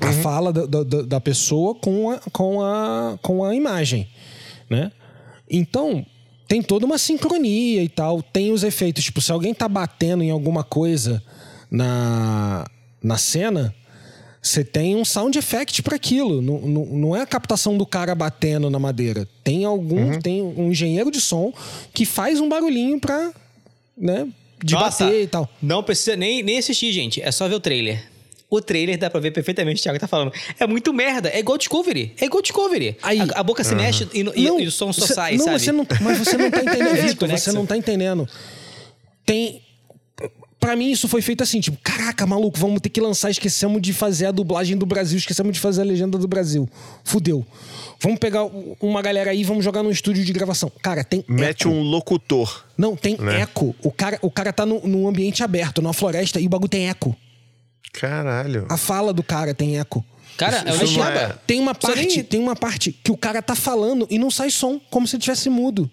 [0.00, 4.08] A fala da, da- da- pessoa com a, com, a, com a imagem,
[4.70, 4.92] né?
[5.50, 6.06] Então,
[6.46, 8.22] tem toda uma sincronia e tal.
[8.22, 9.02] Tem os efeitos.
[9.04, 11.22] Tipo, se alguém tá batendo em alguma coisa
[11.70, 12.64] na,
[13.02, 13.74] na cena,
[14.40, 16.40] você tem um sound effect para aquilo.
[16.40, 19.28] Não, não, não é a captação do cara batendo na madeira.
[19.42, 20.20] Tem algum, Uhum.
[20.20, 21.52] tem um engenheiro de som
[21.92, 23.32] que faz um barulhinho pra,
[24.00, 24.26] né,
[24.62, 25.48] de Nossa, bater e tal.
[25.62, 27.20] Não precisa nem, nem assistir, gente.
[27.22, 28.02] É só ver o trailer.
[28.50, 30.32] O trailer dá pra ver perfeitamente o Thiago tá falando.
[30.58, 31.28] É muito merda.
[31.28, 32.14] É igual Discovery.
[32.18, 32.96] É igual Discovery.
[33.02, 35.44] Aí- a, a boca se mexe e, e- e o som só você- sai, não,
[35.44, 35.58] sabe?
[35.60, 37.28] Você não, mas você não tá entendendo, Vitor.
[37.30, 38.26] Você não tá entendendo.
[39.26, 39.62] Tem.
[40.58, 43.30] Pra mim, isso foi feito assim, tipo, caraca, maluco, vamos ter que lançar.
[43.30, 46.68] Esquecemos de fazer a dublagem do Brasil, esquecemos de fazer a legenda do Brasil.
[47.04, 47.46] Fudeu.
[48.00, 48.44] Vamos pegar
[48.80, 50.70] uma galera aí e vamos jogar num estúdio de gravação.
[50.82, 51.24] Cara, tem.
[51.28, 51.70] Mete eco.
[51.70, 52.64] um locutor.
[52.76, 53.40] Não, tem né?
[53.40, 53.74] eco.
[53.82, 56.88] O cara, o cara tá no- num ambiente aberto, numa floresta, e o bagulho tem
[56.88, 57.16] eco.
[57.92, 58.66] Caralho.
[58.68, 60.04] A fala do cara tem eco.
[60.36, 61.18] Cara, é Isso não Jabba.
[61.20, 64.30] é- Tem uma parte, nem- tem uma parte que o cara tá falando e não
[64.30, 65.90] sai som, como se ele tivesse mudo.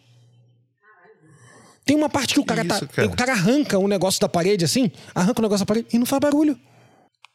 [1.84, 2.76] Tem uma parte que o cara tá.
[2.78, 3.08] isso, cara?
[3.08, 6.06] O cara arranca um negócio da parede assim, arranca o negócio da parede e não
[6.06, 6.60] faz barulho.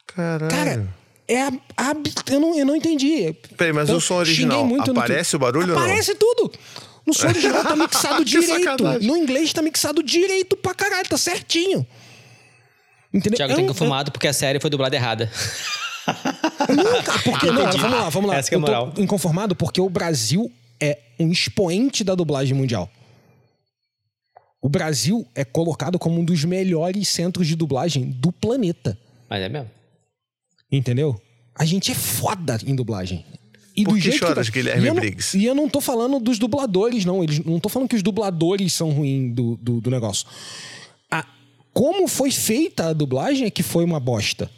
[0.07, 0.51] Caralho.
[0.51, 0.89] Cara,
[1.33, 1.43] é.
[1.43, 3.35] ab- ab- eu, não, eu não entendi.
[3.57, 5.83] Peraí, mas Eu o som original, muito no aparece o barulho ou não?
[5.85, 6.53] Aparece tudo.
[7.07, 8.65] No som original tá mixado direito.
[8.65, 9.07] sacanagem.
[9.09, 11.87] No inglês tá mixado direito pra caralho, tá certinho.
[13.13, 13.37] Entendeu?
[13.39, 15.31] Thiago Eu tem não- confirmado porque a série foi dublada errada.
[16.69, 17.79] Nunca, porque não, Entendi.
[17.79, 18.37] vamos lá, vamos lá.
[18.37, 18.95] Essa que é a Eu tô moral.
[18.99, 20.51] inconformado porque o Brasil
[20.81, 22.89] é um expoente da dublagem mundial.
[24.63, 28.97] O Brasil é colocado como um dos melhores centros de dublagem do planeta.
[29.29, 29.71] Mas é mesmo.
[30.71, 31.21] Entendeu?
[31.55, 33.25] A gente é foda em dublagem.
[33.77, 35.39] E Por do que jeito choras, tá- Guilherme e eu não- Briggs?
[35.39, 37.23] E eu não tô falando dos dubladores, não.
[37.23, 40.27] Eles, não tô falando que os dubladores são ruins do, do, do negócio.
[41.11, 41.27] A-
[41.73, 44.51] como foi feita a dublagem é que foi uma bosta.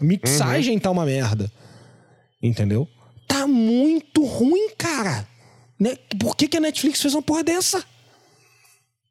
[0.00, 1.50] A mixagem tá uma merda.
[2.42, 2.88] Entendeu?
[3.28, 5.26] Tá muito ruim, cara.
[5.78, 5.96] Né?
[6.18, 7.84] Por que, que a Netflix fez uma porra dessa?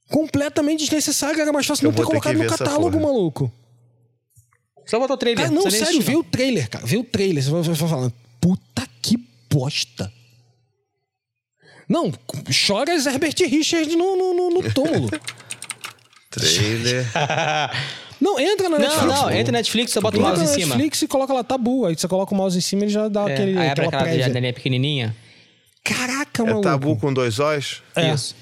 [0.10, 1.40] Completamente desnecessário.
[1.42, 3.52] Era mais fácil Eu não ter vou ter que colocado no catálogo, maluco.
[4.86, 5.46] Só botar o trailer.
[5.46, 6.86] Cara, não, sério, vê o trailer, cara.
[6.86, 7.44] Vê o trailer.
[7.44, 9.18] Você vai, vai falando, puta que
[9.50, 10.12] bosta.
[11.88, 12.12] Não,
[12.68, 15.10] chora Herbert Richard no, no, no, no túmulo.
[16.32, 17.06] Trailer.
[18.20, 19.14] não, entra na Não, Netflix.
[19.16, 19.30] não, pô.
[19.32, 20.76] entra na Netflix, só bota o Entra mouse na em cima.
[20.76, 21.86] Netflix e coloca lá tabu.
[21.86, 24.04] Aí você coloca o mouse em cima e já dá É, aquele, aí abre aquela
[24.04, 25.16] aquela janelinha pequenininha.
[25.84, 26.62] Caraca, É maluco.
[26.64, 27.84] tabu com dois Os?
[27.96, 28.14] É.
[28.14, 28.36] Isso.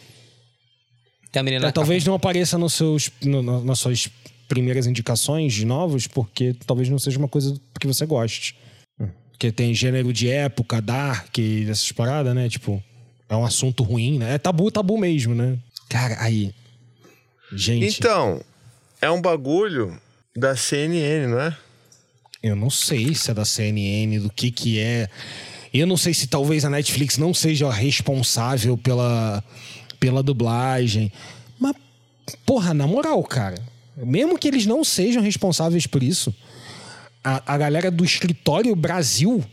[1.31, 4.07] Tem a menina É, na talvez não apareça nos seus, no- no- nas suas
[4.51, 8.57] primeiras indicações de novos, porque talvez não seja uma coisa que você goste.
[9.31, 12.49] Porque tem gênero de época, dark, essas paradas, né?
[12.49, 12.83] Tipo,
[13.29, 14.35] é um assunto ruim, né?
[14.35, 15.57] É tabu, tabu mesmo, né?
[15.89, 16.53] Cara, aí.
[17.53, 18.41] Gente, Então,
[19.01, 19.97] é um bagulho
[20.35, 21.57] da CNN, não é?
[22.43, 25.07] eu não sei se é da CNN, do que que é.
[25.73, 29.41] Eu não sei se talvez a Netflix não seja responsável pela,
[29.97, 31.09] pela dublagem.
[31.57, 31.73] Mas,
[32.45, 33.70] porra, na moral, cara.
[34.05, 36.33] Mesmo que eles não sejam responsáveis por isso,
[37.23, 39.43] a, a galera do escritório Brasil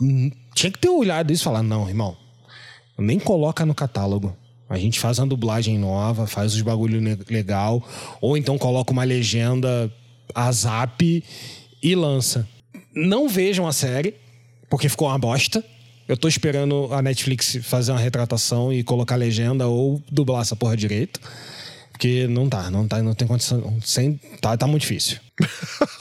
[0.00, 2.16] hum, tinha que ter olhado isso e falar: não, irmão,
[2.98, 4.36] nem coloca no catálogo.
[4.68, 7.00] A gente faz uma dublagem nova, faz os bagulho
[7.30, 7.82] legal,
[8.20, 9.90] ou então coloca uma legenda
[10.34, 11.24] a zap
[11.82, 12.46] e lança.
[12.94, 14.14] Não vejam a série,
[14.68, 15.64] porque ficou uma bosta.
[16.06, 20.76] Eu tô esperando a Netflix fazer uma retratação e colocar legenda ou dublar essa porra
[20.76, 21.20] direito.
[21.98, 23.76] Porque não tá, não tá, não tem condição.
[23.84, 25.18] Sem, tá, tá muito difícil.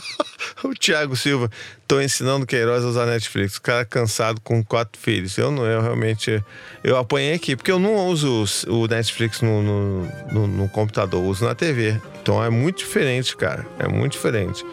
[0.64, 1.52] O Thiago Silva,
[1.88, 3.58] tô ensinando Queiroz a usar Netflix.
[3.58, 5.38] O cara cansado com quatro filhos.
[5.38, 6.44] Eu não, eu realmente.
[6.84, 10.02] Eu apanhei aqui, porque eu não uso o Netflix no, no,
[10.32, 12.02] no- no computador, eu uso na TV.
[12.22, 13.68] Então é muito diferente, cara.
[13.78, 14.66] É muito diferente.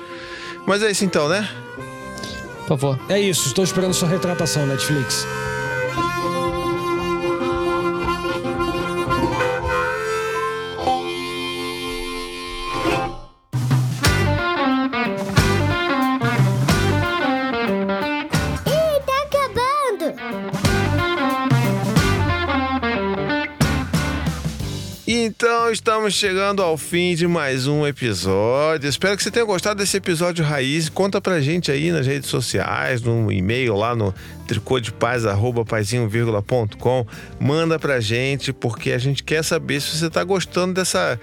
[0.67, 1.47] Mas é isso então, né?
[2.61, 2.99] Por favor.
[3.11, 5.27] É isso, estou esperando sua retratação, Netflix.
[25.75, 28.89] Estamos chegando ao fim de mais um episódio.
[28.89, 30.89] Espero que você tenha gostado desse episódio raiz.
[30.89, 34.15] Conta pra gente aí nas redes sociais, no e-mail lá no
[34.47, 37.07] tricôdepaz@paizinho.com.
[37.41, 41.19] Manda pra gente porque a gente quer saber se você tá gostando dessa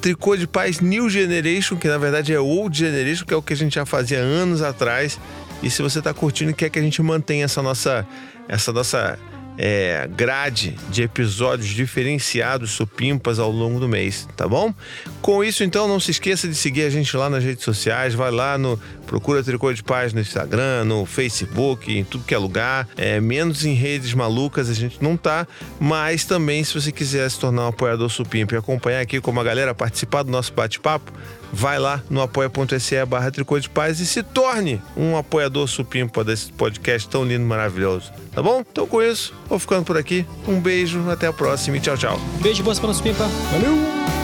[0.00, 3.52] Tricô de Paz New Generation, que na verdade é Old Generation, que é o que
[3.52, 5.18] a gente já fazia anos atrás.
[5.60, 8.06] E se você tá curtindo quer que a gente mantenha essa nossa
[8.48, 9.18] essa nossa
[9.58, 14.72] é, grade de episódios diferenciados, supimpas ao longo do mês, tá bom?
[15.20, 18.30] Com isso, então, não se esqueça de seguir a gente lá nas redes sociais, vai
[18.30, 22.88] lá no Procura Tricô de Paz no Instagram, no Facebook, em tudo que é lugar,
[22.96, 25.46] é, menos em redes malucas a gente não tá,
[25.80, 29.44] mas também se você quiser se tornar um apoiador supimpa e acompanhar aqui como a
[29.44, 31.12] galera participar do nosso bate-papo,
[31.52, 36.52] vai lá no apoia.se barra Tricô de Paz e se torne um apoiador supimpa desse
[36.52, 38.64] podcast tão lindo e maravilhoso, tá bom?
[38.70, 40.26] Então com isso, vou ficando por aqui.
[40.46, 42.20] Um beijo, até a próxima e tchau, tchau.
[42.40, 43.24] Beijo, boa semana, Supimpa.
[43.52, 44.17] Valeu!